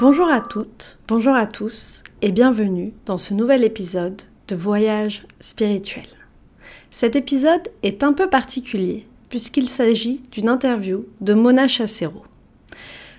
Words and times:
Bonjour 0.00 0.28
à 0.28 0.40
toutes, 0.40 1.00
bonjour 1.08 1.34
à 1.34 1.48
tous 1.48 2.04
et 2.22 2.30
bienvenue 2.30 2.92
dans 3.04 3.18
ce 3.18 3.34
nouvel 3.34 3.64
épisode 3.64 4.22
de 4.46 4.54
Voyage 4.54 5.24
spirituel. 5.40 6.06
Cet 6.88 7.16
épisode 7.16 7.66
est 7.82 8.04
un 8.04 8.12
peu 8.12 8.30
particulier 8.30 9.08
puisqu'il 9.28 9.68
s'agit 9.68 10.22
d'une 10.30 10.50
interview 10.50 11.04
de 11.20 11.34
Mona 11.34 11.66
Chassero. 11.66 12.22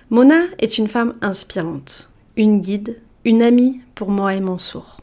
Mona 0.08 0.40
est 0.58 0.78
une 0.78 0.88
femme 0.88 1.16
inspirante, 1.20 2.10
une 2.38 2.60
guide, 2.60 2.96
une 3.26 3.42
amie 3.42 3.82
pour 3.94 4.08
moi 4.08 4.34
et 4.34 4.40
Mansour. 4.40 4.96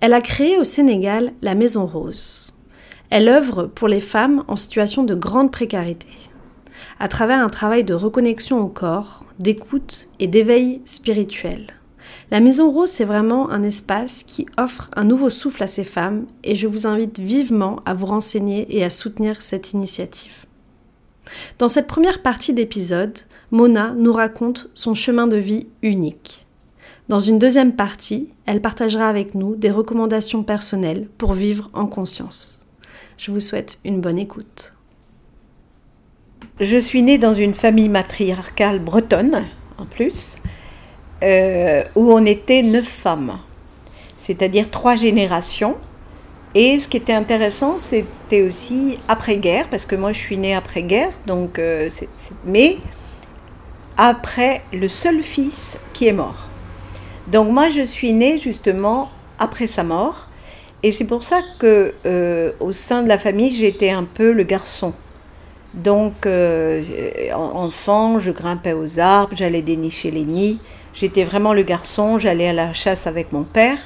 Elle 0.00 0.14
a 0.14 0.20
créé 0.20 0.58
au 0.58 0.64
Sénégal 0.64 1.32
la 1.42 1.56
Maison 1.56 1.86
Rose. 1.86 2.56
Elle 3.10 3.28
œuvre 3.28 3.64
pour 3.64 3.88
les 3.88 4.00
femmes 4.00 4.44
en 4.46 4.54
situation 4.54 5.02
de 5.02 5.16
grande 5.16 5.50
précarité 5.50 6.06
à 7.02 7.08
travers 7.08 7.42
un 7.42 7.48
travail 7.48 7.82
de 7.82 7.94
reconnexion 7.94 8.60
au 8.60 8.68
corps, 8.68 9.24
d'écoute 9.40 10.08
et 10.20 10.28
d'éveil 10.28 10.80
spirituel. 10.84 11.66
La 12.30 12.38
Maison 12.38 12.70
Rose, 12.70 12.90
c'est 12.90 13.04
vraiment 13.04 13.50
un 13.50 13.64
espace 13.64 14.22
qui 14.22 14.46
offre 14.56 14.88
un 14.94 15.02
nouveau 15.02 15.28
souffle 15.28 15.64
à 15.64 15.66
ces 15.66 15.82
femmes 15.82 16.26
et 16.44 16.54
je 16.54 16.68
vous 16.68 16.86
invite 16.86 17.18
vivement 17.18 17.80
à 17.86 17.92
vous 17.92 18.06
renseigner 18.06 18.68
et 18.76 18.84
à 18.84 18.90
soutenir 18.90 19.42
cette 19.42 19.72
initiative. 19.72 20.46
Dans 21.58 21.66
cette 21.66 21.88
première 21.88 22.22
partie 22.22 22.52
d'épisode, 22.52 23.18
Mona 23.50 23.94
nous 23.96 24.12
raconte 24.12 24.70
son 24.74 24.94
chemin 24.94 25.26
de 25.26 25.38
vie 25.38 25.66
unique. 25.82 26.46
Dans 27.08 27.18
une 27.18 27.40
deuxième 27.40 27.74
partie, 27.74 28.28
elle 28.46 28.60
partagera 28.60 29.08
avec 29.08 29.34
nous 29.34 29.56
des 29.56 29.72
recommandations 29.72 30.44
personnelles 30.44 31.08
pour 31.18 31.34
vivre 31.34 31.68
en 31.72 31.88
conscience. 31.88 32.68
Je 33.16 33.32
vous 33.32 33.40
souhaite 33.40 33.80
une 33.84 34.00
bonne 34.00 34.20
écoute. 34.20 34.72
Je 36.60 36.76
suis 36.76 37.02
née 37.02 37.16
dans 37.16 37.32
une 37.32 37.54
famille 37.54 37.88
matriarcale 37.88 38.78
bretonne, 38.78 39.46
en 39.78 39.86
plus, 39.86 40.36
euh, 41.22 41.82
où 41.96 42.12
on 42.12 42.26
était 42.26 42.62
neuf 42.62 42.86
femmes, 42.86 43.38
c'est-à-dire 44.18 44.70
trois 44.70 44.94
générations. 44.94 45.78
Et 46.54 46.78
ce 46.78 46.88
qui 46.88 46.98
était 46.98 47.14
intéressant, 47.14 47.78
c'était 47.78 48.42
aussi 48.42 48.98
après-guerre, 49.08 49.68
parce 49.70 49.86
que 49.86 49.96
moi 49.96 50.12
je 50.12 50.18
suis 50.18 50.36
née 50.36 50.54
après-guerre, 50.54 51.12
donc 51.26 51.58
euh, 51.58 51.88
mais 52.44 52.76
après 53.96 54.62
le 54.74 54.90
seul 54.90 55.22
fils 55.22 55.80
qui 55.94 56.06
est 56.06 56.12
mort. 56.12 56.50
Donc 57.28 57.50
moi 57.50 57.70
je 57.70 57.80
suis 57.80 58.12
née 58.12 58.38
justement 58.38 59.10
après 59.38 59.66
sa 59.66 59.84
mort, 59.84 60.28
et 60.82 60.92
c'est 60.92 61.06
pour 61.06 61.24
ça 61.24 61.40
que 61.58 61.94
euh, 62.04 62.52
au 62.60 62.74
sein 62.74 63.02
de 63.02 63.08
la 63.08 63.18
famille 63.18 63.54
j'étais 63.56 63.90
un 63.90 64.04
peu 64.04 64.32
le 64.32 64.42
garçon. 64.42 64.92
Donc, 65.74 66.26
euh, 66.26 66.82
enfant, 67.34 68.20
je 68.20 68.30
grimpais 68.30 68.74
aux 68.74 69.00
arbres, 69.00 69.34
j'allais 69.36 69.62
dénicher 69.62 70.10
les 70.10 70.24
nids. 70.24 70.60
J'étais 70.92 71.24
vraiment 71.24 71.54
le 71.54 71.62
garçon, 71.62 72.18
j'allais 72.18 72.48
à 72.48 72.52
la 72.52 72.72
chasse 72.72 73.06
avec 73.06 73.32
mon 73.32 73.44
père. 73.44 73.78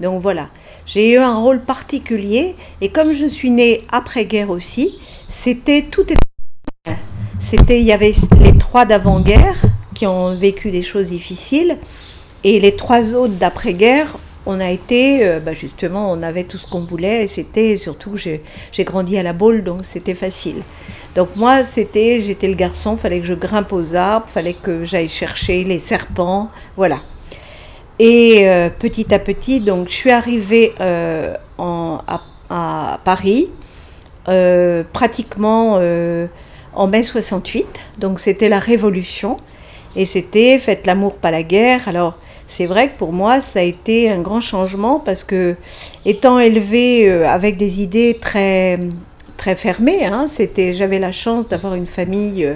Donc 0.00 0.20
voilà, 0.20 0.48
j'ai 0.86 1.12
eu 1.12 1.16
un 1.18 1.36
rôle 1.36 1.60
particulier. 1.60 2.56
Et 2.80 2.90
comme 2.90 3.12
je 3.12 3.26
suis 3.26 3.50
née 3.50 3.84
après-guerre 3.90 4.50
aussi, 4.50 4.98
c'était 5.28 5.82
tout 5.82 6.06
C'était, 7.38 7.80
il 7.80 7.86
y 7.86 7.92
avait 7.92 8.12
les 8.42 8.56
trois 8.58 8.84
d'avant-guerre 8.84 9.60
qui 9.94 10.06
ont 10.06 10.36
vécu 10.36 10.70
des 10.70 10.82
choses 10.82 11.08
difficiles, 11.08 11.78
et 12.44 12.60
les 12.60 12.76
trois 12.76 13.14
autres 13.14 13.34
d'après-guerre 13.34 14.16
on 14.46 14.60
a 14.60 14.70
été, 14.70 15.26
euh, 15.26 15.38
bah, 15.38 15.54
justement, 15.54 16.10
on 16.10 16.22
avait 16.22 16.44
tout 16.44 16.58
ce 16.58 16.68
qu'on 16.68 16.80
voulait 16.80 17.24
et 17.24 17.26
c'était 17.26 17.76
surtout, 17.76 18.16
j'ai 18.16 18.42
grandi 18.84 19.18
à 19.18 19.22
la 19.22 19.32
boule, 19.32 19.62
donc 19.62 19.80
c'était 19.84 20.14
facile. 20.14 20.62
Donc 21.14 21.36
moi, 21.36 21.64
c'était, 21.64 22.22
j'étais 22.22 22.48
le 22.48 22.54
garçon, 22.54 22.96
fallait 22.96 23.20
que 23.20 23.26
je 23.26 23.34
grimpe 23.34 23.72
aux 23.72 23.94
arbres, 23.94 24.26
fallait 24.28 24.54
que 24.54 24.84
j'aille 24.84 25.08
chercher 25.08 25.64
les 25.64 25.80
serpents, 25.80 26.50
voilà. 26.76 27.00
Et 27.98 28.48
euh, 28.48 28.70
petit 28.70 29.12
à 29.12 29.18
petit, 29.18 29.60
donc 29.60 29.88
je 29.88 29.94
suis 29.94 30.10
arrivée 30.10 30.72
euh, 30.80 31.34
à, 31.58 33.00
Paris, 33.04 33.48
pratiquement 34.92 35.80
en 36.72 36.86
mai 36.86 37.02
68, 37.02 37.66
donc 37.98 38.20
c'était 38.20 38.48
la 38.48 38.58
Révolution, 38.58 39.36
et 39.96 40.06
c'était 40.06 40.58
faites 40.58 40.86
l'amour, 40.86 41.16
pas 41.18 41.30
la 41.30 41.42
guerre. 41.42 41.88
Alors 41.88 42.16
c'est 42.50 42.66
vrai 42.66 42.88
que 42.88 42.98
pour 42.98 43.12
moi, 43.12 43.40
ça 43.40 43.60
a 43.60 43.62
été 43.62 44.10
un 44.10 44.20
grand 44.20 44.40
changement 44.40 44.98
parce 44.98 45.22
que, 45.22 45.54
étant 46.04 46.40
élevée 46.40 47.08
euh, 47.08 47.24
avec 47.24 47.56
des 47.56 47.80
idées 47.80 48.18
très, 48.20 48.80
très 49.36 49.54
fermées, 49.54 50.04
hein, 50.04 50.26
c'était, 50.28 50.74
j'avais 50.74 50.98
la 50.98 51.12
chance 51.12 51.48
d'avoir 51.48 51.76
une 51.76 51.86
famille 51.86 52.44
euh, 52.44 52.54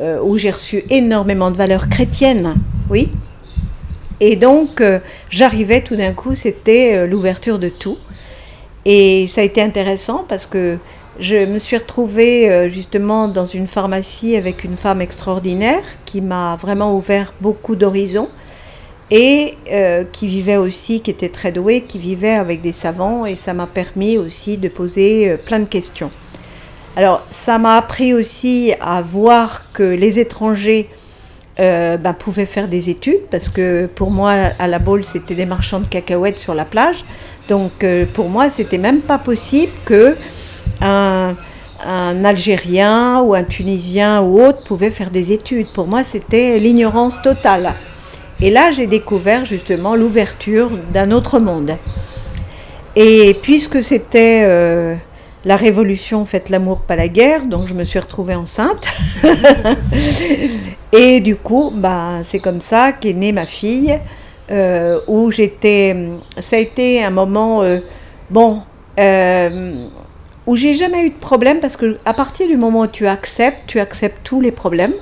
euh, 0.00 0.20
où 0.22 0.36
j'ai 0.36 0.50
reçu 0.50 0.84
énormément 0.90 1.50
de 1.50 1.56
valeurs 1.56 1.88
chrétiennes, 1.88 2.56
oui. 2.90 3.08
Et 4.20 4.36
donc, 4.36 4.82
j'arrivais 5.30 5.80
tout 5.80 5.96
d'un 5.96 6.12
coup, 6.12 6.36
c'était 6.36 7.08
l'ouverture 7.08 7.58
de 7.58 7.68
tout. 7.68 7.98
Et 8.84 9.26
ça 9.26 9.40
a 9.40 9.44
été 9.44 9.60
intéressant 9.60 10.24
parce 10.28 10.46
que 10.46 10.78
je 11.18 11.44
me 11.44 11.58
suis 11.58 11.76
retrouvée 11.76 12.70
justement 12.70 13.26
dans 13.26 13.46
une 13.46 13.66
pharmacie 13.66 14.36
avec 14.36 14.62
une 14.62 14.76
femme 14.76 15.02
extraordinaire 15.02 15.82
qui 16.04 16.20
m'a 16.20 16.54
vraiment 16.54 16.96
ouvert 16.96 17.34
beaucoup 17.40 17.74
d'horizons 17.74 18.28
et 19.12 19.58
euh, 19.70 20.04
qui 20.10 20.26
vivait 20.26 20.56
aussi, 20.56 21.02
qui 21.02 21.10
était 21.10 21.28
très 21.28 21.52
doué, 21.52 21.82
qui 21.82 21.98
vivait 21.98 22.32
avec 22.32 22.62
des 22.62 22.72
savants, 22.72 23.26
et 23.26 23.36
ça 23.36 23.52
m'a 23.52 23.66
permis 23.66 24.16
aussi 24.16 24.56
de 24.56 24.68
poser 24.68 25.28
euh, 25.28 25.36
plein 25.36 25.58
de 25.58 25.66
questions. 25.66 26.10
Alors, 26.96 27.22
ça 27.30 27.58
m'a 27.58 27.76
appris 27.76 28.14
aussi 28.14 28.72
à 28.80 29.02
voir 29.02 29.70
que 29.74 29.82
les 29.82 30.18
étrangers 30.18 30.88
euh, 31.60 31.98
ben, 31.98 32.14
pouvaient 32.14 32.46
faire 32.46 32.68
des 32.68 32.88
études, 32.88 33.20
parce 33.30 33.50
que 33.50 33.84
pour 33.84 34.10
moi, 34.10 34.30
à 34.58 34.66
la 34.66 34.78
Baule, 34.78 35.04
c'était 35.04 35.34
des 35.34 35.46
marchands 35.46 35.80
de 35.80 35.86
cacahuètes 35.86 36.38
sur 36.38 36.54
la 36.54 36.64
plage. 36.64 37.04
Donc, 37.48 37.84
pour 38.14 38.30
moi, 38.30 38.48
c'était 38.48 38.78
même 38.78 39.00
pas 39.00 39.18
possible 39.18 39.72
que 39.84 40.16
un, 40.80 41.34
un 41.84 42.24
Algérien 42.24 43.20
ou 43.20 43.34
un 43.34 43.42
Tunisien 43.44 44.22
ou 44.22 44.40
autre 44.40 44.62
pouvait 44.62 44.90
faire 44.90 45.10
des 45.10 45.32
études. 45.32 45.66
Pour 45.74 45.86
moi, 45.86 46.02
c'était 46.02 46.58
l'ignorance 46.58 47.20
totale. 47.20 47.74
Et 48.42 48.50
là, 48.50 48.72
j'ai 48.72 48.88
découvert 48.88 49.44
justement 49.44 49.94
l'ouverture 49.94 50.72
d'un 50.92 51.12
autre 51.12 51.38
monde. 51.38 51.76
Et 52.96 53.36
puisque 53.40 53.84
c'était 53.84 54.40
euh, 54.42 54.96
la 55.44 55.54
révolution, 55.54 56.26
faites 56.26 56.50
l'amour, 56.50 56.80
pas 56.80 56.96
la 56.96 57.06
guerre, 57.06 57.46
donc 57.46 57.68
je 57.68 57.74
me 57.74 57.84
suis 57.84 58.00
retrouvée 58.00 58.34
enceinte. 58.34 58.84
et 60.92 61.20
du 61.20 61.36
coup, 61.36 61.72
bah, 61.72 62.16
c'est 62.24 62.40
comme 62.40 62.60
ça 62.60 62.90
qu'est 62.90 63.12
née 63.12 63.30
ma 63.30 63.46
fille, 63.46 63.96
euh, 64.50 64.98
où 65.06 65.30
j'étais. 65.30 65.94
Ça 66.40 66.56
a 66.56 66.58
été 66.58 67.04
un 67.04 67.10
moment, 67.10 67.62
euh, 67.62 67.78
bon, 68.28 68.62
où 70.48 70.56
j'ai 70.56 70.74
jamais 70.74 71.06
eu 71.06 71.10
de 71.10 71.14
problème 71.14 71.60
parce 71.60 71.76
que 71.76 71.96
à 72.04 72.12
partir 72.12 72.48
du 72.48 72.56
moment 72.56 72.80
où 72.80 72.86
tu 72.88 73.06
acceptes, 73.06 73.68
tu 73.68 73.78
acceptes 73.78 74.18
tous 74.24 74.40
les 74.40 74.50
problèmes. 74.50 74.94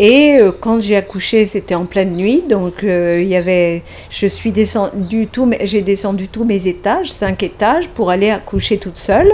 Et 0.00 0.38
euh, 0.38 0.50
quand 0.50 0.80
j'ai 0.80 0.96
accouché, 0.96 1.46
c'était 1.46 1.76
en 1.76 1.84
pleine 1.84 2.16
nuit, 2.16 2.42
donc 2.48 2.82
euh, 2.82 3.20
il 3.22 3.28
y 3.28 3.36
avait, 3.36 3.84
je 4.10 4.26
suis 4.26 4.50
descendu 4.50 5.28
tout, 5.28 5.48
j'ai 5.62 5.82
descendu 5.82 6.26
tous 6.26 6.44
mes 6.44 6.66
étages, 6.66 7.12
cinq 7.12 7.44
étages, 7.44 7.88
pour 7.88 8.10
aller 8.10 8.30
accoucher 8.30 8.78
toute 8.78 8.98
seule. 8.98 9.32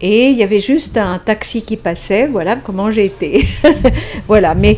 Et 0.00 0.30
il 0.30 0.36
y 0.36 0.42
avait 0.42 0.60
juste 0.60 0.96
un 0.96 1.18
taxi 1.18 1.62
qui 1.62 1.76
passait, 1.76 2.26
voilà 2.26 2.56
comment 2.56 2.90
j'ai 2.90 3.04
été. 3.04 3.46
voilà, 4.26 4.54
mais 4.54 4.76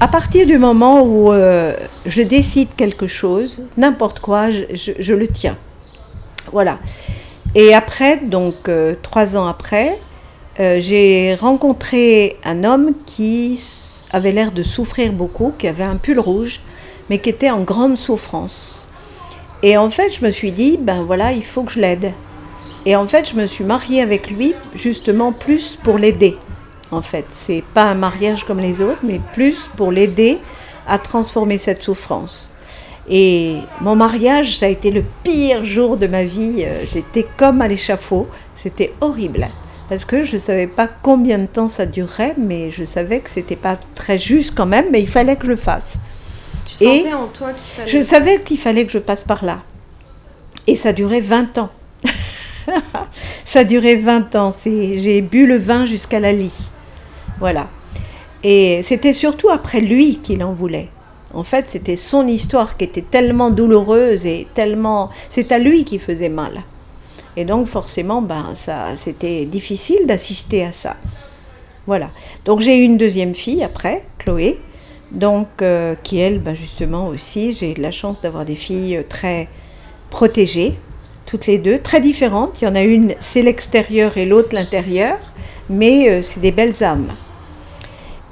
à 0.00 0.08
partir 0.08 0.46
du 0.46 0.58
moment 0.58 1.02
où 1.02 1.32
euh, 1.32 1.74
je 2.06 2.22
décide 2.22 2.68
quelque 2.76 3.06
chose, 3.06 3.60
n'importe 3.76 4.18
quoi, 4.18 4.50
je, 4.50 4.92
je, 4.98 5.14
le 5.14 5.28
tiens. 5.28 5.56
Voilà. 6.52 6.78
Et 7.54 7.72
après, 7.72 8.18
donc 8.18 8.70
trois 9.02 9.36
ans 9.36 9.46
après, 9.46 9.98
j'ai 10.58 11.34
rencontré 11.40 12.36
un 12.44 12.64
homme 12.64 12.92
qui 13.06 13.58
avait 14.12 14.32
l'air 14.32 14.52
de 14.52 14.62
souffrir 14.62 15.12
beaucoup, 15.12 15.52
qui 15.58 15.68
avait 15.68 15.84
un 15.84 15.96
pull 15.96 16.18
rouge, 16.18 16.60
mais 17.08 17.18
qui 17.18 17.30
était 17.30 17.50
en 17.50 17.60
grande 17.60 17.96
souffrance. 17.96 18.82
Et 19.62 19.76
en 19.76 19.90
fait, 19.90 20.10
je 20.18 20.24
me 20.24 20.30
suis 20.30 20.52
dit, 20.52 20.78
ben 20.80 21.02
voilà, 21.02 21.32
il 21.32 21.44
faut 21.44 21.62
que 21.62 21.72
je 21.72 21.80
l'aide. 21.80 22.12
Et 22.86 22.96
en 22.96 23.06
fait, 23.06 23.28
je 23.28 23.36
me 23.36 23.46
suis 23.46 23.64
mariée 23.64 24.00
avec 24.00 24.30
lui 24.30 24.54
justement 24.74 25.32
plus 25.32 25.76
pour 25.76 25.98
l'aider. 25.98 26.36
En 26.90 27.02
fait, 27.02 27.26
c'est 27.30 27.62
pas 27.74 27.84
un 27.84 27.94
mariage 27.94 28.44
comme 28.44 28.60
les 28.60 28.80
autres, 28.80 29.00
mais 29.02 29.20
plus 29.34 29.68
pour 29.76 29.92
l'aider 29.92 30.38
à 30.86 30.98
transformer 30.98 31.58
cette 31.58 31.82
souffrance. 31.82 32.50
Et 33.08 33.56
mon 33.80 33.96
mariage, 33.96 34.56
ça 34.56 34.66
a 34.66 34.68
été 34.68 34.90
le 34.90 35.04
pire 35.22 35.64
jour 35.64 35.96
de 35.96 36.06
ma 36.06 36.24
vie. 36.24 36.64
Euh, 36.64 36.84
j'étais 36.92 37.26
comme 37.36 37.60
à 37.60 37.68
l'échafaud. 37.68 38.28
C'était 38.56 38.92
horrible 39.00 39.48
parce 39.90 40.04
que 40.04 40.24
je 40.24 40.34
ne 40.34 40.38
savais 40.38 40.68
pas 40.68 40.88
combien 41.02 41.40
de 41.40 41.46
temps 41.46 41.66
ça 41.66 41.84
durerait, 41.84 42.34
mais 42.38 42.70
je 42.70 42.84
savais 42.84 43.18
que 43.18 43.28
c'était 43.28 43.56
pas 43.56 43.76
très 43.96 44.20
juste 44.20 44.54
quand 44.54 44.64
même, 44.64 44.86
mais 44.92 45.02
il 45.02 45.08
fallait 45.08 45.34
que 45.34 45.46
je 45.46 45.50
le 45.50 45.56
fasse. 45.56 45.96
Tu 46.64 46.76
sentais 46.76 47.12
en 47.12 47.26
toi 47.26 47.48
qu'il 47.52 47.64
fallait. 47.64 47.90
Je 47.90 48.00
savais 48.00 48.40
qu'il 48.40 48.58
fallait 48.58 48.86
que 48.86 48.92
je 48.92 49.00
passe 49.00 49.24
par 49.24 49.44
là. 49.44 49.62
Et 50.68 50.76
ça 50.76 50.92
durait 50.92 51.20
20 51.20 51.58
ans. 51.58 51.70
ça 53.44 53.64
durait 53.64 53.96
20 53.96 54.36
ans. 54.36 54.54
J'ai 54.64 55.22
bu 55.22 55.44
le 55.44 55.58
vin 55.58 55.86
jusqu'à 55.86 56.20
la 56.20 56.32
lie. 56.32 56.70
Voilà. 57.40 57.66
Et 58.44 58.84
c'était 58.84 59.12
surtout 59.12 59.48
après 59.48 59.80
lui 59.80 60.18
qu'il 60.18 60.44
en 60.44 60.52
voulait. 60.52 60.88
En 61.34 61.42
fait, 61.42 61.66
c'était 61.68 61.96
son 61.96 62.28
histoire 62.28 62.76
qui 62.76 62.84
était 62.84 63.02
tellement 63.02 63.50
douloureuse 63.50 64.24
et 64.24 64.46
tellement... 64.54 65.10
C'est 65.30 65.50
à 65.50 65.58
lui 65.58 65.84
qui 65.84 65.98
faisait 65.98 66.28
mal. 66.28 66.62
Et 67.36 67.44
donc 67.44 67.66
forcément, 67.66 68.22
ben, 68.22 68.50
ça, 68.54 68.96
c'était 68.96 69.44
difficile 69.44 70.06
d'assister 70.06 70.64
à 70.64 70.72
ça. 70.72 70.96
Voilà. 71.86 72.10
Donc 72.44 72.60
j'ai 72.60 72.78
eu 72.78 72.82
une 72.82 72.98
deuxième 72.98 73.34
fille 73.34 73.62
après, 73.62 74.04
Chloé, 74.18 74.58
donc 75.12 75.48
euh, 75.62 75.94
qui 76.02 76.18
elle, 76.18 76.38
ben, 76.38 76.54
justement 76.54 77.06
aussi, 77.06 77.52
j'ai 77.52 77.72
eu 77.72 77.80
la 77.80 77.90
chance 77.90 78.20
d'avoir 78.20 78.44
des 78.44 78.54
filles 78.54 79.04
très 79.08 79.48
protégées, 80.10 80.74
toutes 81.26 81.46
les 81.46 81.58
deux, 81.58 81.78
très 81.78 82.00
différentes. 82.00 82.60
Il 82.60 82.64
y 82.64 82.68
en 82.68 82.74
a 82.74 82.82
une, 82.82 83.14
c'est 83.20 83.42
l'extérieur 83.42 84.16
et 84.18 84.26
l'autre 84.26 84.54
l'intérieur, 84.54 85.16
mais 85.68 86.08
euh, 86.08 86.22
c'est 86.22 86.40
des 86.40 86.52
belles 86.52 86.82
âmes. 86.82 87.08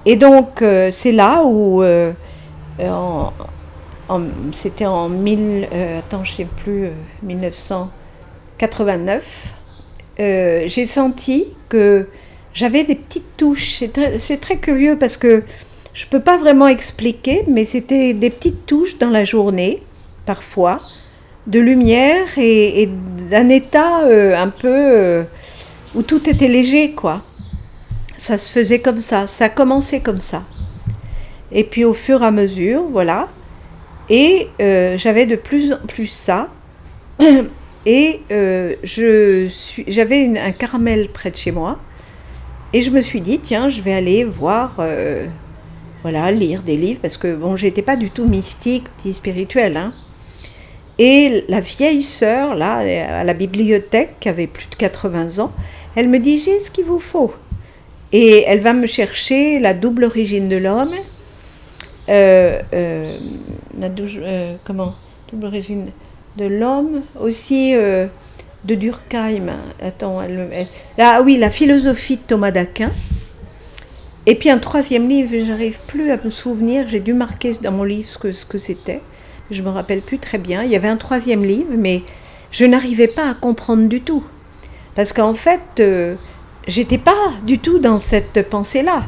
Et 0.07 0.17
donc 0.17 0.63
euh, 0.63 0.91
c'est 0.91 1.13
là 1.13 1.43
où, 1.45 1.83
c'était 4.53 4.87
en 4.87 5.09
1000, 5.09 5.69
attends, 5.99 6.25
je 6.25 6.33
sais 6.33 6.49
plus, 6.63 6.91
1989, 8.61 9.55
j'ai 10.19 10.87
senti 10.87 11.47
que 11.69 12.07
j'avais 12.55 12.85
des 12.85 12.97
petites 12.97 13.37
touches. 13.37 13.85
C'est 14.19 14.41
très, 14.41 14.57
curieux 14.57 14.97
parce 14.99 15.17
que 15.17 15.43
je 15.95 16.07
ne 16.07 16.11
peux 16.11 16.21
pas 16.21 16.39
vraiment 16.39 16.67
expliquer, 16.67 17.45
mais 17.47 17.65
c'était 17.65 18.15
des 18.15 18.31
petites 18.31 18.67
touches 18.67 18.99
dans 18.99 19.11
la 19.11 19.25
journée, 19.25 19.83
parfois, 20.27 20.81
de 21.47 21.61
lumière 21.61 22.27
et, 22.37 22.89
d'un 23.31 23.49
état 23.49 24.03
euh, 24.07 24.37
un 24.37 24.49
peu 24.49 24.69
euh, 24.69 25.23
où 25.95 26.03
tout 26.03 26.29
était 26.29 26.49
léger, 26.49 26.93
quoi. 26.93 27.23
Ça 28.17 28.39
se 28.39 28.51
faisait 28.51 28.81
comme 28.81 29.01
ça, 29.01 29.27
ça 29.27 29.45
a 29.45 29.49
commencé 29.49 30.01
comme 30.01 30.21
ça. 30.21 30.43
Et 31.53 31.65
puis 31.65 31.85
au 31.85 31.95
fur 31.95 32.23
et 32.23 32.27
à 32.27 32.31
mesure, 32.31 32.83
voilà. 32.91 33.29
Et 34.11 34.49
euh, 34.61 34.99
j'avais 34.99 35.27
de 35.27 35.37
plus 35.37 35.73
en 35.73 35.87
plus 35.87 36.09
ça. 36.09 36.49
Et 37.91 38.21
j'avais 39.87 40.39
un 40.39 40.53
caramel 40.53 41.09
près 41.09 41.31
de 41.31 41.37
chez 41.37 41.53
moi 41.53 41.79
et 42.75 42.83
je 42.83 42.91
me 42.91 43.01
suis 43.01 43.23
dit, 43.23 43.39
tiens, 43.39 43.71
je 43.71 43.81
vais 43.81 43.95
aller 43.95 44.25
voir, 44.25 44.77
euh, 44.79 45.27
voilà, 46.03 46.31
lire 46.31 46.63
des 46.63 46.77
livres, 46.77 47.01
parce 47.01 47.17
que 47.17 47.35
bon, 47.35 47.57
j'étais 47.57 47.81
pas 47.81 47.97
du 47.97 48.11
tout 48.11 48.27
mystique 48.27 48.85
ni 49.07 49.15
spirituelle. 49.15 49.79
Hein. 49.79 49.93
Et 50.99 51.45
la 51.49 51.61
vieille 51.61 52.03
sœur, 52.03 52.55
là, 52.55 52.79
à 53.21 53.25
la 53.25 53.35
bibliothèque, 53.35 54.17
qui 54.21 54.29
avait 54.29 54.47
plus 54.47 54.67
de 54.69 54.75
80 54.75 55.43
ans, 55.43 55.51
elle 55.97 56.09
me 56.09 56.19
dit, 56.19 56.39
j'ai 56.39 56.61
ce 56.61 56.71
qu'il 56.71 56.85
vous 56.85 56.99
faut. 56.99 57.33
Et 58.13 58.45
elle 58.47 58.61
va 58.61 58.75
me 58.75 58.87
chercher 58.87 59.61
la 59.61 59.73
double 59.73 60.05
origine 60.05 60.49
de 60.49 60.57
l'homme. 60.57 60.95
Euh, 62.11 62.61
euh, 62.75 63.17
la 63.79 63.89
double, 63.89 64.25
comment? 64.65 64.95
Double 65.31 65.47
origine 65.47 65.87
de 66.37 66.45
l'homme. 66.45 67.03
Aussi 67.21 67.75
de 68.65 68.75
Durkheim. 68.75 69.49
Attends, 69.81 70.21
là, 70.97 71.23
oui, 71.23 71.37
la 71.37 71.51
philosophie 71.51 72.17
de 72.17 72.23
Thomas 72.23 72.51
d'Aquin. 72.51 72.91
Et 74.27 74.35
puis 74.35 74.51
un 74.51 74.59
troisième 74.59 75.09
livre, 75.09 75.35
j'arrive 75.47 75.79
plus 75.87 76.11
à 76.11 76.19
me 76.23 76.29
souvenir, 76.29 76.87
j'ai 76.87 77.01
dû 77.01 77.15
marquer 77.15 77.53
dans 77.63 77.73
mon 77.73 77.85
livre 77.85 78.09
ce 78.09 78.19
que, 78.19 78.33
ce 78.33 78.45
que 78.45 78.59
c'était. 78.59 79.01
Je 79.51 79.63
me 79.63 79.71
rappelle 79.71 80.03
plus 80.03 80.19
très 80.19 80.37
bien. 80.37 80.63
Il 80.63 80.71
y 80.71 80.77
avait 80.77 80.89
un 80.89 80.99
troisième 80.99 81.45
livre, 81.45 81.73
mais 81.77 82.03
je 82.51 82.67
n'arrivais 82.67 83.09
pas 83.09 83.31
à 83.31 83.35
comprendre 83.35 83.89
du 83.89 84.03
tout. 84.03 84.23
Parce 84.95 85.15
qu'en 85.15 85.33
fait, 85.33 85.63
euh, 85.81 86.15
j'étais 86.67 86.99
pas 86.99 87.33
du 87.47 87.59
tout 87.59 87.79
dans 87.79 88.01
cette 88.01 88.51
pensée-là. 88.51 89.05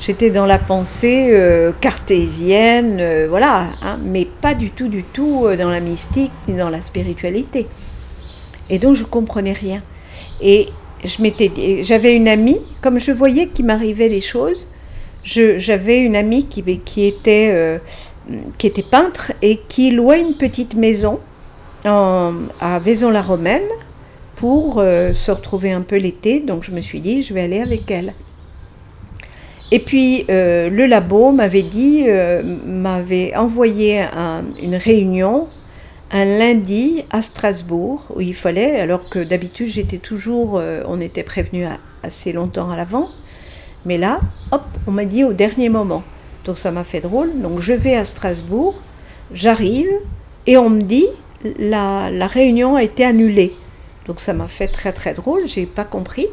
J'étais 0.00 0.30
dans 0.30 0.46
la 0.46 0.58
pensée 0.58 1.28
euh, 1.30 1.72
cartésienne, 1.78 2.98
euh, 3.00 3.26
voilà, 3.28 3.66
hein, 3.82 3.98
mais 4.02 4.24
pas 4.24 4.54
du 4.54 4.70
tout, 4.70 4.88
du 4.88 5.04
tout 5.04 5.46
dans 5.58 5.68
la 5.68 5.80
mystique 5.80 6.32
ni 6.48 6.56
dans 6.56 6.70
la 6.70 6.80
spiritualité. 6.80 7.66
Et 8.70 8.78
donc 8.78 8.96
je 8.96 9.04
comprenais 9.04 9.52
rien. 9.52 9.82
Et 10.40 10.68
je 11.04 11.22
m'étais, 11.22 11.82
j'avais 11.82 12.14
une 12.14 12.28
amie, 12.28 12.60
comme 12.80 12.98
je 12.98 13.12
voyais 13.12 13.48
qu'il 13.48 13.66
m'arrivait 13.66 14.08
des 14.08 14.20
choses, 14.20 14.68
j'avais 15.24 16.00
une 16.00 16.16
amie 16.16 16.46
qui, 16.46 16.62
était, 17.06 17.50
euh, 17.52 17.78
qui 18.58 18.66
était 18.66 18.82
peintre 18.82 19.32
et 19.42 19.60
qui 19.68 19.90
louait 19.90 20.20
une 20.20 20.34
petite 20.34 20.74
maison 20.74 21.20
à 21.84 22.78
Vaison-la-Romaine 22.84 23.68
pour 24.36 24.78
euh, 24.78 25.12
se 25.14 25.30
retrouver 25.30 25.72
un 25.72 25.82
peu 25.82 25.96
l'été. 25.96 26.40
Donc 26.40 26.64
je 26.64 26.70
me 26.72 26.80
suis 26.80 27.00
dit, 27.00 27.22
je 27.22 27.34
vais 27.34 27.42
aller 27.42 27.60
avec 27.60 27.90
elle. 27.90 28.14
Et 29.72 29.78
puis 29.78 30.24
euh, 30.30 30.68
le 30.68 30.86
labo 30.86 31.32
m'avait 31.32 31.62
dit, 31.62 32.06
m'avait 32.66 33.34
envoyé 33.36 34.04
une 34.60 34.74
réunion 34.74 35.48
un 36.10 36.24
lundi 36.24 37.04
à 37.10 37.22
Strasbourg 37.22 38.04
où 38.14 38.20
il 38.20 38.34
fallait, 38.34 38.80
alors 38.80 39.08
que 39.08 39.20
d'habitude 39.20 39.68
j'étais 39.68 39.98
toujours, 39.98 40.58
euh, 40.58 40.82
on 40.86 41.00
était 41.00 41.22
prévenu 41.22 41.64
assez 42.02 42.32
longtemps 42.32 42.70
à 42.70 42.76
l'avance, 42.76 43.22
mais 43.84 43.96
là, 43.96 44.20
hop, 44.50 44.62
on 44.86 44.90
m'a 44.90 45.04
dit 45.04 45.24
au 45.24 45.32
dernier 45.32 45.68
moment. 45.68 46.02
Donc 46.44 46.58
ça 46.58 46.70
m'a 46.70 46.84
fait 46.84 47.00
drôle. 47.00 47.40
Donc 47.40 47.60
je 47.60 47.72
vais 47.72 47.94
à 47.94 48.04
Strasbourg, 48.04 48.74
j'arrive 49.32 49.90
et 50.46 50.56
on 50.56 50.70
me 50.70 50.82
dit 50.82 51.06
la, 51.58 52.10
la 52.10 52.26
réunion 52.26 52.74
a 52.74 52.82
été 52.82 53.04
annulée. 53.04 53.52
Donc 54.06 54.20
ça 54.20 54.32
m'a 54.32 54.48
fait 54.48 54.68
très 54.68 54.92
très 54.92 55.14
drôle, 55.14 55.42
j'ai 55.46 55.66
pas 55.66 55.84
compris. 55.84 56.26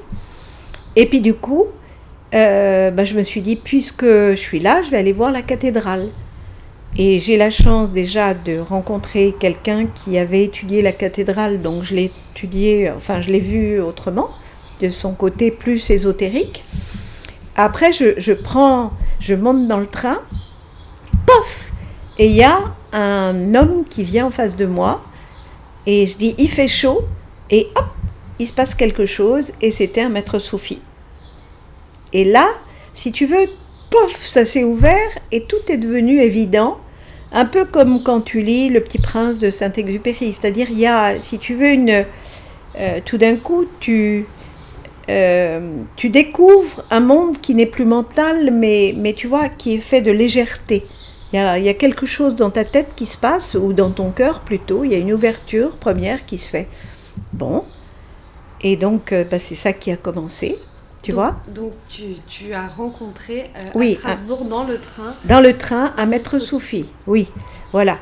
Et 0.96 1.06
puis 1.06 1.22
du 1.22 1.36
coup, 1.36 1.66
euh, 2.34 2.92
bah, 2.92 3.06
je 3.06 3.16
me 3.16 3.24
suis 3.24 3.42
dit, 3.42 3.56
puisque 3.56 4.06
je 4.06 4.36
suis 4.36 4.60
là, 4.60 4.82
je 4.84 4.90
vais 4.90 4.98
aller 4.98 5.14
voir 5.14 5.32
la 5.32 5.42
cathédrale. 5.42 6.10
Et 6.98 7.20
j'ai 7.20 7.38
la 7.38 7.52
chance 7.52 7.92
déjà 7.92 8.34
de 8.34 8.58
rencontrer 8.58 9.36
quelqu'un 9.40 9.86
qui 9.86 10.18
avait 10.18 10.44
étudié 10.46 10.82
la 10.82 10.92
cathédrale, 10.92 11.62
donc 11.62 11.84
je 11.84 11.94
l'ai 11.94 12.12
étudié, 12.34 12.90
enfin 12.90 13.22
je 13.22 13.30
l'ai 13.30 13.40
vu 13.40 13.80
autrement, 13.80 14.30
de 14.82 14.90
son 14.90 15.14
côté 15.14 15.52
plus 15.52 15.92
ésotérique. 15.92 16.64
Après, 17.56 17.92
je, 17.94 18.34
prends, 18.34 18.92
je 19.20 19.36
monte 19.36 19.68
dans 19.68 19.80
le 19.80 19.86
train, 19.86 20.20
pof 21.26 21.72
Et 22.18 22.28
il 22.28 22.36
y 22.36 22.44
a 22.44 22.58
un 22.94 23.54
homme 23.54 23.84
qui 23.88 24.04
vient 24.04 24.28
en 24.28 24.32
face 24.32 24.56
de 24.56 24.66
moi, 24.66 25.04
et 25.86 26.08
je 26.08 26.18
dis, 26.18 26.36
il 26.40 26.50
fait 26.50 26.68
chaud, 26.68 27.02
et 27.52 27.68
hop, 27.76 27.86
il 28.40 28.48
se 28.48 28.54
passe 28.54 28.74
quelque 28.74 29.06
chose, 29.06 29.52
et 29.62 29.72
c'était 29.72 30.02
un 30.02 30.10
maître 30.10 30.40
soufi. 30.40 30.80
Et 32.18 32.24
là, 32.24 32.48
si 32.96 33.12
tu 33.12 33.28
veux, 33.28 33.46
pof, 33.92 34.26
ça 34.26 34.44
s'est 34.44 34.64
ouvert, 34.64 35.12
et 35.32 35.44
tout 35.44 35.62
est 35.68 35.78
devenu 35.78 36.20
évident. 36.20 36.80
Un 37.32 37.46
peu 37.46 37.64
comme 37.64 38.02
quand 38.02 38.22
tu 38.22 38.42
lis 38.42 38.72
Le 38.72 38.82
Petit 38.82 38.98
Prince 38.98 39.38
de 39.38 39.52
Saint-Exupéry, 39.52 40.34
c'est-à-dire 40.34 40.66
il 40.72 40.80
y 40.80 40.88
a, 40.88 41.20
si 41.20 41.38
tu 41.38 41.54
veux, 41.54 41.70
une, 41.70 42.06
euh, 42.80 43.00
tout 43.06 43.20
d'un 43.20 43.36
coup, 43.36 43.66
tu, 43.80 44.26
euh, 45.10 45.60
tu 45.96 46.10
découvres 46.10 46.84
un 46.90 47.02
monde 47.02 47.40
qui 47.40 47.54
n'est 47.54 47.68
plus 47.68 47.86
mental, 47.86 48.50
mais, 48.50 48.96
mais 48.98 49.14
tu 49.14 49.28
vois, 49.28 49.48
qui 49.48 49.76
est 49.76 49.80
fait 49.80 50.02
de 50.02 50.12
légèreté. 50.12 50.82
Il 51.32 51.36
y, 51.36 51.40
a, 51.40 51.60
il 51.60 51.66
y, 51.66 51.70
a, 51.70 51.76
quelque 51.76 52.08
chose 52.08 52.34
dans 52.34 52.50
ta 52.50 52.66
tête 52.66 52.94
qui 52.96 53.06
se 53.06 53.18
passe, 53.20 53.54
ou 53.54 53.74
dans 53.74 53.92
ton 53.92 54.10
cœur 54.10 54.40
plutôt, 54.40 54.84
il 54.84 54.92
y 54.92 54.96
a 54.96 54.98
une 54.98 55.14
ouverture 55.14 55.78
première 55.78 56.26
qui 56.26 56.40
se 56.40 56.50
fait. 56.50 56.68
Bon, 57.34 57.64
et 58.62 58.76
donc 58.76 59.12
euh, 59.12 59.24
bah, 59.30 59.38
c'est 59.38 59.54
ça 59.54 59.72
qui 59.72 59.92
a 59.92 59.98
commencé 59.98 60.58
tu 61.08 61.14
donc, 61.14 61.22
vois 61.22 61.36
Donc 61.56 61.72
tu, 62.28 62.54
as 62.54 62.68
rencontré 62.68 63.50
euh, 63.56 63.80
à 63.80 63.96
Strasbourg 63.96 64.44
dans 64.44 64.66
le 64.66 64.78
train 64.78 65.16
Dans 65.24 65.40
le 65.40 65.56
train 65.56 65.94
à 65.96 66.06
Maître 66.06 66.38
Soufi, 66.40 66.90
oui, 67.06 67.30
voilà. 67.72 67.98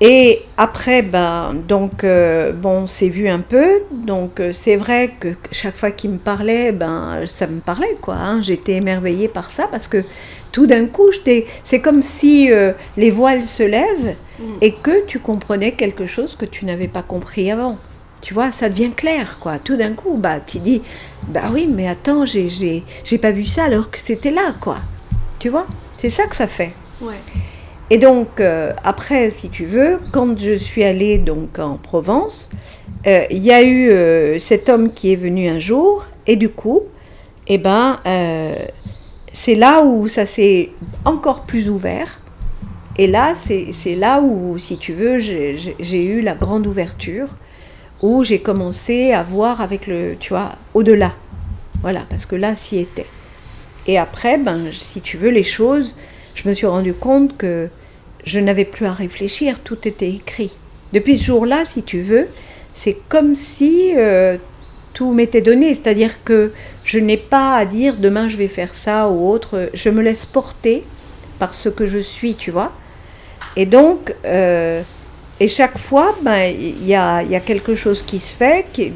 Et 0.00 0.40
après, 0.56 1.02
ben, 1.02 1.54
donc, 1.68 2.04
euh, 2.04 2.52
bon, 2.52 2.86
c'est 2.86 3.10
vu 3.10 3.28
un 3.28 3.40
peu. 3.40 3.82
Donc, 3.92 4.40
euh, 4.40 4.52
c'est 4.54 4.76
vrai 4.76 5.12
que 5.20 5.28
chaque 5.52 5.76
fois 5.76 5.90
qu'il 5.90 6.10
me 6.10 6.18
parlait, 6.18 6.72
ben, 6.72 7.20
ça 7.26 7.46
me 7.46 7.60
parlait, 7.60 7.96
quoi. 8.00 8.14
Hein. 8.14 8.40
J'étais 8.40 8.72
émerveillée 8.72 9.28
par 9.28 9.50
ça 9.50 9.68
parce 9.70 9.86
que 9.86 10.02
tout 10.50 10.66
d'un 10.66 10.86
coup, 10.86 11.10
c'est 11.62 11.80
comme 11.80 12.02
si 12.02 12.50
les 12.96 13.10
voiles 13.10 13.44
se 13.44 13.62
lèvent 13.62 14.16
mm. 14.40 14.44
et 14.62 14.72
que 14.72 15.06
tu 15.06 15.18
comprenais 15.18 15.72
quelque 15.72 16.06
chose 16.06 16.34
que 16.34 16.46
tu 16.46 16.64
n'avais 16.64 16.88
pas 16.88 17.02
compris 17.02 17.50
avant. 17.50 17.78
Tu 18.22 18.34
vois, 18.34 18.52
ça 18.52 18.68
devient 18.68 18.92
clair, 18.92 19.38
quoi. 19.40 19.58
Tout 19.58 19.76
d'un 19.76 19.94
coup, 19.94 20.16
bah, 20.16 20.38
tu 20.38 20.60
dis, 20.60 20.80
bah 21.26 21.50
oui, 21.52 21.68
mais 21.68 21.88
attends, 21.88 22.24
j'ai, 22.24 22.48
j'ai, 22.48 23.18
pas 23.18 23.32
vu 23.32 23.44
ça 23.44 23.64
alors 23.64 23.90
que 23.90 23.98
c'était 23.98 24.30
là, 24.30 24.54
quoi. 24.60 24.76
Tu 25.40 25.48
vois, 25.48 25.66
c'est 25.96 26.08
ça 26.08 26.26
que 26.26 26.36
ça 26.36 26.46
fait. 26.46 26.72
Ouais. 27.00 27.18
Et 27.90 27.98
donc, 27.98 28.40
euh, 28.40 28.72
après, 28.84 29.30
si 29.30 29.50
tu 29.50 29.64
veux, 29.64 29.98
quand 30.12 30.38
je 30.38 30.54
suis 30.54 30.84
allée 30.84 31.18
donc 31.18 31.58
en 31.58 31.76
Provence, 31.76 32.50
euh, 33.08 33.24
il 33.28 33.42
y 33.42 33.50
a 33.50 33.62
eu 33.64 33.90
euh, 33.90 34.38
cet 34.38 34.68
homme 34.68 34.92
qui 34.92 35.12
est 35.12 35.16
venu 35.16 35.48
un 35.48 35.58
jour, 35.58 36.06
et 36.28 36.36
du 36.36 36.48
coup, 36.48 36.82
eh 37.48 37.58
ben, 37.58 37.98
c'est 39.32 39.56
là 39.56 39.82
où 39.82 40.06
ça 40.06 40.26
s'est 40.26 40.70
encore 41.04 41.42
plus 41.42 41.68
ouvert. 41.68 42.20
Et 42.98 43.08
là, 43.08 43.34
c'est, 43.36 43.72
c'est 43.72 43.96
là 43.96 44.20
où, 44.20 44.58
si 44.58 44.78
tu 44.78 44.92
veux, 44.92 45.18
j'ai 45.18 46.04
eu 46.04 46.20
la 46.20 46.34
grande 46.34 46.68
ouverture 46.68 47.26
où 48.02 48.24
j'ai 48.24 48.40
commencé 48.40 49.12
à 49.12 49.22
voir 49.22 49.60
avec 49.60 49.86
le, 49.86 50.16
tu 50.18 50.30
vois, 50.30 50.52
au-delà. 50.74 51.14
Voilà, 51.80 52.04
parce 52.10 52.26
que 52.26 52.36
là, 52.36 52.54
s'y 52.56 52.78
était. 52.78 53.06
Et 53.86 53.98
après, 53.98 54.38
ben, 54.38 54.70
si 54.72 55.00
tu 55.00 55.16
veux, 55.16 55.30
les 55.30 55.42
choses, 55.42 55.94
je 56.34 56.48
me 56.48 56.54
suis 56.54 56.66
rendu 56.66 56.94
compte 56.94 57.36
que 57.36 57.68
je 58.24 58.38
n'avais 58.38 58.64
plus 58.64 58.86
à 58.86 58.92
réfléchir, 58.92 59.60
tout 59.60 59.86
était 59.86 60.10
écrit. 60.10 60.52
Depuis 60.92 61.18
ce 61.18 61.24
jour-là, 61.24 61.64
si 61.64 61.82
tu 61.82 62.02
veux, 62.02 62.26
c'est 62.72 62.98
comme 63.08 63.34
si 63.34 63.92
euh, 63.96 64.36
tout 64.94 65.12
m'était 65.12 65.40
donné, 65.40 65.74
c'est-à-dire 65.74 66.22
que 66.22 66.52
je 66.84 66.98
n'ai 66.98 67.16
pas 67.16 67.56
à 67.56 67.64
dire 67.64 67.96
demain 67.96 68.28
je 68.28 68.36
vais 68.36 68.48
faire 68.48 68.74
ça 68.74 69.08
ou 69.08 69.28
autre, 69.28 69.70
je 69.74 69.88
me 69.90 70.02
laisse 70.02 70.26
porter 70.26 70.84
par 71.38 71.54
ce 71.54 71.68
que 71.68 71.86
je 71.86 71.98
suis, 71.98 72.34
tu 72.34 72.50
vois. 72.50 72.72
Et 73.56 73.66
donc, 73.66 74.14
euh, 74.24 74.82
et 75.42 75.48
chaque 75.48 75.76
fois, 75.76 76.14
ben, 76.22 76.54
il 76.56 76.86
y, 76.86 76.94
a, 76.94 77.24
y, 77.24 77.34
a, 77.34 77.40
quelque 77.40 77.74
chose 77.74 78.00
qui 78.02 78.20
se 78.20 78.32
fait. 78.32 78.64
Qui, 78.72 78.92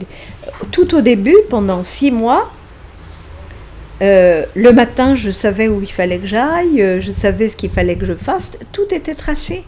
tout 0.70 0.94
au 0.94 1.00
début, 1.00 1.34
pendant 1.50 1.82
six 1.82 2.12
mois, 2.12 2.52
euh, 4.00 4.46
le 4.54 4.72
matin, 4.72 5.16
je 5.16 5.32
savais 5.32 5.66
où 5.66 5.82
il 5.82 5.90
fallait 5.90 6.18
que 6.18 6.28
j'aille, 6.28 6.80
euh, 6.80 7.00
je 7.00 7.10
savais 7.10 7.48
ce 7.48 7.56
qu'il 7.56 7.70
fallait 7.70 7.96
que 7.96 8.06
je 8.06 8.14
fasse, 8.14 8.60
tout 8.70 8.86
était 8.92 9.16
tracé. 9.16 9.64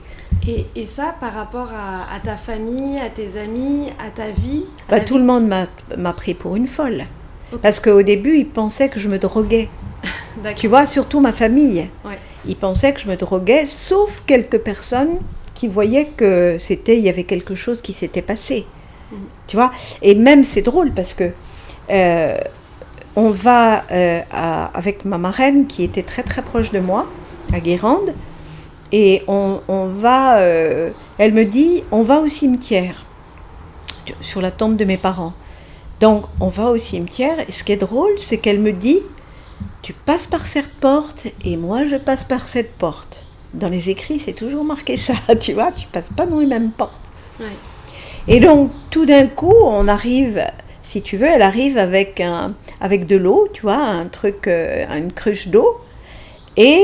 Et, 0.46 0.66
et 0.76 0.86
ça, 0.86 1.16
par 1.18 1.34
rapport 1.34 1.70
à, 1.74 2.14
à, 2.14 2.20
ta 2.20 2.36
famille, 2.36 2.96
à 3.00 3.10
tes 3.10 3.40
amis, 3.40 3.88
à 3.98 4.10
ta 4.10 4.30
vie 4.30 4.66
à 4.88 4.92
bah, 4.92 5.00
Tout 5.00 5.14
vie... 5.14 5.20
le 5.20 5.26
monde 5.26 5.52
m'a 5.96 6.12
pris 6.12 6.34
pour 6.34 6.54
une 6.54 6.68
folle. 6.68 7.06
Okay. 7.50 7.60
Parce 7.60 7.80
qu'au 7.80 8.02
début, 8.02 8.38
ils 8.38 8.46
pensaient 8.46 8.88
que 8.88 9.00
je 9.00 9.08
me 9.08 9.18
droguais. 9.18 9.68
tu 10.54 10.68
vois, 10.68 10.86
surtout 10.86 11.18
ma 11.18 11.32
famille. 11.32 11.88
Ouais. 12.04 12.20
Ils 12.46 12.54
pensaient 12.54 12.92
que 12.92 13.00
je 13.00 13.08
me 13.08 13.16
droguais, 13.16 13.66
sauf 13.66 14.22
quelques 14.28 14.58
personnes 14.58 15.18
qui 15.58 15.66
voyaient 15.66 16.10
que 16.16 16.56
c'était, 16.58 16.96
il 16.98 17.02
y 17.02 17.08
avait 17.08 17.24
quelque 17.24 17.56
chose 17.56 17.82
qui 17.82 17.92
s'était 17.92 18.22
passé. 18.22 18.64
Mmh. 19.10 19.16
Tu 19.48 19.56
vois? 19.56 19.72
Et 20.02 20.14
même, 20.14 20.44
c'est 20.44 20.62
drôle 20.62 20.92
parce 20.92 21.14
que 21.14 21.32
euh, 21.90 22.38
on 23.16 23.30
va 23.30 23.82
euh, 23.90 24.20
à, 24.30 24.66
avec 24.66 25.04
ma 25.04 25.18
marraine 25.18 25.66
qui 25.66 25.82
était 25.82 26.04
très 26.04 26.22
très 26.22 26.42
proche 26.42 26.70
de 26.70 26.78
moi, 26.78 27.08
à 27.52 27.58
Guérande, 27.58 28.14
et 28.92 29.24
on, 29.26 29.60
on 29.66 29.86
va, 29.86 30.38
euh, 30.38 30.90
elle 31.18 31.32
me 31.32 31.44
dit, 31.44 31.82
on 31.90 32.02
va 32.04 32.20
au 32.20 32.28
cimetière, 32.28 33.04
sur 34.20 34.40
la 34.40 34.52
tombe 34.52 34.76
de 34.76 34.84
mes 34.84 34.96
parents. 34.96 35.32
Donc 35.98 36.26
on 36.38 36.48
va 36.48 36.66
au 36.70 36.78
cimetière, 36.78 37.40
et 37.48 37.50
ce 37.50 37.64
qui 37.64 37.72
est 37.72 37.82
drôle, 37.88 38.16
c'est 38.18 38.38
qu'elle 38.38 38.60
me 38.60 38.72
dit, 38.72 39.00
tu 39.82 39.92
passes 39.92 40.28
par 40.28 40.46
cette 40.46 40.74
porte, 40.78 41.26
et 41.44 41.56
moi 41.56 41.84
je 41.84 41.96
passe 41.96 42.22
par 42.22 42.46
cette 42.46 42.74
porte. 42.74 43.24
Dans 43.54 43.68
les 43.68 43.90
écrits, 43.90 44.20
c'est 44.20 44.34
toujours 44.34 44.64
marqué 44.64 44.96
ça, 44.96 45.14
tu 45.40 45.52
vois, 45.52 45.72
tu 45.72 45.86
passes 45.88 46.10
pas 46.14 46.26
dans 46.26 46.38
les 46.38 46.46
mêmes 46.46 46.70
portes. 46.70 47.00
Ouais. 47.40 47.46
Et 48.26 48.40
donc 48.40 48.70
tout 48.90 49.06
d'un 49.06 49.26
coup, 49.26 49.54
on 49.62 49.88
arrive 49.88 50.42
si 50.88 51.02
tu 51.02 51.18
veux, 51.18 51.26
elle 51.26 51.42
arrive 51.42 51.76
avec, 51.76 52.18
un, 52.18 52.54
avec 52.80 53.06
de 53.06 53.16
l'eau, 53.16 53.46
tu 53.52 53.60
vois, 53.60 53.76
un 53.76 54.06
truc, 54.06 54.46
euh, 54.46 54.86
une 54.96 55.12
cruche 55.12 55.48
d'eau. 55.48 55.78
Et 56.56 56.82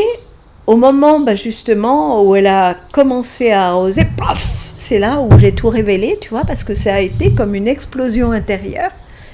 au 0.67 0.77
moment 0.77 1.21
bah, 1.21 1.37
justement 1.37 2.23
où 2.23 2.37
elle 2.37 2.47
a 2.47 2.75
commencé 2.93 3.51
à 3.51 3.69
arroser, 3.69 4.05
paf, 4.19 4.75
c'est 4.77 4.99
là 4.99 5.21
où 5.21 5.39
j'ai 5.39 5.53
tout 5.53 5.71
révélé, 5.71 6.19
tu 6.21 6.29
vois, 6.29 6.45
parce 6.45 6.65
que 6.65 6.75
ça 6.75 6.97
a 6.97 7.01
été 7.01 7.33
comme 7.33 7.55
une 7.55 7.67
explosion 7.67 8.33
intérieure. 8.33 8.91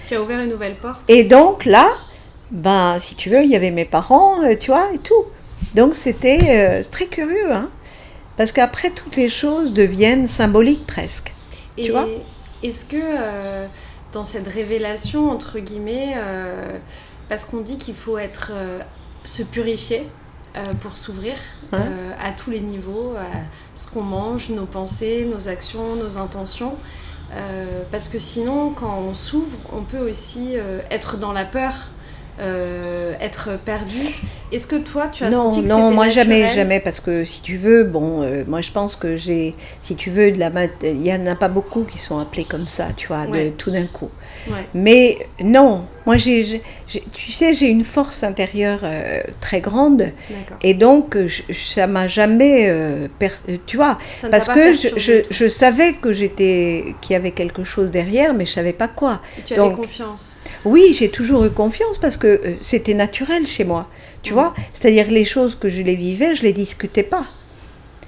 Tu 0.06 0.14
as 0.14 0.22
ouvert 0.22 0.38
une 0.38 0.50
nouvelle 0.50 0.75
porte. 0.75 1.00
Et 1.08 1.25
donc 1.25 1.64
là, 1.64 1.88
ben, 2.52 2.99
si 3.00 3.16
tu 3.16 3.28
veux, 3.28 3.42
il 3.42 3.50
y 3.50 3.56
avait 3.56 3.72
mes 3.72 3.84
parents, 3.84 4.40
euh, 4.44 4.54
tu 4.54 4.70
vois, 4.70 4.87
et 4.94 4.99
tout. 4.99 5.25
Donc 5.75 5.95
c'était 5.95 6.39
euh, 6.49 6.83
très 6.91 7.07
curieux, 7.07 7.53
hein, 7.53 7.71
parce 8.37 8.53
qu'après, 8.53 8.91
toutes 8.91 9.17
les 9.17 9.29
choses 9.29 9.75
deviennent 9.75 10.29
symboliques 10.29 10.87
presque. 10.87 11.33
Et 11.77 11.85
tu 11.85 11.93
vois? 11.93 12.07
Est-ce 12.62 12.85
que... 12.87 12.97
Euh 13.00 13.67
dans 14.12 14.25
cette 14.25 14.49
révélation, 14.49 15.31
entre 15.31 15.59
guillemets, 15.59 16.15
euh, 16.17 16.79
parce 17.29 17.45
qu'on 17.45 17.61
dit 17.61 17.79
qu'il 17.79 17.95
faut 17.95 18.19
être, 18.19 18.50
euh, 18.53 18.81
se 19.25 19.43
purifier 19.43 20.09
euh, 20.57 20.61
pour 20.83 20.99
s'ouvrir 20.99 21.37
à 21.73 22.33
tous 22.33 22.50
les 22.50 22.61
niveaux, 22.61 23.15
à 23.17 23.39
ce 23.77 23.89
qu'on 23.89 24.03
mange, 24.03 24.49
nos 24.49 24.67
pensées, 24.67 25.25
nos 25.31 25.49
actions, 25.49 25.95
nos 25.95 26.19
intentions. 26.19 26.75
parce 27.93 28.09
que 28.09 28.19
sinon, 28.19 28.71
quand 28.71 28.99
on 28.99 29.15
s'ouvre, 29.15 29.57
on 29.73 29.83
peut 29.83 30.11
aussi 30.11 30.57
être 30.91 31.17
dans 31.17 31.33
la 31.33 31.45
peur. 31.45 31.93
Être 32.41 33.50
perdu. 33.65 34.17
Est-ce 34.52 34.66
que 34.66 34.76
toi, 34.76 35.09
tu 35.12 35.23
as 35.25 35.30
non, 35.30 35.50
senti 35.52 35.62
que 35.64 35.69
non, 35.69 35.92
moi 35.92 36.09
jamais, 36.09 36.52
jamais, 36.52 36.80
parce 36.80 36.99
que 36.99 37.25
si 37.25 37.40
tu 37.40 37.57
veux, 37.57 37.85
bon, 37.85 38.23
euh, 38.23 38.42
moi 38.49 38.61
je 38.61 38.71
pense 38.73 38.97
que 38.97 39.16
j'ai, 39.16 39.54
si 39.80 39.95
tu 39.95 40.11
veux, 40.11 40.33
de 40.33 40.38
la, 40.38 40.50
il 40.83 41.04
y 41.07 41.12
en 41.12 41.25
a 41.26 41.37
pas 41.37 41.49
beaucoup 41.49 41.85
qui 41.85 41.99
sont 41.99 42.19
appelés 42.19 42.45
comme 42.45 42.66
ça, 42.66 42.88
tu 42.97 43.07
vois, 43.07 43.26
Ouais. 43.26 43.45
de 43.47 43.50
tout 43.50 43.71
d'un 43.71 43.87
coup. 43.87 44.11
Ouais. 44.49 44.66
Mais 44.75 45.19
non, 45.42 45.85
moi 46.04 46.16
j'ai, 46.16 46.62
tu 47.12 47.30
sais, 47.33 47.54
j'ai 47.54 47.69
une 47.69 47.85
force 47.85 48.25
intérieure 48.25 48.80
euh, 48.83 49.21
très 49.40 49.61
grande, 49.61 50.11
et 50.64 50.75
donc 50.75 51.16
euh, 51.16 51.28
je- 51.28 51.52
ça 51.52 51.87
m'a 51.87 52.09
jamais, 52.09 52.66
euh, 52.69 53.07
per- 53.21 53.30
tu 53.66 53.76
vois, 53.76 53.99
ne 54.25 54.28
parce 54.30 54.49
que 54.49 54.73
je, 54.73 55.23
je, 55.30 55.49
savais 55.49 55.92
que 55.92 56.12
j'étais, 56.12 56.95
qu'il 57.00 57.12
y 57.12 57.16
avait 57.16 57.30
quelque 57.33 57.62
chose 57.62 57.90
derrière, 57.92 58.35
mais 58.35 58.47
je 58.47 58.52
savais 58.52 58.73
pas 58.73 58.88
quoi. 58.88 59.21
Et 59.38 59.42
tu 59.42 59.52
avais 59.54 59.62
donc- 59.62 59.76
confiance. 59.76 60.38
Oui, 60.64 60.95
j'ai 60.99 61.09
toujours 61.09 61.45
eu 61.45 61.50
confiance 61.50 61.99
parce 61.99 62.16
que 62.16 62.40
c'était 62.61 62.95
naturel 62.95 63.47
chez 63.47 63.64
moi. 63.64 63.88
Tu 64.23 64.33
vois 64.33 64.55
C'est-à-dire 64.73 65.11
les 65.11 65.25
choses 65.25 65.55
que 65.55 65.69
je 65.69 65.83
les 65.83 65.97
vivais, 65.97 66.35
je 66.35 66.43
les 66.43 66.53
discutais 66.53 67.03
pas. 67.03 67.25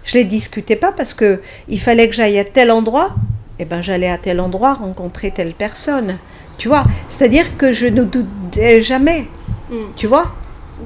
Je 0.04 0.18
les 0.18 0.24
discutais 0.24 0.76
pas 0.76 0.92
parce 0.92 1.14
que 1.14 1.40
il 1.68 1.80
fallait 1.80 2.08
que 2.08 2.14
j'aille 2.14 2.38
à 2.38 2.44
tel 2.44 2.70
endroit. 2.70 3.14
Eh 3.58 3.64
ben, 3.64 3.82
j'allais 3.82 4.08
à 4.08 4.18
tel 4.18 4.40
endroit 4.40 4.74
rencontrer 4.74 5.30
telle 5.30 5.54
personne. 5.54 6.18
Tu 6.58 6.68
vois 6.68 6.84
C'est-à-dire 7.08 7.56
que 7.56 7.72
je 7.72 7.86
ne 7.86 8.02
doutais 8.04 8.82
jamais. 8.82 9.26
Mm. 9.70 9.76
Tu 9.96 10.06
vois? 10.06 10.34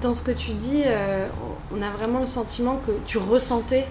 Dans 0.00 0.14
ce 0.14 0.22
que 0.22 0.32
tu 0.32 0.50
dis, 0.50 0.82
euh, 0.84 1.26
on 1.74 1.80
a 1.82 1.90
vraiment 1.90 2.20
le 2.20 2.26
sentiment 2.26 2.80
que 2.86 2.92
tu 3.06 3.18
ressentais. 3.18 3.86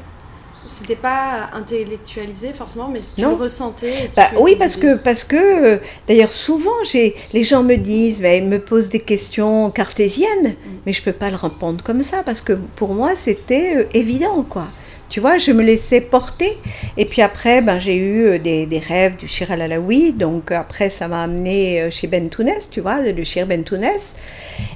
C'était 0.68 0.96
pas 0.96 1.50
intellectualisé 1.54 2.54
forcément, 2.54 2.90
mais 2.92 3.00
tu 3.16 3.22
Non. 3.22 3.30
le 3.32 3.36
ressentais. 3.36 4.10
Bah, 4.16 4.30
oui, 4.40 4.56
parce 4.58 4.76
que, 4.76 4.96
parce 4.96 5.24
que 5.24 5.36
euh, 5.76 5.78
d'ailleurs, 6.08 6.32
souvent, 6.32 6.72
j'ai, 6.90 7.16
les 7.34 7.44
gens 7.44 7.64
me 7.64 7.76
disent, 7.76 8.22
bah, 8.22 8.34
ils 8.36 8.46
me 8.46 8.60
posent 8.60 8.90
des 8.90 9.00
questions 9.00 9.70
cartésiennes, 9.72 10.56
mais 10.86 10.94
je 10.94 11.02
peux 11.02 11.12
pas 11.14 11.30
le 11.30 11.36
répondre 11.38 11.84
comme 11.84 12.02
ça, 12.02 12.24
parce 12.24 12.42
que 12.42 12.54
pour 12.76 12.94
moi, 12.94 13.12
c'était 13.16 13.78
euh, 13.78 13.84
évident, 13.94 14.44
quoi. 14.48 14.68
Tu 15.08 15.20
vois, 15.20 15.38
je 15.38 15.52
me 15.52 15.62
laissais 15.62 16.02
porter. 16.02 16.58
Et 16.98 17.06
puis 17.06 17.22
après, 17.22 17.62
ben, 17.62 17.80
j'ai 17.80 17.96
eu 17.96 18.26
euh, 18.26 18.40
des, 18.40 18.66
des 18.66 18.80
rêves 18.80 19.16
du 19.18 19.28
Shir 19.28 19.52
al-Alaoui. 19.52 20.14
Donc 20.14 20.52
euh, 20.52 20.60
après, 20.60 20.90
ça 20.90 21.08
m'a 21.08 21.24
amené 21.24 21.82
euh, 21.82 21.92
chez 21.92 22.08
Ben 22.08 22.30
Tounès, 22.30 22.70
tu 22.70 22.82
vois, 22.82 23.02
le 23.02 23.24
Shir 23.24 23.46
Ben 23.46 23.64
Tounès. 23.64 24.16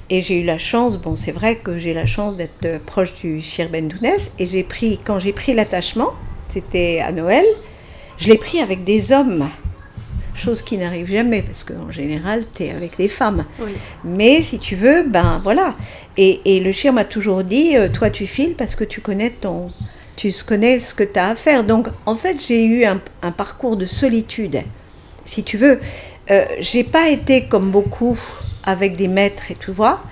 Et 0.10 0.22
j'ai 0.22 0.40
eu 0.40 0.46
la 0.46 0.58
chance, 0.58 0.98
bon, 0.98 1.16
c'est 1.16 1.32
vrai 1.32 1.56
que 1.56 1.80
j'ai 1.80 1.94
la 1.94 2.06
chance 2.06 2.38
d'être 2.38 2.80
proche 2.86 3.14
du 3.22 3.42
Shir 3.42 3.70
Ben 3.70 3.90
Tounès. 3.90 4.34
Et 4.38 4.46
j'ai 4.46 4.64
pris, 4.64 5.00
quand 5.04 5.20
j'ai 5.20 5.34
pris 5.34 5.54
l'attachement, 5.54 6.12
c'était 6.50 7.02
à 7.04 7.12
Noël, 7.12 7.46
je 8.18 8.28
l'ai 8.28 8.38
pris 8.38 8.60
avec 8.60 8.84
des 8.84 9.12
hommes. 9.12 9.50
Chose 10.36 10.62
qui 10.62 10.78
n'arrive 10.78 11.12
jamais, 11.12 11.42
parce 11.42 11.66
qu'en 11.66 11.92
général, 11.92 12.46
tu 12.54 12.64
es 12.64 12.72
avec 12.72 12.98
les 12.98 13.10
femmes. 13.10 13.46
Oui. 13.60 13.72
Mais 14.06 14.42
si 14.42 14.58
tu 14.58 14.76
veux, 14.78 15.04
ben 15.04 15.42
voilà. 15.44 15.76
Et, 16.16 16.40
et 16.46 16.60
le 16.62 16.72
chien 16.72 16.94
m'a 16.94 17.04
toujours 17.04 17.44
dit, 17.44 17.74
toi 17.94 18.10
tu 18.10 18.26
files 18.26 18.54
parce 18.54 18.76
que 18.76 18.86
tu 18.86 19.02
connais 19.02 19.32
ton, 19.32 19.70
tu 20.20 20.34
connais 20.46 20.82
ce 20.82 20.94
que 20.94 21.06
tu 21.06 21.18
as 21.18 21.30
à 21.30 21.36
faire. 21.36 21.64
Donc 21.64 21.88
en 22.06 22.16
fait, 22.18 22.36
j'ai 22.46 22.66
eu 22.66 22.84
un, 22.84 23.00
parcours 23.32 23.78
de 23.78 23.86
solitude. 23.86 24.60
Si 25.24 25.44
tu 25.44 25.56
veux, 25.58 25.80
euh, 26.30 26.44
j'ai 26.60 26.84
pas 26.84 27.08
été 27.10 27.46
comme 27.46 27.72
beaucoup 27.72 28.20
avec 28.66 28.98
des 28.98 29.08
maîtres 29.08 29.50
et 29.50 29.56
tu 29.56 29.72
vois, 29.72 30.04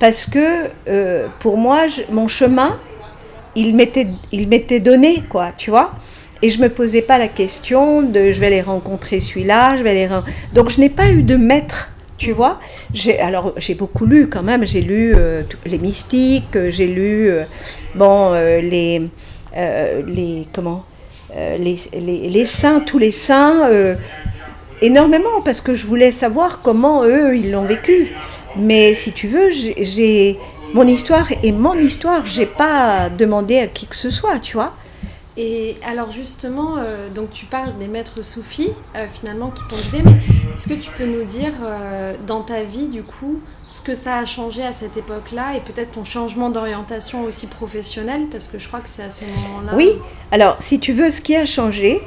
parce 0.00 0.26
que 0.26 0.68
euh, 0.88 1.28
pour 1.38 1.56
moi, 1.56 1.82
mon 2.10 2.26
chemin, 2.26 2.76
il 3.54 3.76
m'était, 3.76 4.80
donné, 4.80 5.22
quoi, 5.28 5.52
tu 5.56 5.70
vois. 5.70 5.92
Et 6.42 6.48
je 6.50 6.60
me 6.60 6.68
posais 6.68 7.02
pas 7.02 7.18
la 7.18 7.28
question 7.28 8.02
de 8.02 8.32
je 8.32 8.40
vais 8.40 8.48
aller 8.48 8.60
rencontrer 8.60 9.20
celui-là, 9.20 9.76
je 9.76 9.84
vais 9.84 10.08
ren- 10.08 10.24
Donc 10.52 10.68
je 10.70 10.80
n'ai 10.80 10.88
pas 10.88 11.10
eu 11.12 11.22
de 11.22 11.36
maître, 11.36 11.92
tu 12.18 12.32
vois. 12.32 12.58
Alors 13.20 13.54
j'ai 13.58 13.74
beaucoup 13.74 14.04
lu 14.04 14.28
quand 14.28 14.42
même. 14.42 14.66
J'ai 14.66 14.80
lu 14.80 15.14
euh, 15.16 15.42
les 15.64 15.78
mystiques, 15.78 16.56
euh, 16.56 16.70
j'ai 16.70 16.88
lu 16.88 17.30
bon 17.94 18.32
les 18.32 19.08
les 19.54 20.46
comment 20.52 20.84
euh, 21.36 21.56
les, 21.56 21.78
les, 21.92 22.28
les 22.28 22.46
saints, 22.46 22.80
tous 22.80 22.98
les 22.98 23.12
saints. 23.12 23.68
euh, 23.70 23.94
énormément 24.82 25.40
parce 25.44 25.60
que 25.60 25.74
je 25.74 25.86
voulais 25.86 26.12
savoir 26.12 26.60
comment 26.62 27.04
eux 27.04 27.36
ils 27.36 27.50
l'ont 27.50 27.64
vécu. 27.64 28.12
Mais 28.56 28.94
si 28.94 29.12
tu 29.12 29.28
veux, 29.28 29.50
j'ai 29.50 30.38
mon 30.74 30.86
histoire 30.86 31.28
et 31.42 31.52
mon 31.52 31.74
histoire, 31.74 32.26
j'ai 32.26 32.46
pas 32.46 33.08
demandé 33.08 33.58
à 33.58 33.66
qui 33.66 33.86
que 33.86 33.96
ce 33.96 34.10
soit, 34.10 34.38
tu 34.40 34.54
vois. 34.56 34.74
Et 35.36 35.76
alors 35.84 36.12
justement, 36.12 36.76
euh, 36.78 37.08
donc 37.10 37.32
tu 37.32 37.44
parles 37.46 37.76
des 37.78 37.88
maîtres 37.88 38.22
soufis 38.22 38.70
euh, 38.94 39.06
finalement 39.12 39.50
qui 39.50 39.62
t'ont 39.68 39.76
guidé, 39.76 40.02
mais 40.04 40.20
est-ce 40.54 40.68
que 40.68 40.74
tu 40.74 40.90
peux 40.96 41.06
nous 41.06 41.24
dire 41.24 41.52
euh, 41.64 42.14
dans 42.24 42.42
ta 42.42 42.62
vie 42.62 42.86
du 42.86 43.02
coup 43.02 43.40
ce 43.66 43.80
que 43.80 43.94
ça 43.94 44.18
a 44.18 44.26
changé 44.26 44.62
à 44.62 44.72
cette 44.72 44.96
époque-là 44.96 45.56
et 45.56 45.60
peut-être 45.60 45.92
ton 45.92 46.04
changement 46.04 46.50
d'orientation 46.50 47.24
aussi 47.24 47.48
professionnelle? 47.48 48.26
Parce 48.30 48.46
que 48.46 48.60
je 48.60 48.68
crois 48.68 48.78
que 48.78 48.88
c'est 48.88 49.02
à 49.02 49.10
ce 49.10 49.24
moment-là. 49.24 49.72
Oui, 49.74 49.90
alors 50.30 50.54
si 50.60 50.78
tu 50.78 50.92
veux, 50.92 51.10
ce 51.10 51.20
qui 51.20 51.34
a 51.34 51.46
changé, 51.46 52.00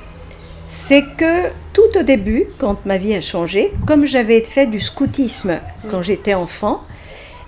c'est 0.67 1.03
que 1.17 1.50
tout 1.74 2.00
au 2.00 2.03
début, 2.03 2.46
quand 2.60 2.86
ma 2.86 2.98
vie 2.98 3.13
a 3.13 3.22
changé, 3.22 3.74
comme 3.86 4.05
j'avais 4.05 4.39
fait 4.39 4.67
du 4.67 4.79
scoutisme 4.79 5.60
quand 5.91 6.01
j'étais 6.01 6.34
enfant, 6.34 6.81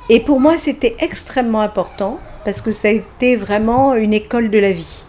et 0.09 0.19
pour 0.19 0.41
moi 0.41 0.57
c'était 0.57 0.97
extrêmement 0.99 1.61
important 1.61 2.19
parce 2.43 2.59
que 2.59 2.73
ça 2.73 2.89
a 2.89 2.91
été 2.91 3.37
vraiment 3.37 3.93
une 3.93 4.13
école 4.13 4.49
de 4.49 4.59
la 4.59 4.73
vie. 4.73 5.03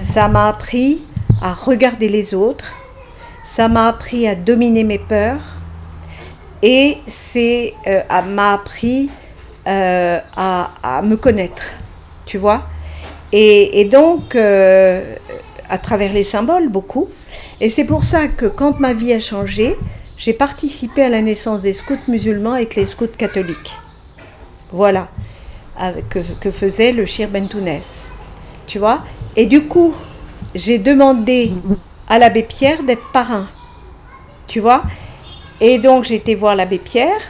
Ça 0.00 0.28
m'a 0.28 0.48
appris 0.48 1.02
à 1.40 1.52
regarder 1.52 2.08
les 2.08 2.34
autres. 2.34 2.74
Ça 3.44 3.68
m'a 3.68 3.88
appris 3.88 4.26
à 4.26 4.34
dominer 4.34 4.84
mes 4.84 4.98
peurs. 4.98 5.40
Et 6.62 6.98
c'est 7.08 7.74
euh, 7.86 8.02
m'a 8.28 8.54
appris 8.54 9.10
euh, 9.66 10.18
à, 10.36 11.02
me 11.02 11.16
connaître. 11.16 11.64
Tu 12.24 12.38
vois 12.38 12.62
et, 13.32 13.80
et, 13.80 13.84
donc, 13.86 14.36
euh, 14.36 15.16
à 15.68 15.78
travers 15.78 16.12
les 16.12 16.24
symboles, 16.24 16.68
beaucoup. 16.68 17.08
Et 17.60 17.70
c'est 17.70 17.84
pour 17.84 18.04
ça 18.04 18.28
que 18.28 18.46
quand 18.46 18.78
ma 18.78 18.92
vie 18.92 19.12
a 19.12 19.20
changé, 19.20 19.76
j'ai 20.18 20.34
participé 20.34 21.02
à 21.02 21.08
la 21.08 21.22
naissance 21.22 21.62
des 21.62 21.72
scouts 21.72 21.96
musulmans 22.08 22.52
avec 22.52 22.76
les 22.76 22.86
scouts 22.86 23.06
catholiques. 23.16 23.74
Voilà, 24.70 25.08
que, 26.10 26.18
que 26.40 26.50
faisait 26.50 26.92
le 26.92 27.06
Shir 27.06 27.28
Bentounès. 27.28 28.10
Tu 28.66 28.78
vois 28.78 29.04
Et 29.36 29.46
du 29.46 29.62
coup, 29.64 29.94
j'ai 30.54 30.78
demandé 30.78 31.52
à 32.08 32.18
l'abbé 32.18 32.42
Pierre 32.42 32.82
d'être 32.82 33.10
parrain. 33.12 33.46
Tu 34.46 34.60
vois 34.60 34.82
Et 35.60 35.78
donc 35.78 36.04
j'ai 36.04 36.16
été 36.16 36.34
voir 36.34 36.56
l'abbé 36.56 36.78
Pierre, 36.78 37.20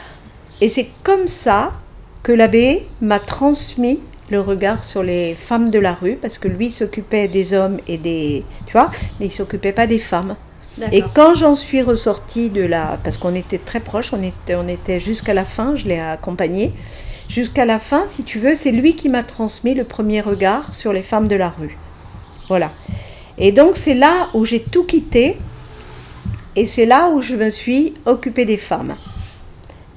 et 0.61 0.69
c'est 0.69 0.87
comme 1.03 1.27
ça 1.27 1.73
que 2.21 2.31
l'abbé 2.31 2.87
m'a 3.01 3.19
transmis 3.19 3.99
le 4.29 4.39
regard 4.39 4.83
sur 4.83 5.03
les 5.03 5.35
femmes 5.35 5.69
de 5.69 5.79
la 5.79 5.93
rue, 5.93 6.15
parce 6.15 6.37
que 6.37 6.47
lui 6.47 6.71
s'occupait 6.71 7.27
des 7.27 7.53
hommes 7.53 7.79
et 7.87 7.97
des... 7.97 8.43
Tu 8.65 8.73
vois 8.73 8.89
Mais 9.19 9.27
il 9.27 9.31
s'occupait 9.31 9.73
pas 9.73 9.87
des 9.87 9.99
femmes. 9.99 10.35
Et 10.91 11.03
quand 11.13 11.35
j'en 11.35 11.53
suis 11.55 11.81
ressortie 11.81 12.49
de 12.49 12.63
la... 12.63 12.97
Parce 13.03 13.17
qu'on 13.17 13.35
était 13.35 13.59
très 13.59 13.79
proches, 13.79 14.11
on 14.13 14.23
était, 14.23 14.55
on 14.55 14.67
était 14.67 14.99
jusqu'à 14.99 15.33
la 15.33 15.45
fin, 15.45 15.75
je 15.75 15.85
l'ai 15.85 15.99
accompagné. 15.99 16.73
Jusqu'à 17.33 17.65
la 17.65 17.79
fin, 17.79 18.03
si 18.07 18.23
tu 18.23 18.37
veux, 18.37 18.53
c'est 18.53 18.71
lui 18.71 18.95
qui 18.95 19.09
m'a 19.09 19.23
transmis 19.23 19.73
le 19.73 19.85
premier 19.85 20.21
regard 20.21 20.75
sur 20.75 20.93
les 20.93 21.01
femmes 21.01 21.27
de 21.27 21.35
la 21.35 21.49
rue. 21.49 21.75
Voilà. 22.47 22.71
Et 23.39 23.51
donc 23.51 23.75
c'est 23.75 23.95
là 23.95 24.29
où 24.35 24.45
j'ai 24.45 24.61
tout 24.61 24.83
quitté 24.83 25.37
et 26.55 26.67
c'est 26.67 26.85
là 26.85 27.09
où 27.09 27.23
je 27.23 27.35
me 27.35 27.49
suis 27.49 27.95
occupée 28.05 28.45
des 28.45 28.59
femmes. 28.59 28.95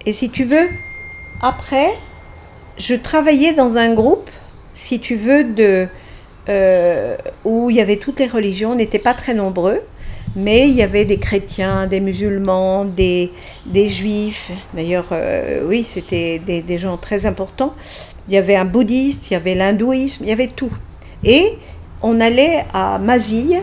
Et 0.06 0.14
si 0.14 0.30
tu 0.30 0.44
veux, 0.44 0.66
après, 1.42 1.92
je 2.78 2.94
travaillais 2.94 3.52
dans 3.52 3.76
un 3.76 3.92
groupe, 3.92 4.30
si 4.72 4.98
tu 4.98 5.16
veux, 5.16 5.44
de, 5.44 5.88
euh, 6.48 7.16
où 7.44 7.68
il 7.68 7.76
y 7.76 7.82
avait 7.82 7.98
toutes 7.98 8.18
les 8.18 8.28
religions, 8.28 8.70
on 8.70 8.76
n'était 8.76 8.98
pas 8.98 9.12
très 9.12 9.34
nombreux, 9.34 9.82
mais 10.36 10.68
il 10.68 10.74
y 10.74 10.82
avait 10.82 11.06
des 11.06 11.16
chrétiens, 11.16 11.86
des 11.86 12.00
musulmans, 12.00 12.84
des, 12.84 13.32
des 13.64 13.88
juifs. 13.88 14.52
D'ailleurs, 14.74 15.06
euh, 15.12 15.62
oui, 15.66 15.82
c'était 15.82 16.38
des, 16.38 16.78
gens 16.78 16.98
très 16.98 17.24
importants. 17.24 17.74
Il 18.28 18.34
y 18.34 18.36
avait 18.36 18.54
un 18.54 18.66
bouddhiste, 18.66 19.30
il 19.30 19.32
y 19.32 19.36
avait 19.36 19.54
l'hindouisme, 19.54 20.24
il 20.24 20.28
y 20.28 20.32
avait 20.32 20.48
tout. 20.48 20.72
Et 21.24 21.54
on 22.02 22.20
allait 22.20 22.64
à 22.74 22.98
Mazille, 22.98 23.62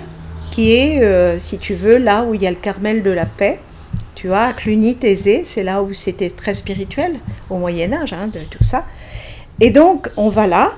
qui 0.52 0.74
est, 0.74 1.04
euh, 1.04 1.38
si 1.40 1.60
tu 1.60 1.76
veux, 1.76 1.98
là 1.98 2.24
où 2.24 2.34
il 2.34 2.42
y 2.42 2.48
a 2.48 2.52
le 2.52 2.58
Carmel 2.58 3.04
de 3.04 3.12
la 3.12 3.28
paix. 3.28 3.60
Tu 4.16 4.28
vois, 4.28 4.46
à 4.46 4.54
Cluny, 4.54 4.96
Thésée, 4.96 5.44
c'est 5.46 5.64
là 5.64 5.84
où 5.84 5.94
c'était 5.94 6.32
très 6.32 6.56
spirituel, 6.56 7.14
au 7.50 7.58
Moyen-Âge, 7.58 8.14
hein, 8.14 8.30
tout 8.50 8.64
ça. 8.64 8.86
Et 9.60 9.70
donc, 9.70 10.10
on 10.18 10.30
va 10.30 10.48
là. 10.48 10.74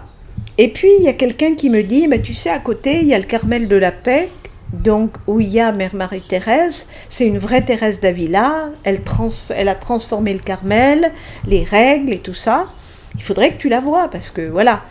Et 0.58 0.68
puis, 0.68 0.90
il 1.00 1.06
y 1.06 1.08
a 1.08 1.14
quelqu'un 1.14 1.56
qui 1.56 1.70
me 1.70 1.84
dit, 1.84 2.08
mais 2.08 2.22
tu 2.22 2.34
sais, 2.34 2.50
à 2.50 2.60
côté, 2.60 3.00
il 3.02 3.08
y 3.08 3.14
a 3.14 3.20
le 3.20 3.26
Carmel 3.26 3.68
de 3.68 3.76
la 3.76 3.92
paix, 3.92 4.30
donc 4.74 5.16
où 5.28 5.40
il 5.40 5.48
y 5.48 5.60
a 5.60 5.72
Mère 5.72 5.96
Marie-Thérèse. 5.96 6.86
C'est 7.10 7.28
une 7.28 7.38
vraie 7.38 7.62
Thérèse 7.62 8.02
d'Avila. 8.02 8.70
Elle, 8.84 9.02
elle 9.50 9.70
a 9.70 9.76
transformé 9.76 10.34
le 10.34 10.40
Carmel, 10.40 11.12
les 11.48 11.64
règles 11.64 12.14
et 12.14 12.20
tout 12.20 12.34
ça. 12.34 12.68
Il 13.16 13.24
faudrait 13.24 13.54
que 13.54 13.62
tu 13.62 13.70
la 13.70 13.80
vois, 13.80 14.10
parce 14.10 14.30
que 14.30 14.42
voilà. 14.42 14.82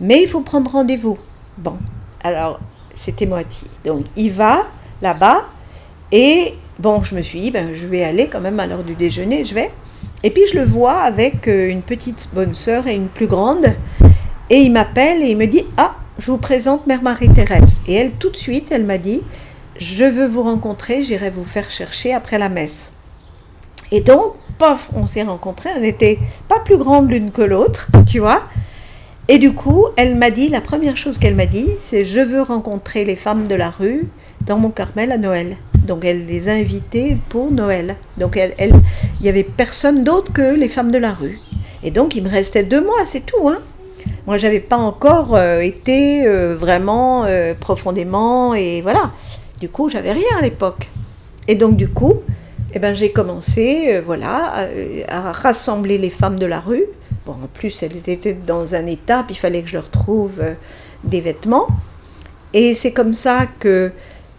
Mais 0.00 0.22
il 0.22 0.28
faut 0.28 0.40
prendre 0.40 0.70
rendez-vous. 0.70 1.18
Bon, 1.58 1.76
alors, 2.22 2.60
c'était 2.94 3.26
moitié. 3.26 3.68
Donc, 3.84 4.04
il 4.16 4.32
va 4.32 4.66
là-bas. 5.00 5.42
Et 6.10 6.54
bon, 6.78 7.02
je 7.02 7.14
me 7.14 7.22
suis 7.22 7.40
dit, 7.40 7.50
ben, 7.50 7.74
je 7.74 7.86
vais 7.86 8.04
aller 8.04 8.28
quand 8.28 8.40
même 8.40 8.60
à 8.60 8.66
l'heure 8.66 8.84
du 8.84 8.94
déjeuner, 8.94 9.44
je 9.44 9.54
vais. 9.54 9.70
Et 10.22 10.30
puis, 10.30 10.42
je 10.52 10.58
le 10.58 10.64
vois 10.64 10.98
avec 11.00 11.48
euh, 11.48 11.68
une 11.68 11.82
petite 11.82 12.28
bonne 12.32 12.54
sœur 12.54 12.86
et 12.86 12.94
une 12.94 13.08
plus 13.08 13.26
grande. 13.26 13.66
Et 14.50 14.60
il 14.60 14.72
m'appelle 14.72 15.22
et 15.22 15.30
il 15.30 15.36
me 15.36 15.46
dit, 15.46 15.64
ah, 15.76 15.94
je 16.22 16.30
vous 16.30 16.38
présente 16.38 16.86
Mère 16.86 17.02
Marie-Thérèse. 17.02 17.80
Et 17.88 17.94
elle, 17.94 18.12
tout 18.12 18.30
de 18.30 18.36
suite, 18.36 18.68
elle 18.70 18.84
m'a 18.84 18.98
dit, 18.98 19.22
je 19.76 20.04
veux 20.04 20.28
vous 20.28 20.44
rencontrer, 20.44 21.02
j'irai 21.02 21.30
vous 21.30 21.44
faire 21.44 21.68
chercher 21.68 22.14
après 22.14 22.38
la 22.38 22.48
messe. 22.48 22.92
Et 23.90 24.00
donc, 24.02 24.34
pof, 24.56 24.88
on 24.94 25.04
s'est 25.04 25.24
rencontrés, 25.24 25.70
on 25.76 25.80
n'était 25.80 26.20
pas 26.46 26.60
plus 26.60 26.76
grandes 26.76 27.10
l'une 27.10 27.32
que 27.32 27.42
l'autre, 27.42 27.88
tu 28.06 28.20
vois. 28.20 28.44
Et 29.26 29.38
du 29.38 29.52
coup, 29.52 29.86
elle 29.96 30.14
m'a 30.14 30.30
dit, 30.30 30.48
la 30.48 30.60
première 30.60 30.96
chose 30.96 31.18
qu'elle 31.18 31.34
m'a 31.34 31.46
dit, 31.46 31.70
c'est 31.76 32.04
je 32.04 32.20
veux 32.20 32.42
rencontrer 32.42 33.04
les 33.04 33.16
femmes 33.16 33.48
de 33.48 33.56
la 33.56 33.70
rue 33.70 34.08
dans 34.46 34.58
mon 34.58 34.70
Carmel 34.70 35.10
à 35.10 35.18
Noël. 35.18 35.56
Donc 35.74 36.04
elle 36.04 36.26
les 36.26 36.48
a 36.48 36.52
invitées 36.52 37.16
pour 37.30 37.50
Noël. 37.50 37.96
Donc 38.18 38.36
elle, 38.36 38.80
il 39.18 39.26
y 39.26 39.28
avait 39.28 39.42
personne 39.42 40.04
d'autre 40.04 40.32
que 40.32 40.54
les 40.54 40.68
femmes 40.68 40.92
de 40.92 40.98
la 40.98 41.12
rue. 41.12 41.40
Et 41.82 41.90
donc 41.90 42.14
il 42.14 42.22
me 42.22 42.28
restait 42.28 42.62
deux 42.62 42.80
mois, 42.80 43.04
c'est 43.04 43.26
tout. 43.26 43.48
Hein. 43.48 43.58
Moi, 44.26 44.36
j'avais 44.36 44.60
pas 44.60 44.76
encore 44.76 45.34
euh, 45.34 45.60
été 45.60 46.26
euh, 46.26 46.56
vraiment 46.56 47.24
euh, 47.24 47.54
profondément 47.54 48.54
et 48.54 48.80
voilà. 48.80 49.10
Du 49.60 49.68
coup, 49.68 49.88
j'avais 49.88 50.12
rien 50.12 50.38
à 50.38 50.42
l'époque. 50.42 50.88
Et 51.48 51.56
donc 51.56 51.76
du 51.76 51.88
coup, 51.88 52.22
eh 52.72 52.78
ben, 52.78 52.94
j'ai 52.94 53.10
commencé, 53.10 54.00
voilà, 54.04 54.68
à, 55.08 55.32
rassembler 55.32 55.98
les 55.98 56.10
femmes 56.10 56.38
de 56.38 56.46
la 56.46 56.60
rue 56.60 56.84
Bon, 57.26 57.32
en 57.32 57.46
plus, 57.52 57.82
elles 57.82 58.08
étaient 58.08 58.32
dans 58.32 58.74
un 58.74 58.86
état, 58.86 59.22
puis 59.24 59.34
il 59.36 59.38
fallait 59.38 59.62
que 59.62 59.68
je 59.68 59.74
leur 59.74 59.90
trouve 59.90 60.40
des 61.04 61.20
vêtements. 61.20 61.68
Et 62.52 62.74
c'est 62.74 62.92
comme 62.92 63.14
ça 63.14 63.46
que 63.60 63.92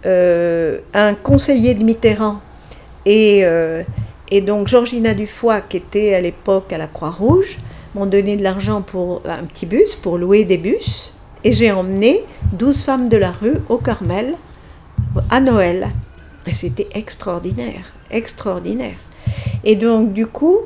un 0.06 1.14
conseiller 1.14 1.74
de 1.74 1.84
Mitterrand 1.84 2.42
et, 3.06 3.46
et 4.30 4.42
donc 4.42 4.68
Georgina 4.68 5.14
Dufoy, 5.14 5.62
qui 5.70 5.78
était 5.78 6.14
à 6.14 6.22
l'époque 6.22 6.74
à 6.74 6.78
la 6.78 6.88
Croix-Rouge, 6.88 7.60
m'ont 7.96 8.06
donné 8.06 8.38
de 8.38 8.44
l'argent 8.44 8.82
pour 8.82 9.22
un 9.28 9.44
petit 9.44 9.66
bus, 9.66 9.96
pour 9.96 10.18
louer 10.18 10.46
des 10.46 10.58
bus. 10.58 11.14
Et 11.44 11.54
j'ai 11.54 11.72
emmené 11.72 12.24
12 12.54 12.84
femmes 12.84 13.10
de 13.10 13.18
la 13.18 13.32
rue 13.32 13.58
au 13.70 13.78
Carmel 13.78 14.36
à 15.30 15.40
Noël. 15.40 15.92
Et 16.46 16.54
c'était 16.54 16.88
extraordinaire, 16.94 17.94
extraordinaire. 18.12 18.96
Et 19.64 19.76
donc, 19.76 20.14
du 20.14 20.28
coup, 20.28 20.60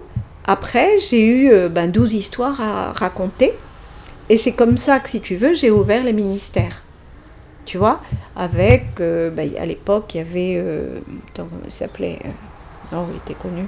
après, 0.45 0.99
j'ai 0.99 1.25
eu 1.25 1.51
euh, 1.51 1.69
ben, 1.69 1.91
12 1.91 2.13
histoires 2.13 2.61
à 2.61 2.93
raconter. 2.93 3.53
Et 4.29 4.37
c'est 4.37 4.53
comme 4.53 4.77
ça 4.77 4.99
que, 4.99 5.09
si 5.09 5.21
tu 5.21 5.35
veux, 5.35 5.53
j'ai 5.53 5.71
ouvert 5.71 6.03
les 6.03 6.13
ministères. 6.13 6.83
Tu 7.65 7.77
vois, 7.77 8.01
avec, 8.35 8.99
euh, 8.99 9.29
ben, 9.29 9.51
à 9.59 9.65
l'époque, 9.65 10.15
il 10.15 10.17
y 10.17 10.21
avait, 10.21 10.55
euh, 10.57 10.99
il 11.65 11.71
s'appelait 11.71 12.19
Non, 12.91 13.07
il 13.11 13.17
était 13.17 13.39
connu. 13.39 13.65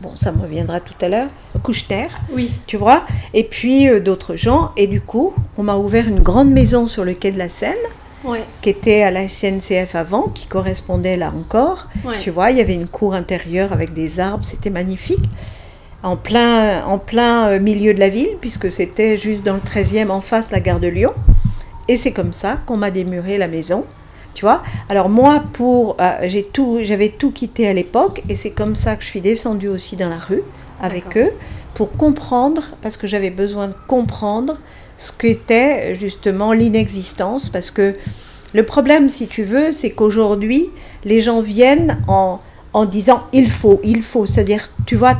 Bon, 0.00 0.14
ça 0.14 0.32
me 0.32 0.42
reviendra 0.42 0.80
tout 0.80 0.94
à 1.00 1.08
l'heure. 1.08 1.28
Coucheter. 1.62 2.06
Oui. 2.32 2.50
Tu 2.66 2.76
vois 2.76 3.02
Et 3.34 3.44
puis 3.44 3.88
d'autres 4.00 4.36
gens. 4.36 4.72
Et 4.76 4.86
du 4.86 5.00
coup, 5.00 5.34
on 5.56 5.62
m'a 5.62 5.76
ouvert 5.76 6.06
une 6.06 6.20
grande 6.20 6.50
maison 6.50 6.86
sur 6.86 7.04
le 7.04 7.14
quai 7.14 7.32
de 7.32 7.38
la 7.38 7.48
Seine 7.48 7.74
qui 8.60 8.70
était 8.70 9.02
à 9.02 9.10
la 9.10 9.28
SNCF 9.28 9.94
avant, 9.94 10.28
qui 10.28 10.46
correspondait 10.46 11.16
là 11.16 11.32
encore. 11.36 11.88
Tu 12.20 12.30
vois, 12.30 12.50
il 12.50 12.58
y 12.58 12.60
avait 12.60 12.74
une 12.74 12.88
cour 12.88 13.14
intérieure 13.14 13.72
avec 13.72 13.92
des 13.92 14.20
arbres, 14.20 14.44
c'était 14.44 14.70
magnifique. 14.70 15.24
En 16.02 16.16
plein, 16.16 16.84
en 16.84 16.98
plein 16.98 17.48
euh, 17.48 17.58
milieu 17.58 17.92
de 17.92 17.98
la 17.98 18.08
ville, 18.08 18.36
puisque 18.40 18.70
c'était 18.70 19.18
juste 19.18 19.44
dans 19.44 19.54
le 19.54 19.60
13e 19.60 20.10
en 20.10 20.20
face 20.20 20.48
de 20.48 20.52
la 20.52 20.60
gare 20.60 20.78
de 20.78 20.86
Lyon. 20.86 21.12
Et 21.88 21.96
c'est 21.96 22.12
comme 22.12 22.32
ça 22.32 22.60
qu'on 22.66 22.76
m'a 22.76 22.92
démuré 22.92 23.36
la 23.36 23.48
maison. 23.48 23.84
Tu 24.34 24.44
vois? 24.44 24.62
Alors 24.88 25.08
moi, 25.08 25.42
pour, 25.52 25.96
euh, 26.00 26.18
j'ai 26.24 26.44
tout, 26.44 26.78
j'avais 26.82 27.08
tout 27.08 27.32
quitté 27.32 27.66
à 27.66 27.72
l'époque, 27.72 28.22
et 28.28 28.36
c'est 28.36 28.50
comme 28.50 28.76
ça 28.76 28.96
que 28.96 29.02
je 29.02 29.08
suis 29.08 29.20
descendue 29.20 29.68
aussi 29.68 29.96
dans 29.96 30.08
la 30.08 30.18
rue 30.18 30.42
avec 30.80 31.16
eux, 31.16 31.30
pour 31.74 31.92
comprendre, 31.92 32.62
parce 32.82 32.96
que 32.96 33.06
j'avais 33.06 33.30
besoin 33.30 33.68
de 33.68 33.74
comprendre 33.86 34.58
ce 34.96 35.12
qu'était 35.12 35.96
justement 35.96 36.52
l'inexistence, 36.52 37.48
parce 37.48 37.70
que 37.70 37.94
le 38.54 38.64
problème, 38.64 39.08
si 39.08 39.26
tu 39.26 39.44
veux, 39.44 39.72
c'est 39.72 39.90
qu'aujourd'hui, 39.90 40.70
les 41.04 41.20
gens 41.20 41.40
viennent 41.40 41.98
en, 42.08 42.40
en 42.72 42.84
disant 42.84 43.24
il 43.32 43.50
faut, 43.50 43.80
il 43.82 44.02
faut. 44.02 44.26
C'est-à-dire, 44.26 44.68
tu 44.86 44.96
vois, 44.96 45.14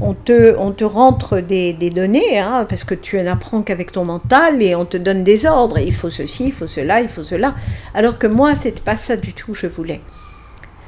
on, 0.00 0.14
te, 0.14 0.56
on 0.58 0.72
te 0.72 0.84
rentre 0.84 1.40
des, 1.40 1.72
des 1.72 1.90
données, 1.90 2.38
hein, 2.38 2.66
parce 2.68 2.84
que 2.84 2.94
tu 2.94 3.20
n'apprends 3.22 3.62
qu'avec 3.62 3.92
ton 3.92 4.04
mental 4.04 4.62
et 4.62 4.74
on 4.74 4.84
te 4.84 4.96
donne 4.96 5.24
des 5.24 5.46
ordres. 5.46 5.78
Il 5.78 5.94
faut 5.94 6.10
ceci, 6.10 6.46
il 6.46 6.52
faut 6.52 6.66
cela, 6.66 7.00
il 7.00 7.08
faut 7.08 7.24
cela. 7.24 7.54
Alors 7.94 8.18
que 8.18 8.26
moi, 8.26 8.54
c'est 8.56 8.80
pas 8.80 8.96
ça 8.96 9.16
du 9.16 9.32
tout 9.32 9.54
je 9.54 9.66
voulais. 9.66 10.00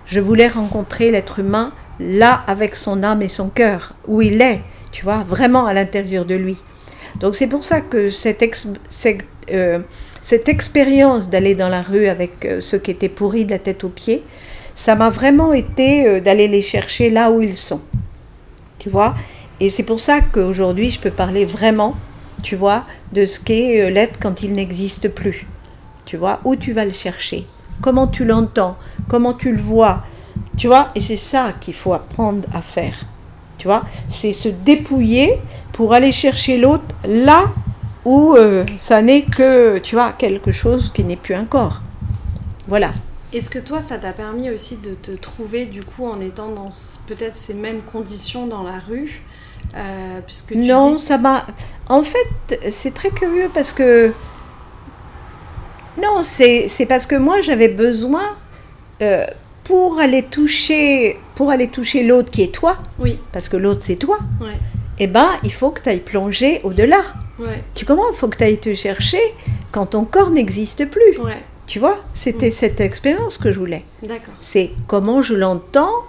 Je 0.07 0.20
voulais 0.20 0.48
rencontrer 0.48 1.11
l'être 1.11 1.40
humain 1.40 1.72
là, 1.98 2.42
avec 2.46 2.76
son 2.76 3.02
âme 3.02 3.22
et 3.22 3.29
son 3.29 3.48
cœur, 3.48 3.92
où 4.07 4.22
il 4.22 4.40
est, 4.40 4.61
tu 4.92 5.02
vois, 5.02 5.24
vraiment 5.29 5.66
à 5.66 5.72
l'intérieur 5.72 6.24
de 6.24 6.35
lui. 6.35 6.59
Donc 7.20 7.35
c'est 7.35 7.46
pour 7.46 7.64
ça 7.64 7.81
que 7.81 8.11
cette, 8.11 8.44
euh, 9.50 9.79
cette, 10.22 10.48
expérience 10.48 11.31
d'aller 11.31 11.55
dans 11.55 11.68
la 11.68 11.83
rue 11.83 12.07
avec 12.07 12.44
euh, 12.44 12.61
ceux 12.61 12.79
qui 12.79 12.90
étaient 12.90 13.09
pourris 13.09 13.46
de 13.46 13.50
la 13.50 13.59
tête 13.59 13.85
aux 13.85 13.88
pieds, 13.88 14.22
ça 14.76 14.94
m'a 14.94 15.10
vraiment 15.10 15.52
été 15.52 16.06
euh, 16.06 16.20
d'aller 16.20 16.46
les 16.46 16.62
chercher 16.62 17.10
là 17.10 17.32
où 17.32 17.42
ils 17.42 17.56
sont. 17.56 17.80
Tu 18.78 18.88
vois? 18.88 19.16
Et 19.58 19.70
c'est 19.70 19.82
pour 19.82 19.98
ça 19.98 20.20
qu'aujourd'hui, 20.20 20.92
je 20.92 21.00
peux 21.00 21.10
parler 21.10 21.44
vraiment, 21.44 21.96
tu 22.44 22.54
vois, 22.54 22.84
de 23.12 23.26
ce 23.26 23.40
qu'est 23.40 23.90
l'être 23.90 24.18
quand 24.20 24.42
il 24.42 24.52
n'existe 24.52 25.08
plus. 25.08 25.48
tu 26.06 26.16
vois, 26.16 26.40
où 26.44 26.56
tu 26.56 26.72
vas 26.72 26.84
le 26.84 26.92
chercher, 26.92 27.46
comment 27.82 28.06
tu 28.06 28.24
l'entends, 28.24 28.76
comment 29.08 29.34
tu 29.34 29.52
le 29.52 29.60
vois, 29.60 30.04
tu 30.56 30.68
vois, 30.68 30.90
et 30.94 31.00
c'est 31.00 31.16
ça 31.18 31.52
qu'il 31.60 31.74
faut 31.74 31.92
apprendre 31.92 32.48
à 32.54 32.62
faire, 32.62 33.04
tu 33.58 33.66
vois, 33.66 33.84
c'est 34.08 34.32
se 34.32 34.48
dépouiller 34.48 35.34
pour 35.72 35.92
aller 35.92 36.12
chercher 36.12 36.56
l'autre 36.56 36.94
là 37.06 37.44
où 38.04 38.34
euh, 38.36 38.64
ça 38.78 39.02
n'est 39.02 39.22
que, 39.22 39.78
tu 39.78 39.96
vois, 39.96 40.12
quelque 40.12 40.52
chose 40.52 40.92
qui 40.94 41.02
n'est 41.02 41.16
plus 41.16 41.34
un 41.34 41.44
corps. 41.44 41.82
Voilà. 42.68 42.90
Est-ce 43.32 43.50
que 43.50 43.58
toi, 43.58 43.80
ça 43.80 43.98
t'a 43.98 44.12
permis 44.12 44.50
aussi 44.50 44.76
de 44.76 44.94
te 44.94 45.10
trouver, 45.10 45.66
du 45.66 45.82
coup, 45.82 46.06
en 46.06 46.20
étant 46.20 46.50
dans 46.50 46.70
peut-être 47.06 47.36
ces 47.36 47.54
mêmes 47.54 47.82
conditions 47.82 48.46
dans 48.46 48.62
la 48.62 48.78
rue 48.78 49.22
euh, 49.74 50.20
puisque 50.24 50.52
Non, 50.52 50.98
ça 50.98 51.18
m'a... 51.18 51.46
En 51.88 52.02
fait, 52.02 52.60
c'est 52.70 52.94
très 52.94 53.10
curieux 53.10 53.50
parce 53.52 53.72
que... 53.72 54.12
Non, 56.02 56.22
c'est 56.22 56.86
parce 56.88 57.06
que 57.06 57.16
moi, 57.16 57.40
j'avais 57.40 57.68
besoin... 57.68 58.22
Euh, 59.02 59.26
pour 59.66 59.98
aller 59.98 60.22
toucher 60.22 61.18
pour 61.34 61.50
aller 61.50 61.68
toucher 61.68 62.04
l'autre 62.04 62.30
qui 62.30 62.42
est 62.42 62.54
toi, 62.54 62.78
oui. 62.98 63.18
parce 63.32 63.48
que 63.48 63.56
l'autre 63.56 63.82
c'est 63.82 63.96
toi, 63.96 64.18
eh 64.98 65.06
ben, 65.06 65.28
il 65.42 65.52
faut 65.52 65.70
que 65.70 65.82
tu 65.82 65.88
ailles 65.88 66.00
plonger 66.00 66.60
au-delà. 66.62 67.02
Tu 67.74 67.84
comprends? 67.84 68.10
Il 68.12 68.16
faut 68.16 68.28
que 68.28 68.38
tu 68.38 68.44
ailles 68.44 68.58
te 68.58 68.72
chercher 68.74 69.20
quand 69.72 69.86
ton 69.86 70.04
corps 70.04 70.30
n'existe 70.30 70.88
plus. 70.88 71.18
Tu 71.66 71.79
vois 71.79 71.98
C'était 72.14 72.48
mm. 72.48 72.52
cette 72.52 72.81
expérience 72.81 73.38
que 73.38 73.50
je 73.52 73.59
voulais. 73.59 73.85
D'accord. 74.02 74.35
C'est 74.40 74.70
comment 74.87 75.22
je 75.22 75.35
l'entends 75.35 76.05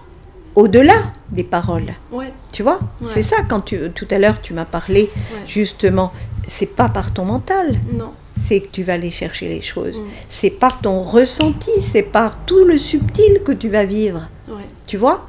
au-delà 0.55 1.13
des 1.29 1.43
paroles. 1.43 1.93
Ouais. 2.11 2.31
Tu 2.51 2.63
vois 2.63 2.79
C'est 3.03 3.23
ça, 3.23 3.37
quand 3.47 3.61
tu, 3.61 3.91
tout 3.93 4.07
à 4.09 4.17
l'heure 4.17 4.41
tu 4.41 4.53
m'as 4.53 4.65
parlé, 4.65 5.09
justement, 5.47 6.11
c'est 6.47 6.75
pas 6.75 6.89
par 6.89 7.13
ton 7.13 7.25
mental. 7.25 7.79
Non. 7.93 8.11
C'est 8.35 8.61
que 8.61 8.67
tu 8.67 8.83
vas 8.83 8.93
aller 8.93 9.11
chercher 9.11 9.49
les 9.49 9.61
choses. 9.61 9.99
Mm. 9.99 10.05
C'est 10.29 10.49
par 10.51 10.79
ton 10.79 11.03
ressenti, 11.03 11.71
c'est 11.81 12.03
par 12.03 12.45
tout 12.45 12.63
le 12.65 12.77
subtil 12.77 13.41
que 13.43 13.51
tu 13.51 13.69
vas 13.69 13.85
vivre. 13.85 14.29
Tu 14.85 14.95
vois 14.97 15.27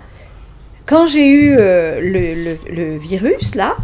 Quand 0.86 1.06
j'ai 1.06 1.28
eu 1.28 1.56
euh, 1.58 2.56
le, 2.70 2.96
virus, 2.96 3.54
là, 3.54 3.74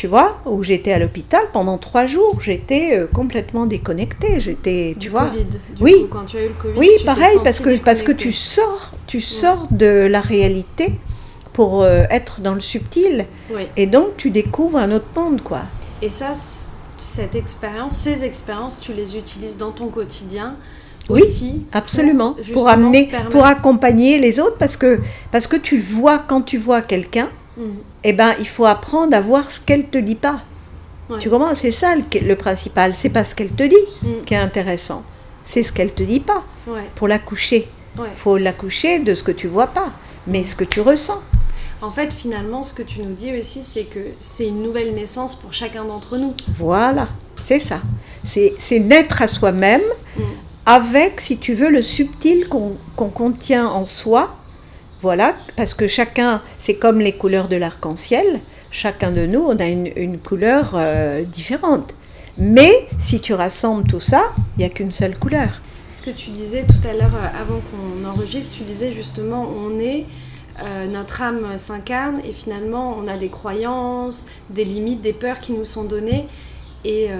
tu 0.00 0.06
vois, 0.06 0.40
où 0.46 0.62
j'étais 0.62 0.92
à 0.92 0.98
l'hôpital 0.98 1.42
pendant 1.52 1.76
trois 1.76 2.06
jours, 2.06 2.40
j'étais 2.40 2.98
euh, 2.98 3.06
complètement 3.06 3.66
déconnectée. 3.66 4.40
J'étais, 4.40 4.96
tu 4.98 5.10
vois. 5.10 5.26
COVID, 5.26 5.46
oui. 5.82 6.06
quand 6.10 6.24
tu 6.24 6.38
as 6.38 6.44
eu 6.46 6.48
le 6.48 6.54
Covid. 6.54 6.78
Oui, 6.78 6.88
pareil, 7.04 7.36
parce 7.44 7.60
que 7.60 7.76
parce 7.76 8.02
que 8.02 8.12
tu 8.12 8.32
sors, 8.32 8.94
tu 9.06 9.20
sors 9.20 9.68
de 9.70 10.06
la 10.10 10.22
réalité 10.22 10.92
pour 11.52 11.82
euh, 11.82 12.04
être 12.08 12.40
dans 12.40 12.54
le 12.54 12.62
subtil, 12.62 13.26
et 13.76 13.84
donc 13.84 14.16
tu 14.16 14.30
découvres 14.30 14.78
un 14.78 14.90
autre 14.90 15.08
monde, 15.14 15.42
quoi. 15.42 15.64
Et 16.00 16.08
ça, 16.08 16.32
cette 16.96 17.34
expérience, 17.34 17.94
ces 17.94 18.24
expériences, 18.24 18.80
tu 18.80 18.94
les 18.94 19.18
utilises 19.18 19.58
dans 19.58 19.70
ton 19.70 19.88
quotidien. 19.88 20.56
Oui, 21.10 21.20
aussi 21.20 21.66
absolument. 21.72 22.36
Pour, 22.54 22.70
amener, 22.70 23.10
pour 23.30 23.44
accompagner 23.44 24.18
les 24.18 24.40
autres, 24.40 24.56
parce 24.56 24.78
que 24.78 25.00
parce 25.30 25.46
que 25.46 25.56
tu 25.56 25.78
vois 25.78 26.18
quand 26.20 26.40
tu 26.40 26.56
vois 26.56 26.80
quelqu'un 26.80 27.28
Mm. 27.56 27.62
eh 28.04 28.12
ben, 28.12 28.34
il 28.38 28.46
faut 28.46 28.66
apprendre 28.66 29.16
à 29.16 29.20
voir 29.20 29.50
ce 29.50 29.60
qu'elle 29.60 29.86
te 29.86 29.98
dit 29.98 30.14
pas. 30.14 30.42
Tu 31.18 31.28
comprends? 31.28 31.54
C'est 31.54 31.72
ça 31.72 31.94
le, 31.96 32.34
principal. 32.36 32.94
C'est 32.94 33.08
pas 33.08 33.24
ce 33.24 33.34
qu'elle 33.34 33.50
te 33.50 33.64
dit 33.64 33.76
mm. 34.02 34.24
qui 34.26 34.34
est 34.34 34.38
intéressant. 34.38 35.02
C'est 35.44 35.62
ce 35.62 35.72
qu'elle 35.72 35.92
te 35.92 36.02
dit 36.02 36.20
pas. 36.20 36.44
Pour 36.94 37.08
la 37.08 37.18
coucher. 37.18 37.68
Il 37.98 38.16
faut 38.16 38.38
la 38.38 38.52
coucher 38.52 39.00
de 39.00 39.14
ce 39.14 39.22
que 39.22 39.32
tu 39.32 39.48
vois 39.48 39.66
pas, 39.66 39.92
mais 40.26 40.44
ce 40.44 40.54
que 40.54 40.64
tu 40.64 40.80
ressens. 40.80 41.20
En 41.82 41.90
fait, 41.90 42.12
finalement, 42.12 42.62
ce 42.62 42.72
que 42.72 42.82
tu 42.82 43.00
nous 43.00 43.14
dis 43.14 43.36
aussi, 43.36 43.62
c'est 43.62 43.84
que 43.84 44.00
c'est 44.20 44.46
une 44.46 44.62
nouvelle 44.62 44.94
naissance 44.94 45.34
pour 45.34 45.52
chacun 45.52 45.84
d'entre 45.84 46.16
nous. 46.16 46.32
Voilà, 46.56 47.08
c'est 47.36 47.58
ça. 47.58 47.80
C'est 48.22 48.78
naître 48.78 49.22
à 49.22 49.28
soi-même 49.28 49.82
mm. 50.16 50.22
avec, 50.66 51.20
si 51.20 51.38
tu 51.38 51.54
veux, 51.54 51.70
le 51.70 51.82
subtil 51.82 52.48
qu'on 52.48 52.76
contient 52.96 53.66
en 53.66 53.84
soi 53.84 54.36
voilà, 55.02 55.34
parce 55.56 55.72
que 55.72 55.86
chacun, 55.86 56.42
c'est 56.58 56.74
comme 56.74 57.00
les 57.00 57.12
couleurs 57.12 57.48
de 57.48 57.56
l'arc-en-ciel, 57.56 58.40
chacun 58.70 59.10
de 59.10 59.24
nous, 59.24 59.40
on 59.40 59.56
a 59.56 59.66
une, 59.66 60.18
couleur 60.18 60.72
euh, 60.74 61.22
différente. 61.22 61.94
Mais 62.36 62.86
si 62.98 63.20
tu 63.20 63.32
rassembles 63.32 63.88
tout 63.88 64.00
ça, 64.00 64.32
il 64.56 64.60
n'y 64.60 64.64
a 64.64 64.68
qu'une 64.68 64.92
seule 64.92 65.18
couleur. 65.18 65.62
Ce 65.90 66.02
que 66.02 66.10
tu 66.10 66.30
disais 66.30 66.64
tout 66.64 66.86
à 66.86 66.92
l'heure, 66.92 67.14
euh, 67.14 67.40
avant 67.40 67.60
qu'on 67.70 68.08
enregistre, 68.08 68.56
tu 68.58 68.62
disais 68.62 68.92
justement, 68.92 69.48
on 69.48 69.80
est, 69.80 70.04
euh, 70.62 70.86
notre 70.86 71.22
âme 71.22 71.56
s'incarne 71.56 72.20
et 72.22 72.32
finalement 72.32 72.94
on 72.98 73.08
a 73.08 73.16
des 73.16 73.30
croyances, 73.30 74.26
des 74.50 74.64
limites, 74.64 75.00
des 75.00 75.14
peurs 75.14 75.40
qui 75.40 75.52
nous 75.52 75.64
sont 75.64 75.84
données 75.84 76.28
et 76.84 77.10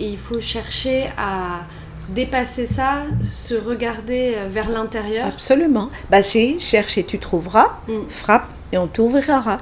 il 0.00 0.16
faut 0.16 0.40
chercher 0.40 1.10
à 1.18 1.66
dépasser 2.08 2.66
ça, 2.66 3.02
se 3.30 3.54
regarder 3.54 4.34
euh, 4.36 4.48
vers 4.48 4.68
l'intérieur 4.68 5.26
Absolument. 5.26 5.88
Bah 6.10 6.22
c'est 6.22 6.58
cherche 6.58 6.98
et 6.98 7.04
tu 7.04 7.18
trouveras, 7.18 7.78
mm. 7.88 7.92
frappe 8.08 8.48
et 8.72 8.78
on 8.78 8.86
t'ouvrira. 8.86 9.58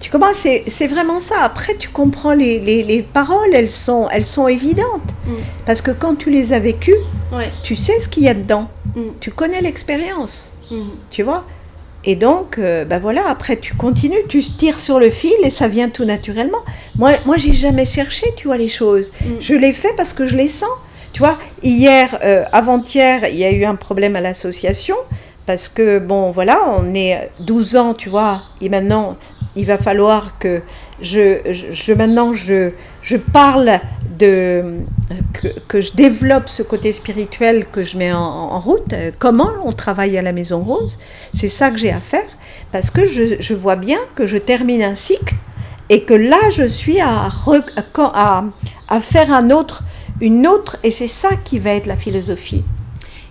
Tu 0.00 0.10
commences, 0.10 0.46
c'est 0.66 0.86
vraiment 0.86 1.20
ça. 1.20 1.36
Après, 1.42 1.76
tu 1.76 1.88
comprends 1.88 2.34
les, 2.34 2.58
les, 2.58 3.02
paroles, 3.02 3.54
elles 3.54 3.70
sont, 3.70 4.08
elles 4.10 4.26
sont 4.26 4.48
évidentes. 4.48 5.10
Mm. 5.24 5.32
Parce 5.64 5.80
que 5.80 5.92
quand 5.92 6.16
tu 6.16 6.30
les 6.30 6.52
as 6.52 6.58
vécues, 6.58 6.96
tu 7.62 7.74
sais 7.74 7.98
ce 8.00 8.08
qu'il 8.08 8.24
y 8.24 8.28
a 8.28 8.34
dedans. 8.34 8.68
Mm. 8.96 9.00
Tu 9.20 9.30
connais 9.30 9.62
l'expérience. 9.62 10.50
Tu 11.10 11.22
vois? 11.22 11.44
Et 12.04 12.16
donc, 12.16 12.58
ben 12.58 12.98
voilà, 12.98 13.28
après 13.28 13.56
tu 13.56 13.74
continues, 13.74 14.26
tu 14.28 14.42
tires 14.42 14.80
sur 14.80 14.98
le 14.98 15.08
fil 15.08 15.32
et 15.42 15.50
ça 15.50 15.68
vient 15.68 15.88
tout 15.88 16.04
naturellement. 16.04 16.58
Moi, 16.96 17.12
moi 17.24 17.38
j'ai 17.38 17.54
jamais 17.54 17.86
cherché, 17.86 18.26
tu 18.36 18.48
vois, 18.48 18.58
les 18.58 18.68
choses. 18.68 19.12
Je 19.40 19.54
l'ai 19.54 19.72
fait 19.72 19.94
parce 19.96 20.12
que 20.12 20.26
je 20.26 20.36
les 20.36 20.48
sens. 20.48 20.68
Tu 21.14 21.20
vois, 21.20 21.38
hier, 21.62 22.18
euh, 22.24 22.44
avant-hier, 22.50 23.28
il 23.28 23.36
y 23.36 23.44
a 23.44 23.52
eu 23.52 23.64
un 23.64 23.76
problème 23.76 24.16
à 24.16 24.20
l'association 24.20 24.96
parce 25.46 25.68
que, 25.68 26.00
bon, 26.00 26.32
voilà, 26.32 26.58
on 26.76 26.92
est 26.92 27.30
12 27.38 27.76
ans, 27.76 27.94
tu 27.94 28.08
vois, 28.08 28.42
et 28.60 28.68
maintenant, 28.68 29.16
il 29.54 29.64
va 29.64 29.78
falloir 29.78 30.40
que 30.40 30.62
je, 31.00 31.92
maintenant, 31.92 32.34
je, 32.34 32.70
je 33.00 33.16
parle 33.16 33.78
de, 34.18 34.80
que, 35.68 35.80
je 35.80 35.92
développe 35.92 36.48
ce 36.48 36.64
côté 36.64 36.92
spirituel 36.92 37.66
que 37.70 37.84
je 37.84 37.96
mets 37.96 38.12
en, 38.12 38.58
route. 38.58 38.92
Comment 39.20 39.50
on 39.64 39.72
travaille 39.72 40.18
à 40.18 40.22
la 40.22 40.32
Maison 40.32 40.64
Rose? 40.64 40.98
C'est 41.32 41.46
ça 41.46 41.70
que 41.70 41.78
j'ai 41.78 41.92
à 41.92 42.00
faire 42.00 42.26
parce 42.72 42.90
que 42.90 43.06
je, 43.06 43.54
vois 43.54 43.76
bien 43.76 43.98
que 44.16 44.26
je 44.26 44.36
termine 44.36 44.82
un 44.82 44.96
cycle 44.96 45.36
et 45.90 46.02
que 46.02 46.14
là, 46.14 46.50
je 46.50 46.64
suis 46.64 47.00
à, 47.00 47.28
à 48.88 49.00
faire 49.00 49.32
un 49.32 49.50
autre 49.52 49.84
une 50.20 50.46
autre, 50.46 50.76
et 50.82 50.90
c'est 50.90 51.08
ça 51.08 51.30
qui 51.44 51.58
va 51.58 51.70
être 51.70 51.86
la 51.86 51.96
philosophie. 51.96 52.64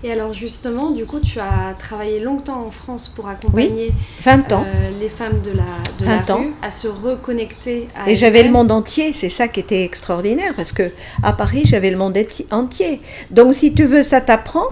Et 0.03 0.11
alors 0.11 0.33
justement, 0.33 0.91
du 0.91 1.05
coup, 1.05 1.21
tu 1.21 1.39
as 1.39 1.75
travaillé 1.79 2.19
longtemps 2.19 2.65
en 2.67 2.71
France 2.71 3.07
pour 3.07 3.29
accompagner 3.29 3.93
20 4.23 4.51
ans. 4.51 4.65
Euh, 4.67 4.91
les 4.99 5.07
femmes 5.07 5.39
de 5.39 5.51
la, 5.51 5.63
de 5.99 6.05
la 6.05 6.35
rue 6.35 6.53
à 6.61 6.69
se 6.69 6.89
reconnecter 6.89 7.87
à 7.95 8.09
Et 8.09 8.15
j'avais 8.15 8.43
le 8.43 8.51
monde 8.51 8.71
entier, 8.71 9.13
c'est 9.13 9.29
ça 9.29 9.47
qui 9.47 9.61
était 9.61 9.85
extraordinaire, 9.85 10.53
parce 10.57 10.73
que 10.73 10.91
à 11.23 11.31
Paris, 11.31 11.63
j'avais 11.65 11.89
le 11.89 11.95
monde 11.95 12.17
entier. 12.51 13.01
Donc 13.31 13.53
si 13.53 13.73
tu 13.73 13.85
veux, 13.85 14.03
ça 14.03 14.19
t'apprend 14.19 14.67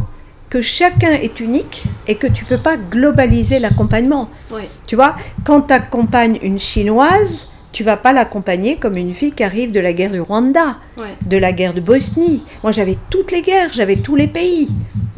que 0.49 0.61
chacun 0.61 1.13
est 1.13 1.39
unique 1.39 1.83
et 2.09 2.15
que 2.15 2.27
tu 2.27 2.43
peux 2.43 2.57
pas 2.57 2.75
globaliser 2.75 3.59
l'accompagnement. 3.59 4.29
Oui. 4.51 4.63
Tu 4.85 4.97
vois, 4.97 5.15
quand 5.45 5.61
tu 5.61 5.73
accompagnes 5.73 6.39
une 6.41 6.59
chinoise, 6.59 7.47
tu 7.71 7.83
vas 7.83 7.97
pas 7.97 8.13
l'accompagner 8.13 8.75
comme 8.75 8.97
une 8.97 9.13
fille 9.13 9.31
qui 9.31 9.43
arrive 9.43 9.71
de 9.71 9.79
la 9.79 9.93
guerre 9.93 10.11
du 10.11 10.21
Rwanda, 10.21 10.77
de 11.25 11.37
la 11.37 11.51
guerre 11.51 11.73
de 11.73 11.81
Bosnie. 11.81 12.43
Moi, 12.63 12.71
j'avais 12.71 12.97
toutes 13.09 13.31
les 13.31 13.41
guerres, 13.41 13.71
j'avais 13.73 13.97
tous 13.97 14.15
les 14.15 14.27
pays, 14.27 14.69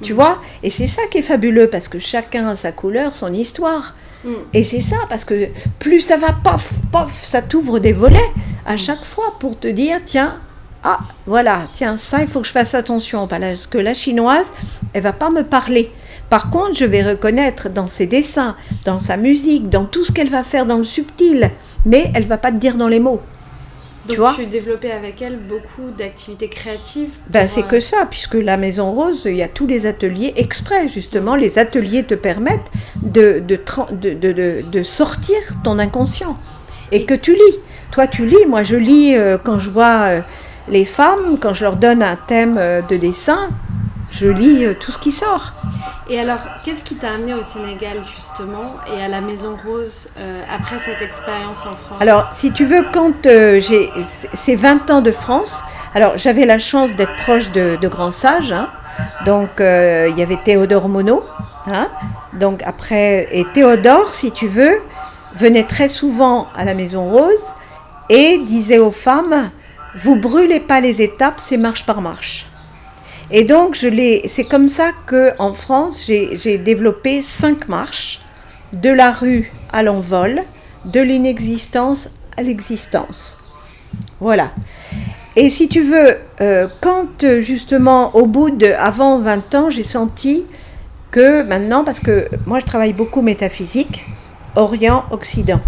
tu 0.01 0.13
mm. 0.13 0.15
vois. 0.15 0.41
Et 0.61 0.69
c'est 0.69 0.87
ça 0.87 1.01
qui 1.09 1.19
est 1.19 1.23
fabuleux 1.23 1.67
parce 1.67 1.87
que 1.87 1.99
chacun 1.99 2.47
a 2.47 2.55
sa 2.55 2.71
couleur, 2.71 3.15
son 3.15 3.33
histoire. 3.33 3.95
Mm. 4.23 4.29
Et 4.53 4.63
c'est 4.63 4.81
ça 4.81 4.97
parce 5.09 5.25
que 5.25 5.47
plus 5.79 6.01
ça 6.01 6.17
va, 6.17 6.29
pof, 6.43 6.71
pof, 6.91 7.11
ça 7.23 7.41
t'ouvre 7.41 7.79
des 7.79 7.93
volets 7.93 8.31
à 8.65 8.77
chaque 8.77 9.03
fois 9.03 9.35
pour 9.39 9.59
te 9.59 9.67
dire, 9.67 9.99
tiens, 10.05 10.37
ah, 10.83 10.99
voilà, 11.25 11.61
tiens, 11.73 11.95
ça, 11.95 12.21
il 12.21 12.27
faut 12.27 12.41
que 12.41 12.47
je 12.47 12.51
fasse 12.51 12.75
attention 12.75 13.27
parce 13.27 13.67
que 13.67 13.77
la 13.77 13.93
chinoise, 13.93 14.51
elle 14.93 15.03
va 15.03 15.13
pas 15.13 15.29
me 15.29 15.43
parler. 15.43 15.91
Par 16.29 16.49
contre, 16.49 16.75
je 16.75 16.85
vais 16.85 17.03
reconnaître 17.03 17.69
dans 17.69 17.87
ses 17.87 18.07
dessins, 18.07 18.55
dans 18.85 18.99
sa 18.99 19.17
musique, 19.17 19.69
dans 19.69 19.85
tout 19.85 20.03
ce 20.05 20.11
qu'elle 20.11 20.29
va 20.29 20.43
faire 20.43 20.65
dans 20.65 20.77
le 20.77 20.83
subtil, 20.83 21.51
mais 21.85 22.11
elle 22.15 22.25
va 22.25 22.37
pas 22.37 22.51
te 22.51 22.57
dire 22.57 22.75
dans 22.75 22.87
les 22.87 22.99
mots. 22.99 23.21
Donc 24.05 24.15
tu, 24.15 24.19
vois 24.19 24.33
tu 24.35 24.45
développais 24.47 24.91
avec 24.91 25.21
elle 25.21 25.37
beaucoup 25.37 25.89
d'activités 25.97 26.49
créatives 26.49 27.11
ben, 27.29 27.47
C'est 27.47 27.63
que 27.63 27.79
ça, 27.79 28.05
puisque 28.09 28.33
la 28.33 28.57
Maison 28.57 28.91
Rose, 28.91 29.23
il 29.25 29.37
y 29.37 29.43
a 29.43 29.47
tous 29.47 29.65
les 29.65 29.85
ateliers 29.85 30.33
exprès, 30.35 30.89
justement. 30.89 31.35
Les 31.35 31.57
ateliers 31.57 32.03
te 32.03 32.13
permettent 32.13 32.69
de, 33.01 33.39
de, 33.39 34.61
de, 34.69 34.83
sortir 34.83 35.37
ton 35.63 35.79
inconscient 35.79 36.37
et, 36.91 37.05
que 37.05 37.13
tu 37.13 37.33
lis. 37.33 37.59
Toi, 37.91 38.07
tu 38.07 38.25
lis, 38.25 38.45
moi 38.47 38.63
je 38.63 38.75
lis 38.75 39.15
euh, 39.15 39.37
quand 39.41 39.59
je 39.59 39.69
vois 39.69 40.01
euh, 40.01 40.21
les 40.67 40.83
femmes, 40.83 41.37
quand 41.39 41.53
je 41.53 41.63
leur 41.63 41.77
donne 41.77 42.03
un 42.03 42.17
thème 42.17 42.57
euh, 42.57 42.81
de 42.81 42.97
dessin, 42.97 43.49
je 44.11 44.27
lis 44.27 44.65
tout 44.81 44.91
ce 44.91 44.99
qui 44.99 45.13
sort. 45.13 45.53
Et 46.09 46.19
alors, 46.19 46.39
qu'est-ce 46.63 46.83
qui 46.83 46.95
t'a 46.95 47.11
amené 47.11 47.33
au 47.33 47.43
Sénégal 47.43 48.01
justement 48.15 48.75
et 48.93 49.01
à 49.01 49.07
la 49.07 49.21
Maison 49.21 49.57
Rose 49.65 50.09
euh, 50.17 50.43
après 50.53 50.77
cette 50.77 51.01
expérience 51.01 51.65
en 51.65 51.75
France? 51.75 52.01
Alors, 52.01 52.29
si 52.33 52.51
tu 52.51 52.65
veux, 52.65 52.85
quand 52.91 53.25
euh, 53.25 53.61
j'ai 53.61 53.89
ces 54.33 54.57
20 54.57 54.91
ans 54.91 55.01
de 55.01 55.11
France, 55.11 55.63
alors 55.95 56.17
j'avais 56.17 56.45
la 56.45 56.59
chance 56.59 56.91
d'être 56.93 57.15
proche 57.17 57.51
de, 57.51 57.77
grands 57.87 58.11
sages, 58.11 58.51
hein, 58.51 58.69
Donc 59.25 59.61
euh, 59.61 60.07
il 60.09 60.17
y 60.17 60.21
avait 60.21 60.39
Théodore 60.43 60.89
Monod. 60.89 61.23
Hein 61.67 61.87
donc 62.33 62.61
après, 62.65 63.29
et 63.31 63.45
Théodore, 63.53 64.13
si 64.13 64.31
tu 64.31 64.49
veux, 64.49 64.81
venait 65.35 65.63
très 65.63 65.87
souvent 65.87 66.49
à 66.55 66.65
la 66.65 66.73
Maison 66.73 67.09
Rose 67.09 67.47
et 68.09 68.39
disait 68.39 68.79
aux 68.79 68.91
femmes, 68.91 69.51
vous 69.95 70.17
brûlez 70.17 70.59
pas 70.59 70.81
les 70.81 71.01
étapes, 71.01 71.35
c'est 71.37 71.57
marche 71.57 71.85
par 71.85 72.01
marche. 72.01 72.47
Et 73.35 73.45
donc, 73.45 73.73
je 73.73 74.21
c'est 74.27 74.43
comme 74.43 74.69
ça 74.69 74.91
qu'en 75.07 75.55
France, 75.55 76.05
j'ai 76.05 76.57
développé 76.59 77.23
cinq 77.23 77.67
marches, 77.67 78.21
de 78.73 78.91
la 78.91 79.11
rue 79.11 79.51
à 79.71 79.81
l'envol, 79.81 80.43
de 80.85 81.01
l'inexistence 81.01 82.11
à 82.37 82.43
l'existence. 82.43 83.37
Voilà. 84.19 84.51
Et 85.35 85.49
si 85.49 85.67
tu 85.67 85.81
veux, 85.81 86.15
euh, 86.41 86.67
quand 86.79 87.25
justement, 87.39 88.15
au 88.15 88.27
bout 88.27 88.51
de, 88.51 88.67
avant 88.67 89.19
20 89.19 89.55
ans, 89.55 89.69
j'ai 89.71 89.83
senti 89.83 90.45
que 91.09 91.41
maintenant, 91.41 91.83
parce 91.83 91.99
que 91.99 92.27
moi 92.45 92.59
je 92.59 92.65
travaille 92.65 92.93
beaucoup 92.93 93.23
métaphysique, 93.23 94.05
Orient-Occident. 94.55 95.61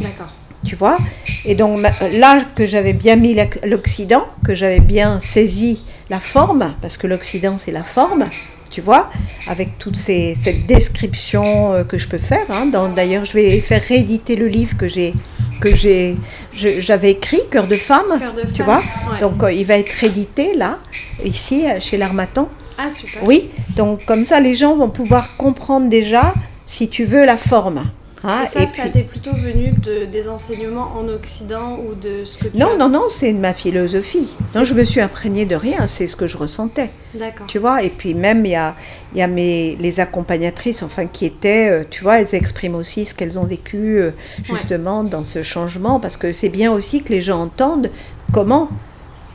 D'accord. 0.00 0.32
Tu 0.64 0.76
vois? 0.76 0.98
Et 1.44 1.56
donc 1.56 1.80
là 2.12 2.42
que 2.54 2.66
j'avais 2.66 2.92
bien 2.92 3.16
mis 3.16 3.36
l'Occident, 3.64 4.24
que 4.44 4.54
j'avais 4.54 4.80
bien 4.80 5.18
saisi 5.20 5.84
la 6.10 6.20
forme, 6.20 6.74
parce 6.80 6.96
que 6.96 7.06
l'Occident 7.06 7.58
c'est 7.58 7.72
la 7.72 7.82
forme, 7.84 8.28
tu 8.70 8.80
vois, 8.80 9.10
avec 9.46 9.78
toute 9.78 9.96
ces, 9.96 10.34
cette 10.34 10.66
description 10.66 11.72
euh, 11.72 11.84
que 11.84 11.98
je 11.98 12.08
peux 12.08 12.18
faire. 12.18 12.46
Hein, 12.50 12.70
D'ailleurs, 12.94 13.24
je 13.24 13.32
vais 13.32 13.60
faire 13.60 13.82
rééditer 13.82 14.36
le 14.36 14.46
livre 14.46 14.76
que 14.76 14.88
j'ai 14.88 15.14
que 15.60 15.74
j'ai 15.74 16.16
j'avais 16.54 17.10
écrit 17.12 17.40
Cœur 17.50 17.66
de 17.66 17.74
femme, 17.74 18.20
tu 18.54 18.62
vois. 18.62 18.80
Donc 19.20 19.42
euh, 19.42 19.52
il 19.52 19.66
va 19.66 19.78
être 19.78 19.90
réédité 19.90 20.54
là, 20.54 20.78
ici 21.24 21.64
chez 21.80 21.96
l'Armatan. 21.96 22.48
Ah 22.78 22.90
super. 22.90 23.24
Oui, 23.24 23.50
donc 23.76 24.04
comme 24.04 24.24
ça 24.24 24.38
les 24.38 24.54
gens 24.54 24.76
vont 24.76 24.88
pouvoir 24.88 25.36
comprendre 25.36 25.88
déjà, 25.88 26.32
si 26.66 26.88
tu 26.88 27.04
veux, 27.04 27.24
la 27.24 27.36
forme. 27.36 27.90
Ah, 28.24 28.44
et 28.44 28.46
ça, 28.48 28.66
ça 28.66 28.88
t'est 28.88 29.04
plutôt 29.04 29.32
venu 29.32 29.70
de, 29.70 30.06
des 30.06 30.28
enseignements 30.28 30.92
en 30.98 31.08
Occident 31.08 31.78
ou 31.78 31.94
de 31.94 32.24
ce 32.24 32.38
que 32.38 32.48
tu 32.48 32.56
Non, 32.56 32.76
non, 32.76 32.88
non, 32.88 33.04
c'est 33.08 33.32
ma 33.32 33.54
philosophie. 33.54 34.28
Non, 34.54 34.64
je 34.64 34.74
me 34.74 34.84
suis 34.84 35.00
imprégnée 35.00 35.46
de 35.46 35.54
rien, 35.54 35.86
c'est 35.86 36.06
ce 36.06 36.16
que 36.16 36.26
je 36.26 36.36
ressentais. 36.36 36.90
D'accord. 37.14 37.46
Tu 37.46 37.58
vois, 37.58 37.82
et 37.82 37.90
puis 37.90 38.14
même, 38.14 38.44
il 38.44 38.52
y 38.52 38.56
a, 38.56 38.74
y 39.14 39.22
a 39.22 39.26
mes, 39.28 39.76
les 39.76 40.00
accompagnatrices, 40.00 40.82
enfin, 40.82 41.06
qui 41.06 41.26
étaient, 41.26 41.70
euh, 41.70 41.84
tu 41.88 42.02
vois, 42.02 42.20
elles 42.20 42.34
expriment 42.34 42.74
aussi 42.74 43.06
ce 43.06 43.14
qu'elles 43.14 43.38
ont 43.38 43.44
vécu, 43.44 44.00
euh, 44.00 44.10
justement, 44.42 45.04
dans 45.04 45.22
ce 45.22 45.42
changement, 45.42 46.00
parce 46.00 46.16
que 46.16 46.32
c'est 46.32 46.48
bien 46.48 46.72
aussi 46.72 47.02
que 47.02 47.12
les 47.12 47.22
gens 47.22 47.42
entendent 47.42 47.90
comment 48.32 48.68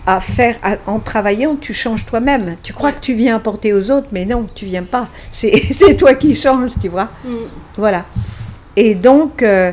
à 0.05 0.19
faire 0.19 0.57
en 0.85 0.99
travaillant, 0.99 1.55
tu 1.55 1.73
changes 1.73 2.05
toi-même. 2.05 2.57
Tu 2.61 2.73
crois 2.73 2.91
que 2.91 2.99
tu 2.99 3.13
viens 3.13 3.37
apporter 3.37 3.71
aux 3.71 3.89
autres, 3.89 4.07
mais 4.11 4.25
non, 4.25 4.47
tu 4.53 4.65
viens 4.65 4.83
pas. 4.83 5.07
C'est 5.31 5.95
toi 5.97 6.13
qui 6.13 6.35
changes, 6.35 6.71
tu 6.81 6.89
vois. 6.89 7.09
Mm. 7.23 7.35
Voilà. 7.77 8.05
Et 8.75 8.95
donc, 8.95 9.43
euh, 9.43 9.71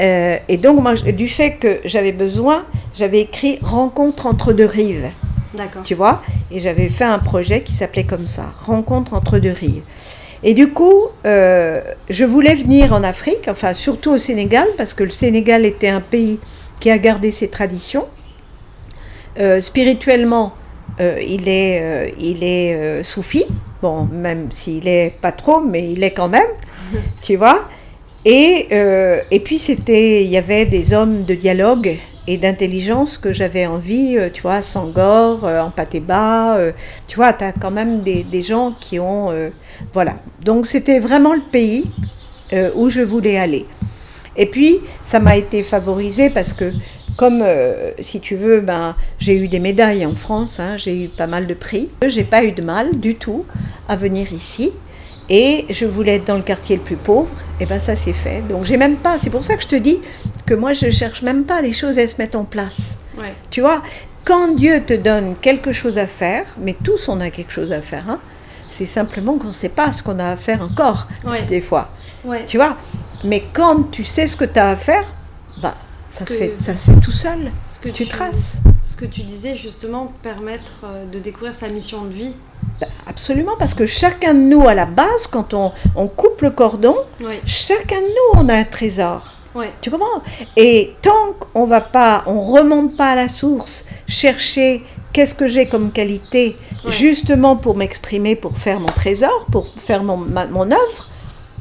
euh, 0.00 0.36
et 0.48 0.56
donc 0.56 0.80
moi, 0.80 0.94
du 0.94 1.28
fait 1.28 1.52
que 1.52 1.78
j'avais 1.84 2.12
besoin, 2.12 2.64
j'avais 2.98 3.20
écrit 3.20 3.58
Rencontre 3.62 4.26
entre 4.26 4.52
deux 4.52 4.66
rives. 4.66 5.08
D'accord. 5.54 5.82
Tu 5.84 5.94
vois? 5.94 6.22
Et 6.50 6.60
j'avais 6.60 6.88
fait 6.88 7.04
un 7.04 7.18
projet 7.18 7.62
qui 7.62 7.72
s'appelait 7.72 8.04
comme 8.04 8.26
ça, 8.26 8.52
Rencontre 8.66 9.14
entre 9.14 9.38
deux 9.38 9.52
rives. 9.52 9.82
Et 10.42 10.52
du 10.52 10.68
coup, 10.68 11.00
euh, 11.24 11.80
je 12.10 12.24
voulais 12.24 12.54
venir 12.54 12.92
en 12.92 13.02
Afrique, 13.02 13.48
enfin 13.48 13.72
surtout 13.72 14.12
au 14.12 14.18
Sénégal, 14.18 14.66
parce 14.76 14.92
que 14.92 15.02
le 15.02 15.10
Sénégal 15.10 15.64
était 15.64 15.88
un 15.88 16.02
pays 16.02 16.38
qui 16.78 16.90
a 16.90 16.98
gardé 16.98 17.30
ses 17.30 17.48
traditions. 17.48 18.06
spirituellement, 19.60 20.54
il 21.00 21.48
est, 21.48 22.14
il 22.18 22.44
est 22.44 23.02
soufi, 23.02 23.44
bon, 23.82 24.04
même 24.04 24.50
s'il 24.50 24.86
est 24.88 25.14
pas 25.22 25.32
trop, 25.32 25.60
mais 25.60 25.90
il 25.90 26.04
est 26.04 26.12
quand 26.12 26.28
même, 26.28 26.52
tu 27.22 27.36
vois? 27.36 27.66
Et, 28.28 28.66
euh, 28.72 29.20
et 29.30 29.38
puis, 29.38 29.60
c'était, 29.60 30.24
il 30.24 30.28
y 30.28 30.36
avait 30.36 30.66
des 30.66 30.92
hommes 30.92 31.22
de 31.22 31.34
dialogue 31.36 31.96
et 32.26 32.38
d'intelligence 32.38 33.18
que 33.18 33.32
j'avais 33.32 33.66
envie, 33.66 34.18
euh, 34.18 34.30
tu 34.32 34.42
vois, 34.42 34.62
Sangor, 34.62 35.44
euh, 35.44 35.60
en 35.60 35.70
Patéba, 35.70 36.58
tu 37.06 37.14
vois, 37.14 37.32
tu 37.32 37.44
as 37.44 37.52
quand 37.52 37.70
même 37.70 38.00
des, 38.00 38.24
des 38.24 38.42
gens 38.42 38.72
qui 38.80 38.98
ont. 38.98 39.32
voilà. 39.92 40.16
Donc, 40.44 40.66
c'était 40.66 40.98
vraiment 40.98 41.34
le 41.34 41.42
pays 41.52 41.84
où 42.74 42.90
je 42.90 43.00
voulais 43.00 43.38
aller. 43.38 43.64
Et 44.36 44.46
puis, 44.46 44.80
ça 45.02 45.20
m'a 45.20 45.36
été 45.36 45.62
favorisé 45.62 46.28
parce 46.28 46.52
que, 46.52 46.72
comme, 47.16 47.44
si 48.00 48.18
tu 48.18 48.34
veux, 48.34 48.60
ben, 48.60 48.96
j'ai 49.20 49.36
eu 49.36 49.46
des 49.46 49.60
médailles 49.60 50.04
en 50.04 50.16
France, 50.16 50.58
hein, 50.58 50.76
j'ai 50.76 51.04
eu 51.04 51.08
pas 51.08 51.28
mal 51.28 51.46
de 51.46 51.54
prix. 51.54 51.90
J'ai 52.04 52.24
pas 52.24 52.42
eu 52.42 52.50
de 52.50 52.62
mal 52.62 52.98
du 52.98 53.14
tout 53.14 53.44
à 53.88 53.94
venir 53.94 54.32
ici. 54.32 54.72
Et 55.28 55.66
je 55.70 55.86
voulais 55.86 56.16
être 56.16 56.26
dans 56.26 56.36
le 56.36 56.42
quartier 56.42 56.76
le 56.76 56.82
plus 56.82 56.96
pauvre, 56.96 57.28
et 57.58 57.66
ben 57.66 57.78
ça 57.78 57.96
c'est 57.96 58.12
fait. 58.12 58.42
Donc 58.48 58.64
j'ai 58.64 58.76
même 58.76 58.96
pas, 58.96 59.18
c'est 59.18 59.30
pour 59.30 59.44
ça 59.44 59.56
que 59.56 59.62
je 59.62 59.68
te 59.68 59.76
dis 59.76 59.98
que 60.46 60.54
moi 60.54 60.72
je 60.72 60.90
cherche 60.90 61.22
même 61.22 61.44
pas 61.44 61.60
les 61.62 61.72
choses 61.72 61.98
à 61.98 62.06
se 62.06 62.16
mettre 62.18 62.38
en 62.38 62.44
place. 62.44 62.98
Tu 63.50 63.60
vois, 63.60 63.82
quand 64.24 64.54
Dieu 64.54 64.82
te 64.84 64.92
donne 64.92 65.36
quelque 65.40 65.72
chose 65.72 65.98
à 65.98 66.06
faire, 66.06 66.44
mais 66.60 66.76
tous 66.84 67.08
on 67.08 67.20
a 67.20 67.30
quelque 67.30 67.52
chose 67.52 67.72
à 67.72 67.80
faire, 67.80 68.04
hein, 68.08 68.20
c'est 68.68 68.86
simplement 68.86 69.38
qu'on 69.38 69.48
ne 69.48 69.52
sait 69.52 69.68
pas 69.68 69.92
ce 69.92 70.02
qu'on 70.02 70.18
a 70.18 70.30
à 70.30 70.36
faire 70.36 70.62
encore, 70.62 71.08
des 71.48 71.60
fois. 71.60 71.90
Tu 72.46 72.56
vois, 72.56 72.76
mais 73.24 73.44
quand 73.52 73.90
tu 73.90 74.04
sais 74.04 74.26
ce 74.26 74.36
que 74.36 74.44
tu 74.44 74.58
as 74.58 74.70
à 74.70 74.76
faire, 74.76 75.04
bah, 75.62 75.74
ça, 76.08 76.26
se 76.26 76.34
fait, 76.34 76.54
ça 76.58 76.76
se 76.76 76.90
fait 76.90 77.00
tout 77.00 77.12
seul. 77.12 77.50
Ce 77.66 77.80
que 77.80 77.88
tu, 77.88 78.06
traces. 78.06 78.58
Ce 78.84 78.96
que 78.96 79.04
tu 79.04 79.22
disais 79.22 79.56
justement, 79.56 80.12
permettre 80.22 80.80
euh, 80.84 81.06
de 81.06 81.18
découvrir 81.18 81.54
sa 81.54 81.68
mission 81.68 82.04
de 82.04 82.12
vie. 82.12 82.32
Bah, 82.80 82.86
absolument, 83.06 83.54
parce 83.58 83.74
que 83.74 83.86
chacun 83.86 84.34
de 84.34 84.40
nous, 84.40 84.66
à 84.68 84.74
la 84.74 84.84
base, 84.84 85.26
quand 85.30 85.54
on, 85.54 85.72
on 85.94 86.08
coupe 86.08 86.42
le 86.42 86.50
cordon, 86.50 86.96
chacun 87.46 88.00
de 88.00 88.06
nous, 88.06 88.40
on 88.40 88.48
a 88.48 88.54
un 88.54 88.64
trésor. 88.64 89.32
Tu 89.80 89.90
comprends? 89.90 90.22
Et 90.56 90.94
tant 91.00 91.32
qu'on 91.38 91.64
va 91.64 91.80
pas, 91.80 92.24
on 92.26 92.40
remonte 92.42 92.96
pas 92.96 93.12
à 93.12 93.14
la 93.14 93.28
source, 93.28 93.86
chercher 94.06 94.84
qu'est-ce 95.12 95.34
que 95.34 95.48
j'ai 95.48 95.66
comme 95.66 95.92
qualité, 95.92 96.56
justement 96.90 97.56
pour 97.56 97.74
m'exprimer, 97.76 98.36
pour 98.36 98.56
faire 98.58 98.80
mon 98.80 98.86
trésor, 98.86 99.46
pour 99.50 99.68
faire 99.78 100.02
mon, 100.02 100.18
mon 100.18 100.70
œuvre, 100.70 101.08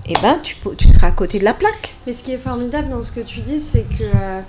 eh 0.07 0.13
ben, 0.21 0.39
tu, 0.43 0.57
tu, 0.77 0.89
seras 0.89 1.07
à 1.07 1.11
côté 1.11 1.39
de 1.39 1.45
la 1.45 1.53
plaque. 1.53 1.93
Mais 2.05 2.13
ce 2.13 2.23
qui 2.23 2.33
est 2.33 2.37
formidable 2.37 2.89
dans 2.89 3.01
ce 3.01 3.11
que 3.11 3.21
tu 3.21 3.39
dis, 3.39 3.59
c'est 3.59 3.83
que 3.83 4.03
euh, 4.03 4.41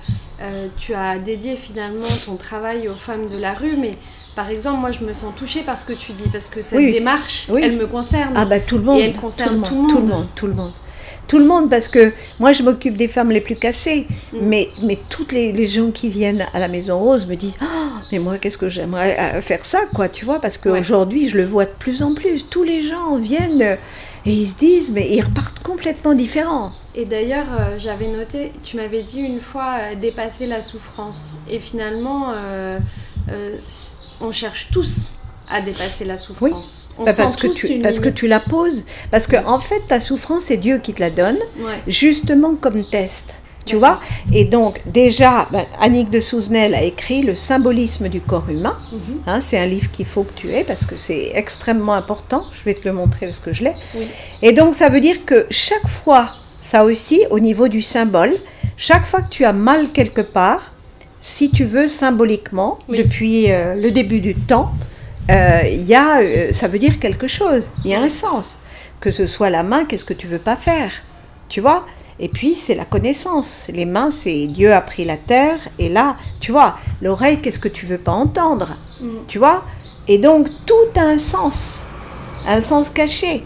euh, 0.42 0.66
tu 0.76 0.92
as 0.92 1.18
dédié 1.18 1.56
finalement 1.56 2.04
ton 2.26 2.36
travail 2.36 2.88
aux 2.88 2.94
femmes 2.94 3.26
de 3.28 3.38
la 3.38 3.54
rue, 3.54 3.76
mais 3.76 3.92
par 4.36 4.50
exemple, 4.50 4.80
moi, 4.80 4.92
je 4.92 5.02
me 5.02 5.14
sens 5.14 5.34
touchée 5.34 5.62
par 5.62 5.78
ce 5.78 5.86
que 5.86 5.94
tu 5.94 6.12
dis, 6.12 6.28
parce 6.28 6.50
que 6.50 6.60
cette 6.60 6.78
démarche, 6.78 7.48
elle 7.58 7.76
me 7.76 7.86
concerne. 7.86 8.34
Ah 8.36 8.44
bah 8.44 8.60
tout 8.60 8.76
le 8.76 8.84
monde. 8.84 9.00
Et 9.00 9.04
elle 9.04 9.16
concerne 9.16 9.62
tout 9.62 9.74
le 9.74 9.80
monde. 9.80 9.88
Tout 9.90 9.96
le 9.98 10.06
monde, 10.06 10.26
tout 10.36 10.46
le 10.46 10.52
monde. 10.52 10.72
Tout 11.26 11.38
le 11.38 11.46
monde, 11.46 11.70
parce 11.70 11.88
que 11.88 12.12
moi, 12.38 12.52
je 12.52 12.62
m'occupe 12.62 12.96
des 12.96 13.08
femmes 13.08 13.30
les 13.30 13.40
plus 13.40 13.56
cassées, 13.56 14.06
mm. 14.32 14.38
mais, 14.42 14.68
mais 14.82 14.98
toutes 15.08 15.32
les, 15.32 15.66
gens 15.66 15.90
qui 15.90 16.10
viennent 16.10 16.46
à 16.52 16.58
la 16.58 16.68
Maison 16.68 16.98
Rose 16.98 17.26
me 17.26 17.34
disent 17.34 17.56
oh, 17.62 17.98
mais 18.12 18.18
moi, 18.18 18.36
qu'est-ce 18.36 18.58
que 18.58 18.68
j'aimerais 18.68 19.16
euh, 19.18 19.40
faire 19.40 19.64
ça, 19.64 19.80
quoi, 19.94 20.08
tu 20.08 20.26
vois, 20.26 20.38
parce 20.38 20.58
qu'aujourd'hui, 20.58 21.30
je 21.30 21.38
le 21.38 21.46
vois 21.46 21.64
de 21.64 21.74
plus 21.78 22.02
en 22.02 22.14
plus. 22.14 22.46
Tous 22.48 22.62
les 22.62 22.86
gens 22.86 23.16
viennent 23.16 23.78
et 24.26 24.32
ils 24.32 24.48
se 24.48 24.54
disent 24.56 24.90
mais 24.92 25.08
ils 25.10 25.22
repartent 25.22 25.60
complètement 25.60 26.14
différents. 26.14 26.72
Et 26.94 27.06
d'ailleurs, 27.06 27.46
euh, 27.58 27.76
j'avais 27.78 28.08
noté, 28.08 28.52
tu 28.62 28.76
m'avais 28.76 29.02
dit 29.02 29.20
une 29.20 29.40
fois 29.40 29.76
euh, 29.78 29.94
dépasser 29.96 30.46
la 30.46 30.60
souffrance. 30.60 31.38
Et 31.48 31.58
finalement, 31.58 32.26
on 34.20 34.32
cherche 34.32 34.68
tous 34.72 35.14
à 35.48 35.60
dépasser 35.60 36.04
la 36.04 36.18
souffrance. 36.18 36.94
On 36.98 37.04
bah, 37.04 37.12
parce, 37.16 37.36
que 37.36 37.46
tu, 37.46 37.80
parce 37.80 38.00
que 38.00 38.08
tu 38.08 38.26
la 38.26 38.40
poses. 38.40 38.84
Parce 39.10 39.26
que 39.26 39.36
en 39.46 39.60
fait, 39.60 39.80
ta 39.86 40.00
souffrance, 40.00 40.44
c'est 40.44 40.56
Dieu 40.56 40.78
qui 40.78 40.92
te 40.92 41.00
la 41.00 41.10
donne, 41.10 41.38
justement 41.86 42.54
comme 42.54 42.84
test. 42.88 43.36
Tu 43.64 43.74
vois 43.74 44.00
Et 44.32 44.44
donc, 44.44 44.80
déjà, 44.86 45.48
ben, 45.50 45.66
Annick 45.80 46.08
de 46.08 46.20
Souzenel 46.20 46.72
a 46.72 46.84
écrit 46.84 47.22
Le 47.22 47.34
symbolisme 47.34 48.08
du 48.08 48.20
corps 48.20 48.48
humain. 48.48 48.76
Mhm. 48.92 49.00
Hein, 49.26 49.40
c'est 49.40 49.58
un 49.58 49.66
livre 49.66 49.90
qu'il 49.90 50.06
faut 50.06 50.22
que 50.22 50.32
tu 50.36 50.52
aies 50.52 50.62
parce 50.62 50.86
que 50.86 50.96
c'est 50.96 51.32
extrêmement 51.34 51.94
important. 51.94 52.44
Je 52.52 52.62
vais 52.64 52.74
te 52.74 52.88
le 52.88 52.94
montrer 52.94 53.26
parce 53.26 53.40
que 53.40 53.52
je 53.52 53.64
l'ai. 53.64 53.74
Et 54.40 54.52
donc, 54.52 54.76
ça 54.76 54.88
veut 54.88 55.00
dire 55.00 55.24
que 55.24 55.46
chaque 55.50 55.88
fois, 55.88 56.30
ça 56.60 56.84
aussi, 56.84 57.24
au 57.30 57.40
niveau 57.40 57.66
du 57.66 57.82
symbole, 57.82 58.36
chaque 58.76 59.04
fois 59.04 59.20
que 59.20 59.30
tu 59.30 59.44
as 59.44 59.52
mal 59.52 59.90
quelque 59.90 60.20
part, 60.20 60.70
si 61.26 61.50
tu 61.50 61.64
veux, 61.64 61.88
symboliquement, 61.88 62.78
depuis 62.88 63.50
euh, 63.50 63.74
le 63.74 63.90
début 63.90 64.20
du 64.20 64.36
temps, 64.36 64.70
euh, 65.28 65.62
y 65.66 65.92
a, 65.92 66.20
euh, 66.20 66.52
ça 66.52 66.68
veut 66.68 66.78
dire 66.78 67.00
quelque 67.00 67.26
chose, 67.26 67.68
il 67.84 67.90
y 67.90 67.94
a 67.94 68.00
un 68.00 68.08
sens. 68.08 68.58
Que 69.00 69.10
ce 69.10 69.26
soit 69.26 69.50
la 69.50 69.64
main, 69.64 69.84
qu'est-ce 69.84 70.04
que 70.04 70.14
tu 70.14 70.28
veux 70.28 70.38
pas 70.38 70.54
faire? 70.54 70.92
Tu 71.48 71.60
vois? 71.60 71.84
Et 72.20 72.28
puis, 72.28 72.54
c'est 72.54 72.76
la 72.76 72.84
connaissance. 72.84 73.68
Les 73.74 73.86
mains, 73.86 74.12
c'est 74.12 74.46
Dieu 74.46 74.72
a 74.72 74.80
pris 74.80 75.04
la 75.04 75.16
terre, 75.16 75.58
et 75.80 75.88
là, 75.88 76.14
tu 76.38 76.52
vois, 76.52 76.78
l'oreille, 77.02 77.40
qu'est-ce 77.40 77.58
que 77.58 77.68
tu 77.68 77.86
veux 77.86 77.98
pas 77.98 78.12
entendre? 78.12 78.76
Mm. 79.00 79.08
Tu 79.26 79.38
vois? 79.38 79.64
Et 80.06 80.18
donc, 80.18 80.46
tout 80.64 80.88
a 80.94 81.02
un 81.02 81.18
sens, 81.18 81.82
un 82.46 82.62
sens 82.62 82.88
caché. 82.88 83.42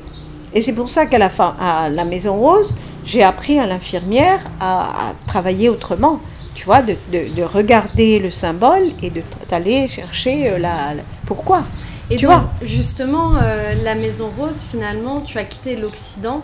Et 0.52 0.60
c'est 0.60 0.74
pour 0.74 0.90
ça 0.90 1.06
qu'à 1.06 1.18
la, 1.18 1.30
fin, 1.30 1.56
à 1.58 1.88
la 1.88 2.04
Maison 2.04 2.36
Rose, 2.36 2.74
j'ai 3.06 3.22
appris 3.22 3.58
à 3.58 3.64
l'infirmière 3.66 4.40
à 4.60 5.14
travailler 5.26 5.70
autrement 5.70 6.20
tu 6.60 6.66
vois, 6.66 6.82
de, 6.82 7.42
regarder 7.42 8.18
le 8.18 8.30
symbole 8.30 8.90
et 9.02 9.10
d'aller 9.48 9.88
chercher 9.88 10.50
euh, 10.50 10.58
la, 10.58 10.92
pourquoi. 11.24 11.64
Et 12.10 12.16
tu 12.16 12.26
donc, 12.26 12.34
vois 12.34 12.50
justement, 12.62 13.36
euh, 13.42 13.72
la 13.82 13.94
Maison 13.94 14.30
Rose, 14.38 14.66
finalement, 14.70 15.22
tu 15.22 15.38
as 15.38 15.44
quitté 15.44 15.74
l'Occident. 15.74 16.42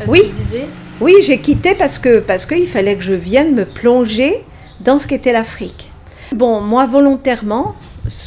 euh, 0.00 0.04
Oui. 0.08 0.20
Tu 0.24 0.42
disais? 0.42 0.66
Oui, 1.00 1.14
j'ai 1.22 1.40
quitté 1.40 1.74
parce 1.74 1.98
que 1.98 2.18
parce 2.18 2.44
qu'il 2.44 2.66
fallait 2.66 2.96
que 2.96 3.02
je 3.02 3.14
vienne 3.14 3.54
me 3.54 3.64
plonger 3.64 4.44
dans 4.80 4.98
ce 4.98 5.06
qu'était 5.06 5.32
l'Afrique. 5.32 5.90
Bon, 6.34 6.60
moi 6.60 6.84
volontairement, 6.84 7.74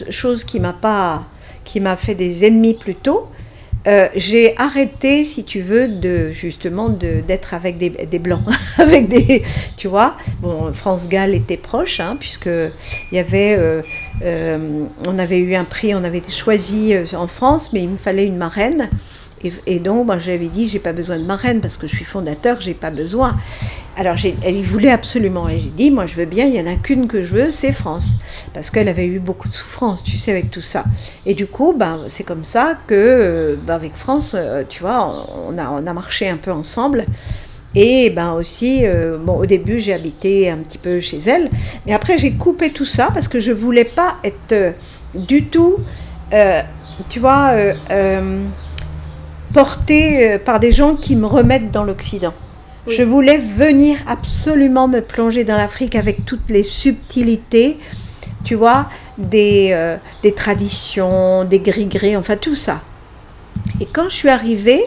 chose 0.10 0.44
qui 0.44 0.60
m'a 0.60 0.74
pas 0.74 1.26
qui 1.64 1.80
m'a 1.80 1.96
fait 1.96 2.16
des 2.16 2.44
ennemis 2.44 2.74
plutôt, 2.74 3.28
euh, 3.88 4.08
j'ai 4.16 4.58
arrêté, 4.58 5.24
si 5.24 5.46
tu 5.46 5.62
veux, 5.62 5.88
de 5.88 6.32
justement 6.32 6.90
de- 6.90 7.22
d'être 7.26 7.54
avec 7.54 7.78
des, 7.78 7.90
des 7.90 8.20
blancs, 8.20 8.42
avec 8.78 9.08
des, 9.08 9.44
tu 9.78 9.88
vois. 9.88 10.16
Bon, 10.42 10.74
France 10.74 11.08
Gall 11.08 11.34
était 11.34 11.58
proche, 11.58 12.00
hein, 12.00 12.18
puisque 12.20 12.48
il 13.12 13.16
y 13.16 13.20
avait, 13.20 13.56
euh, 13.58 13.82
euh, 14.24 14.84
on 15.06 15.18
avait 15.18 15.40
eu 15.40 15.56
un 15.56 15.64
prix, 15.64 15.96
on 15.96 16.04
avait 16.04 16.18
été 16.20 16.32
choisi 16.32 16.94
euh, 16.94 17.06
en 17.14 17.28
France, 17.28 17.72
mais 17.74 17.82
il 17.82 17.90
me 17.90 17.98
fallait 17.98 18.26
une 18.26 18.38
marraine. 18.38 18.90
Et, 19.66 19.80
donc, 19.80 20.06
moi, 20.06 20.18
j'avais 20.18 20.48
dit, 20.48 20.68
j'ai 20.68 20.80
pas 20.80 20.94
besoin 20.94 21.18
de 21.18 21.24
marraine 21.24 21.62
parce 21.62 21.78
que 21.78 21.88
je 21.88 21.96
suis 21.96 22.06
fondateur, 22.06 22.60
j'ai 22.60 22.74
pas 22.74 22.92
besoin. 22.92 23.38
Alors, 23.96 24.16
elle 24.44 24.62
voulait 24.62 24.92
absolument. 24.92 25.48
Et 25.50 25.60
j'ai 25.60 25.70
dit, 25.70 25.92
moi, 25.92 26.06
je 26.06 26.16
veux 26.16 26.26
bien, 26.26 26.46
il 26.46 26.56
y 26.56 26.62
en 26.62 26.68
a 26.68 26.76
qu'une 26.76 27.08
que 27.08 27.24
je 27.24 27.34
veux, 27.34 27.52
c'est 27.52 27.72
France. 27.72 28.16
Parce 28.54 28.70
qu'elle 28.70 28.90
avait 28.90 29.06
eu 29.06 29.20
beaucoup 29.20 29.48
de 29.48 29.54
souffrance, 29.54 30.04
tu 30.04 30.18
sais, 30.18 30.32
avec 30.32 30.52
tout 30.52 30.62
ça. 30.62 30.84
Et 31.26 31.34
du 31.34 31.48
coup, 31.48 31.74
ben, 31.78 32.02
c'est 32.08 32.24
comme 32.24 32.44
ça 32.44 32.78
que, 32.88 32.96
euh, 32.96 33.56
ben, 33.66 33.76
avec 33.76 33.96
France, 33.96 34.36
euh, 34.38 34.64
tu 34.68 34.82
vois, 34.82 35.28
on 35.48 35.58
a, 35.58 35.70
on 35.70 35.88
a 35.88 35.94
marché 35.94 36.28
un 36.28 36.38
peu 36.38 36.52
ensemble. 36.52 37.06
Et 37.76 38.10
ben 38.10 38.34
aussi, 38.34 38.80
euh, 38.84 39.18
bon, 39.18 39.34
au 39.34 39.46
début, 39.46 39.80
j'ai 39.80 39.94
habité 39.94 40.50
un 40.50 40.58
petit 40.58 40.80
peu 40.80 41.00
chez 41.00 41.20
elle. 41.28 41.50
Mais 41.86 41.94
après, 41.94 42.18
j'ai 42.18 42.32
coupé 42.32 42.72
tout 42.72 42.86
ça 42.86 43.10
parce 43.14 43.28
que 43.28 43.40
je 43.40 43.52
voulais 43.52 43.86
pas 43.86 44.16
être 44.24 44.74
du 45.14 45.46
tout, 45.46 45.78
tu 47.10 47.20
vois, 47.20 47.54
portée 49.54 50.32
euh, 50.34 50.40
par 50.40 50.60
des 50.60 50.72
gens 50.72 50.96
qui 50.96 51.16
me 51.16 51.26
remettent 51.26 51.72
dans 51.72 51.84
l'Occident. 51.84 52.34
Oui. 52.88 52.96
Je 52.96 53.04
voulais 53.04 53.38
venir 53.38 53.98
absolument 54.08 54.88
me 54.88 55.02
plonger 55.02 55.44
dans 55.44 55.58
l'Afrique 55.58 55.96
avec 55.96 56.26
toutes 56.26 56.50
les 56.50 56.64
subtilités, 56.64 57.78
tu 58.44 58.56
vois, 58.56 58.88
des, 59.18 59.70
euh, 59.74 59.98
des 60.24 60.34
traditions, 60.34 61.44
des 61.44 61.60
gris-gris, 61.60 62.16
enfin 62.16 62.38
tout 62.38 62.56
ça. 62.56 62.82
Et 63.82 63.86
quand 63.86 64.06
je 64.10 64.16
suis 64.16 64.30
arrivée 64.30 64.84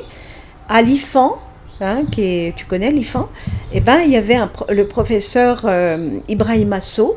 à 0.68 0.80
l'IFAN, 0.82 1.38
hein, 1.80 2.04
qui 2.10 2.22
est, 2.22 2.56
tu 2.56 2.64
connais 2.64 2.90
l'IFAN, 2.90 3.28
eh 3.74 3.80
ben, 3.80 3.98
il 4.04 4.10
y 4.10 4.16
avait 4.16 4.36
un 4.36 4.50
le 4.70 4.86
professeur 4.86 5.62
euh, 5.64 6.18
Ibrahim 6.28 6.72
Asso, 6.72 7.16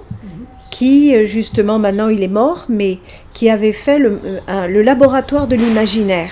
qui 0.72 1.16
euh, 1.16 1.26
justement 1.26 1.80
maintenant 1.80 2.10
il 2.10 2.22
est 2.22 2.28
mort, 2.28 2.66
mais 2.68 3.00
qui 3.34 3.50
avait 3.50 3.72
fait 3.74 3.98
le, 3.98 4.20
un- 4.48 4.68
le 4.68 4.82
laboratoire 4.82 5.48
de 5.48 5.56
l'imaginaire. 5.56 6.32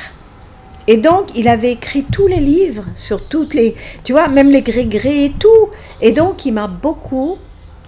Et 0.87 0.97
donc, 0.97 1.27
il 1.35 1.47
avait 1.47 1.71
écrit 1.71 2.03
tous 2.03 2.27
les 2.27 2.39
livres 2.39 2.83
sur 2.95 3.27
toutes 3.27 3.53
les, 3.53 3.75
tu 4.03 4.11
vois, 4.11 4.27
même 4.27 4.51
les 4.51 4.61
gris-gris 4.61 5.25
et 5.25 5.31
tout. 5.31 5.69
Et 6.01 6.11
donc, 6.11 6.45
il 6.45 6.53
m'a 6.53 6.67
beaucoup 6.67 7.37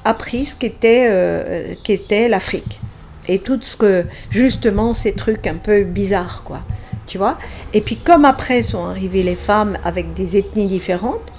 appris 0.05 0.45
ce 0.45 0.55
qu'était 0.55 1.08
euh, 1.10 1.73
qu'était 1.84 2.29
l'Afrique. 2.29 2.79
Et 3.27 3.39
tout 3.39 3.60
ce 3.62 3.75
que, 3.75 4.05
justement, 4.29 4.93
ces 4.93 5.13
trucs 5.13 5.47
un 5.47 5.55
peu 5.55 5.84
bizarres, 5.84 6.43
quoi. 6.45 6.60
Tu 7.08 7.17
vois? 7.17 7.38
Et 7.73 7.81
puis, 7.81 7.97
comme 7.97 8.25
après 8.25 8.63
sont 8.63 8.86
arrivées 8.86 9.23
les 9.23 9.36
femmes 9.36 9.77
avec 9.84 10.13
des 10.13 10.38
ethnies 10.38 10.67
différentes, 10.67 11.31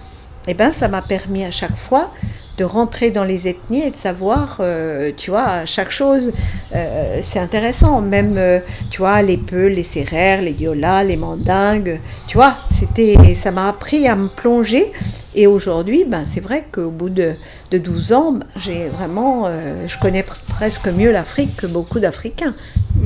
eh 0.49 0.55
ben, 0.55 0.71
ça 0.71 0.88
m'a 0.88 1.03
permis 1.03 1.45
à 1.45 1.51
chaque 1.51 1.77
fois 1.77 2.11
de 2.59 2.64
rentrer 2.64 3.11
dans 3.11 3.25
les 3.25 3.49
ethnies 3.49 3.83
et 3.83 3.90
de 3.90 3.97
savoir, 3.97 4.59
euh, 4.61 5.12
tu 5.16 5.31
vois, 5.31 5.66
chaque 5.66 5.90
chose, 5.90 6.33
euh, 6.75 7.19
c'est 7.23 7.38
intéressant. 7.38 8.01
Même, 8.01 8.37
euh, 8.38 8.61
tu 8.90 8.99
vois, 8.99 9.23
les 9.23 9.37
Peuls, 9.37 9.73
les 9.73 9.85
Sérères, 9.85 10.40
les 10.40 10.53
Diolas, 10.53 11.05
les 11.05 11.16
Mandingues, 11.16 12.01
tu 12.27 12.37
vois, 12.37 12.55
c'était, 12.71 13.35
ça 13.35 13.51
m'a 13.51 13.69
appris 13.69 14.09
à 14.09 14.16
me 14.16 14.29
plonger. 14.29 14.92
Et 15.38 15.46
aujourd'hui, 15.46 16.05
ben, 16.07 16.25
c'est 16.27 16.40
vrai 16.40 16.64
qu'au 16.72 16.88
bout 16.88 17.11
de, 17.11 17.35
de 17.70 17.77
12 17.77 18.14
ans, 18.14 18.33
ben, 18.33 18.46
j'ai 18.57 18.88
vraiment, 18.88 19.44
euh, 19.46 19.87
je 19.87 19.99
connais 19.99 20.22
pres- 20.22 20.40
presque 20.49 20.88
mieux 20.88 21.12
l'Afrique 21.12 21.57
que 21.57 21.66
beaucoup 21.66 22.01
d'Africains. 22.01 22.55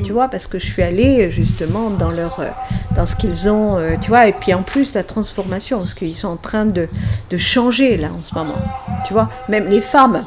Tu 0.05 0.13
vois, 0.13 0.29
parce 0.29 0.47
que 0.47 0.57
je 0.57 0.65
suis 0.65 0.81
allée 0.81 1.29
justement 1.29 1.89
dans 1.89 2.09
leur, 2.11 2.39
euh, 2.39 2.47
dans 2.95 3.05
ce 3.05 3.17
qu'ils 3.17 3.49
ont, 3.49 3.77
euh, 3.77 3.97
tu 4.01 4.07
vois, 4.07 4.27
et 4.27 4.31
puis 4.33 4.53
en 4.53 4.63
plus 4.63 4.93
la 4.93 5.03
transformation, 5.03 5.79
parce 5.79 5.93
qu'ils 5.93 6.15
sont 6.15 6.29
en 6.29 6.37
train 6.37 6.65
de, 6.65 6.87
de 7.29 7.37
changer 7.37 7.97
là 7.97 8.07
en 8.17 8.21
ce 8.23 8.33
moment. 8.33 8.55
Tu 9.05 9.11
vois, 9.11 9.29
même 9.49 9.67
les 9.67 9.81
femmes, 9.81 10.23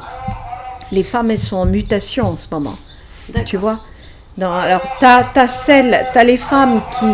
les 0.91 1.03
femmes 1.03 1.31
elles 1.31 1.39
sont 1.39 1.57
en 1.57 1.65
mutation 1.65 2.27
en 2.27 2.37
ce 2.37 2.45
moment. 2.51 2.75
Tu 3.47 3.57
vois 3.57 3.79
Alors, 4.39 4.83
tu 4.99 5.05
as, 5.05 5.47
celles, 5.47 6.05
tu 6.13 6.23
les 6.23 6.37
femmes 6.37 6.81
qui, 6.99 7.07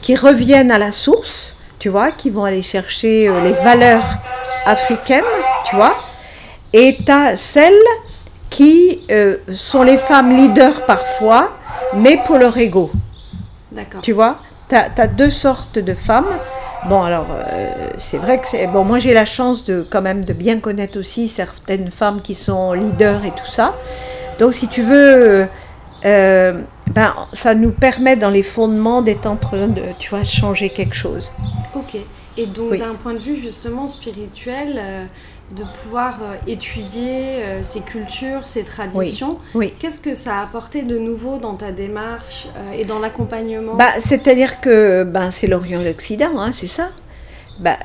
qui 0.00 0.16
reviennent 0.16 0.72
à 0.72 0.78
la 0.78 0.90
source, 0.90 1.54
tu 1.78 1.88
vois, 1.88 2.10
qui 2.10 2.30
vont 2.30 2.44
aller 2.44 2.62
chercher 2.62 3.28
euh, 3.28 3.44
les 3.44 3.52
valeurs 3.52 4.04
africaines, 4.66 5.24
tu 5.66 5.76
vois, 5.76 5.94
et 6.72 6.96
tu 7.04 7.10
as 7.10 7.36
celles 7.36 7.72
qui 8.50 9.00
euh, 9.10 9.36
sont 9.54 9.82
les 9.82 9.96
femmes 9.96 10.36
leaders 10.36 10.84
parfois, 10.84 11.56
mais 11.94 12.18
pour 12.24 12.38
leur 12.38 12.56
ego. 12.56 12.90
D'accord. 13.72 14.02
Tu 14.02 14.12
vois, 14.12 14.36
tu 14.68 14.74
as, 14.74 15.06
deux 15.06 15.30
sortes 15.30 15.78
de 15.78 15.94
femmes. 15.94 16.26
Bon, 16.88 17.02
alors, 17.02 17.26
euh, 17.30 17.90
c'est 17.96 18.18
vrai 18.18 18.38
que 18.38 18.48
c'est. 18.48 18.66
Bon, 18.66 18.84
moi, 18.84 18.98
j'ai 18.98 19.14
la 19.14 19.24
chance 19.24 19.64
de, 19.64 19.86
quand 19.88 20.02
même, 20.02 20.24
de 20.24 20.32
bien 20.32 20.58
connaître 20.60 20.98
aussi 20.98 21.28
certaines 21.28 21.90
femmes 21.90 22.20
qui 22.20 22.34
sont 22.34 22.72
leaders 22.72 23.24
et 23.24 23.30
tout 23.30 23.50
ça. 23.50 23.74
Donc, 24.38 24.52
si 24.52 24.68
tu 24.68 24.82
veux, 24.82 25.46
euh, 26.04 26.62
ben, 26.88 27.14
ça 27.32 27.54
nous 27.54 27.70
permet, 27.70 28.16
dans 28.16 28.30
les 28.30 28.42
fondements, 28.42 29.00
d'être 29.00 29.26
en 29.26 29.36
train 29.36 29.68
de, 29.68 29.82
tu 29.98 30.10
vois, 30.10 30.24
changer 30.24 30.70
quelque 30.70 30.96
chose. 30.96 31.32
Ok. 31.74 31.96
Et 32.36 32.46
donc, 32.46 32.72
Oui. 32.72 32.78
d'un 32.78 32.94
point 32.94 33.14
de 33.14 33.18
vue 33.18 33.36
justement 33.36 33.88
spirituel, 33.88 34.76
euh, 34.78 35.04
de 35.54 35.64
pouvoir 35.82 36.18
euh, 36.22 36.34
étudier 36.46 37.42
euh, 37.42 37.60
ces 37.62 37.80
cultures, 37.80 38.46
ces 38.46 38.64
traditions, 38.64 39.38
Oui. 39.54 39.74
qu'est-ce 39.78 40.00
que 40.00 40.14
ça 40.14 40.38
a 40.38 40.42
apporté 40.42 40.82
de 40.82 40.98
nouveau 40.98 41.38
dans 41.38 41.54
ta 41.54 41.72
démarche 41.72 42.46
et 42.74 42.84
dans 42.86 42.98
l'accompagnement? 42.98 43.74
Bah, 43.74 43.90
C'est-à-dire 44.00 44.60
que 44.60 45.04
ben, 45.04 45.30
c'est 45.30 45.46
l'Orient 45.46 45.80
et 45.82 45.84
l'Occident, 45.84 46.38
hein, 46.38 46.52
c'est 46.52 46.66
ça. 46.68 46.90
Bah, 47.60 47.76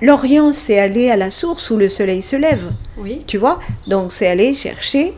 L'Orient, 0.00 0.52
c'est 0.52 0.78
aller 0.78 1.10
à 1.10 1.16
la 1.16 1.30
source 1.32 1.68
où 1.70 1.76
le 1.76 1.88
soleil 1.88 2.22
se 2.22 2.36
lève. 2.36 2.70
Oui. 2.96 3.22
Tu 3.26 3.38
vois? 3.38 3.58
Donc 3.88 4.12
c'est 4.12 4.28
aller 4.28 4.54
chercher, 4.54 5.14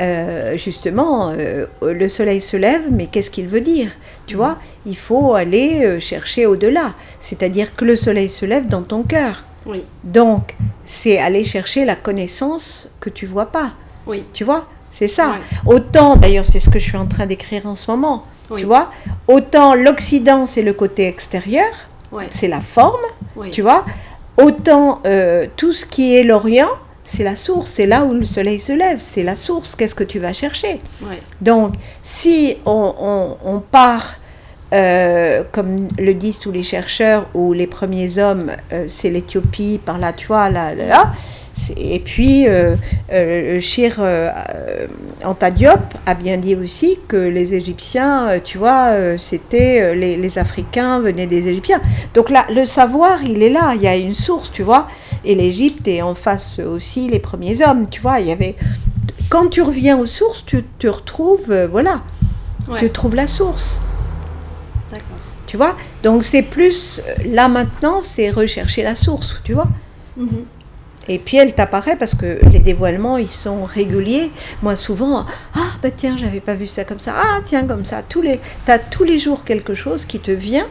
euh, 0.00 0.56
justement, 0.56 1.30
euh, 1.36 1.66
le 1.82 2.08
soleil 2.08 2.40
se 2.40 2.56
lève, 2.56 2.82
mais 2.90 3.06
qu'est-ce 3.06 3.30
qu'il 3.30 3.48
veut 3.48 3.60
dire? 3.60 3.90
Tu 4.26 4.36
vois 4.36 4.58
Il 4.86 4.96
faut 4.96 5.34
aller 5.34 5.84
euh, 5.84 6.00
chercher 6.00 6.46
au-delà. 6.46 6.94
C'est-à-dire 7.20 7.74
que 7.74 7.84
le 7.84 7.96
soleil 7.96 8.28
se 8.28 8.46
lève 8.46 8.66
dans 8.66 8.82
ton 8.82 9.02
cœur. 9.02 9.44
Oui. 9.66 9.84
Donc 10.04 10.54
c'est 10.84 11.18
aller 11.18 11.44
chercher 11.44 11.84
la 11.84 11.96
connaissance 11.96 12.90
que 13.00 13.10
tu 13.10 13.26
vois 13.26 13.46
pas. 13.46 13.72
Oui. 14.06 14.24
Tu 14.32 14.44
vois 14.44 14.66
C'est 14.90 15.08
ça. 15.08 15.36
Autant, 15.66 16.16
d'ailleurs, 16.16 16.46
c'est 16.46 16.60
ce 16.60 16.70
que 16.70 16.78
je 16.78 16.84
suis 16.84 16.96
en 16.96 17.06
train 17.06 17.26
d'écrire 17.26 17.66
en 17.66 17.74
ce 17.74 17.90
moment. 17.90 18.24
Oui. 18.50 18.60
Tu 18.60 18.66
vois 18.66 18.90
Autant 19.26 19.74
l'Occident, 19.74 20.46
c'est 20.46 20.62
le 20.62 20.72
côté 20.72 21.06
extérieur, 21.06 21.66
c'est 22.30 22.48
la 22.48 22.60
forme 22.60 23.04
Oui. 23.36 23.50
tu 23.50 23.60
vois 23.60 23.84
Autant 24.38 25.00
euh, 25.04 25.46
tout 25.56 25.72
ce 25.72 25.84
qui 25.84 26.16
est 26.16 26.22
l'Orient, 26.22 26.70
c'est 27.10 27.24
la 27.24 27.36
source, 27.36 27.70
c'est 27.70 27.86
là 27.86 28.04
où 28.04 28.12
le 28.12 28.24
soleil 28.26 28.60
se 28.60 28.72
lève, 28.72 28.98
c'est 29.00 29.22
la 29.22 29.34
source, 29.34 29.74
qu'est-ce 29.74 29.94
que 29.94 30.04
tu 30.04 30.18
vas 30.18 30.32
chercher? 30.34 30.80
Ouais. 31.02 31.18
Donc, 31.40 31.74
si 32.02 32.56
on, 32.66 32.94
on- 33.00 33.36
on 33.44 33.60
part, 33.60 34.16
euh, 34.74 35.42
comme 35.50 35.88
le 35.98 36.12
disent 36.12 36.38
tous 36.38 36.52
les 36.52 36.62
chercheurs, 36.62 37.26
où 37.32 37.54
les 37.54 37.66
premiers 37.66 38.18
hommes, 38.18 38.50
euh, 38.72 38.84
c'est 38.88 39.08
l'Éthiopie, 39.08 39.80
par 39.82 39.96
là, 39.98 40.12
tu 40.12 40.26
vois, 40.26 40.50
là, 40.50 40.74
là, 40.74 40.84
là, 40.86 41.12
et 41.76 41.98
puis, 42.00 42.46
euh, 42.46 42.76
euh, 43.12 43.54
le 43.54 43.60
Shir 43.60 43.96
euh, 43.98 44.30
euh, 44.54 44.86
Anta 45.24 45.50
Diop 45.50 45.80
a 46.06 46.14
bien 46.14 46.36
dit 46.36 46.54
aussi 46.54 46.98
que 47.08 47.16
les 47.16 47.54
Égyptiens, 47.54 48.28
euh, 48.28 48.38
tu 48.42 48.58
vois, 48.58 48.92
c'était 49.18 49.94
les, 49.94 50.16
les 50.16 50.38
Africains 50.38 51.00
venaient 51.00 51.26
des 51.26 51.48
Égyptiens. 51.48 51.80
Donc 52.14 52.30
là, 52.30 52.46
le 52.54 52.64
savoir, 52.64 53.22
il 53.24 53.42
est 53.42 53.50
là, 53.50 53.72
il 53.74 53.82
y 53.82 53.88
a 53.88 53.96
une 53.96 54.14
source, 54.14 54.50
tu 54.52 54.62
vois. 54.62 54.88
Et 55.24 55.34
l'Égypte 55.34 55.86
est 55.88 56.02
en 56.02 56.14
face 56.14 56.58
aussi 56.60 57.08
les 57.08 57.18
premiers 57.18 57.66
hommes, 57.66 57.88
tu 57.90 58.00
vois. 58.00 58.20
Il 58.20 58.28
y 58.28 58.32
avait. 58.32 58.54
Quand 59.30 59.48
tu 59.48 59.60
reviens 59.62 59.98
aux 59.98 60.06
sources, 60.06 60.44
tu, 60.46 60.64
tu 60.78 60.88
retrouves, 60.88 61.52
voilà, 61.70 62.02
Ouais. 62.68 62.78
tu 62.80 62.90
trouves 62.90 63.14
la 63.14 63.26
source, 63.26 63.80
D'accord. 64.90 65.04
tu 65.46 65.56
vois? 65.56 65.74
Donc 66.02 66.22
c'est 66.24 66.42
plus 66.42 67.00
là 67.24 67.48
maintenant, 67.48 68.00
c'est 68.02 68.30
rechercher 68.30 68.82
la 68.82 68.94
source, 68.94 69.40
tu 69.44 69.54
vois. 69.54 69.68
Mhm. 70.16 70.44
Et 71.08 71.18
puis 71.18 71.36
elle 71.36 71.54
t'apparaît 71.54 71.96
parce 71.96 72.14
que 72.14 72.40
les 72.50 72.58
dévoilements, 72.58 73.16
ils 73.16 73.30
sont 73.30 73.64
réguliers. 73.64 74.30
Moi, 74.62 74.76
souvent, 74.76 75.26
ah, 75.54 75.70
bah 75.82 75.90
tiens, 75.90 76.16
j'avais 76.18 76.40
pas 76.40 76.54
vu 76.54 76.66
ça 76.66 76.84
comme 76.84 77.00
ça. 77.00 77.14
Ah, 77.16 77.40
tiens, 77.44 77.66
comme 77.66 77.84
ça. 77.84 78.02
Tous 78.02 78.22
les, 78.22 78.40
t'as 78.66 78.78
tous 78.78 79.04
les 79.04 79.18
jours 79.18 79.44
quelque 79.44 79.74
chose 79.74 80.04
qui 80.04 80.20
te 80.20 80.30
vient 80.30 80.66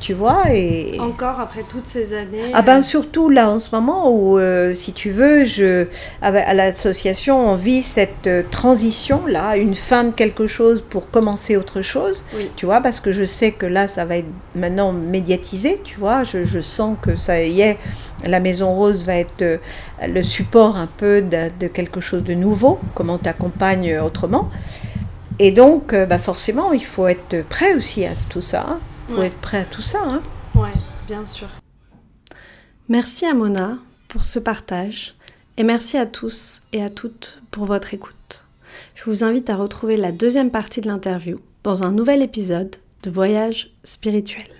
tu 0.00 0.14
vois. 0.14 0.44
Et... 0.52 0.98
Encore 1.00 1.40
après 1.40 1.64
toutes 1.68 1.86
ces 1.86 2.12
années 2.14 2.50
Ah 2.54 2.62
ben 2.62 2.82
surtout 2.82 3.28
là 3.28 3.50
en 3.50 3.58
ce 3.58 3.74
moment 3.74 4.10
où, 4.10 4.38
euh, 4.38 4.74
si 4.74 4.92
tu 4.92 5.10
veux, 5.10 5.44
je, 5.44 5.86
à 6.22 6.54
l'association, 6.54 7.50
on 7.50 7.54
vit 7.54 7.82
cette 7.82 8.26
euh, 8.26 8.42
transition 8.50 9.26
là, 9.26 9.56
une 9.56 9.74
fin 9.74 10.04
de 10.04 10.10
quelque 10.12 10.46
chose 10.46 10.82
pour 10.88 11.10
commencer 11.10 11.56
autre 11.56 11.82
chose, 11.82 12.24
tu 12.56 12.66
vois, 12.66 12.80
parce 12.80 13.00
que 13.00 13.12
je 13.12 13.24
sais 13.24 13.52
que 13.52 13.66
là, 13.66 13.88
ça 13.88 14.04
va 14.04 14.18
être 14.18 14.28
maintenant 14.54 14.92
médiatisé, 14.92 15.80
tu 15.84 15.98
vois, 15.98 16.24
je, 16.24 16.44
je 16.44 16.60
sens 16.60 16.96
que 17.00 17.16
ça 17.16 17.42
y 17.42 17.60
est, 17.60 17.78
la 18.24 18.40
Maison 18.40 18.72
Rose 18.74 19.04
va 19.04 19.16
être 19.16 19.42
euh, 19.42 19.58
le 20.06 20.22
support 20.22 20.76
un 20.76 20.88
peu 20.88 21.22
de, 21.22 21.50
de 21.58 21.66
quelque 21.68 22.00
chose 22.00 22.24
de 22.24 22.34
nouveau, 22.34 22.78
comment 22.94 23.18
t'accompagnes 23.18 23.98
autrement. 23.98 24.50
Et 25.40 25.52
donc, 25.52 25.94
bah 25.94 26.18
forcément, 26.18 26.72
il 26.72 26.84
faut 26.84 27.06
être 27.06 27.44
prêt 27.48 27.72
aussi 27.74 28.04
à 28.04 28.10
tout 28.28 28.42
ça. 28.42 28.66
Hein 28.68 28.78
faut 29.08 29.22
être 29.22 29.40
prêt 29.40 29.58
à 29.58 29.64
tout 29.64 29.82
ça. 29.82 30.02
Hein. 30.04 30.22
Ouais, 30.54 30.72
bien 31.06 31.24
sûr. 31.26 31.48
Merci 32.88 33.26
à 33.26 33.34
Mona 33.34 33.78
pour 34.08 34.24
ce 34.24 34.38
partage 34.38 35.14
et 35.56 35.62
merci 35.62 35.96
à 35.96 36.06
tous 36.06 36.62
et 36.72 36.82
à 36.82 36.88
toutes 36.88 37.40
pour 37.50 37.64
votre 37.64 37.94
écoute. 37.94 38.46
Je 38.94 39.04
vous 39.04 39.24
invite 39.24 39.50
à 39.50 39.56
retrouver 39.56 39.96
la 39.96 40.12
deuxième 40.12 40.50
partie 40.50 40.80
de 40.80 40.88
l'interview 40.88 41.38
dans 41.64 41.84
un 41.84 41.92
nouvel 41.92 42.22
épisode 42.22 42.76
de 43.02 43.10
Voyage 43.10 43.70
spirituel. 43.84 44.57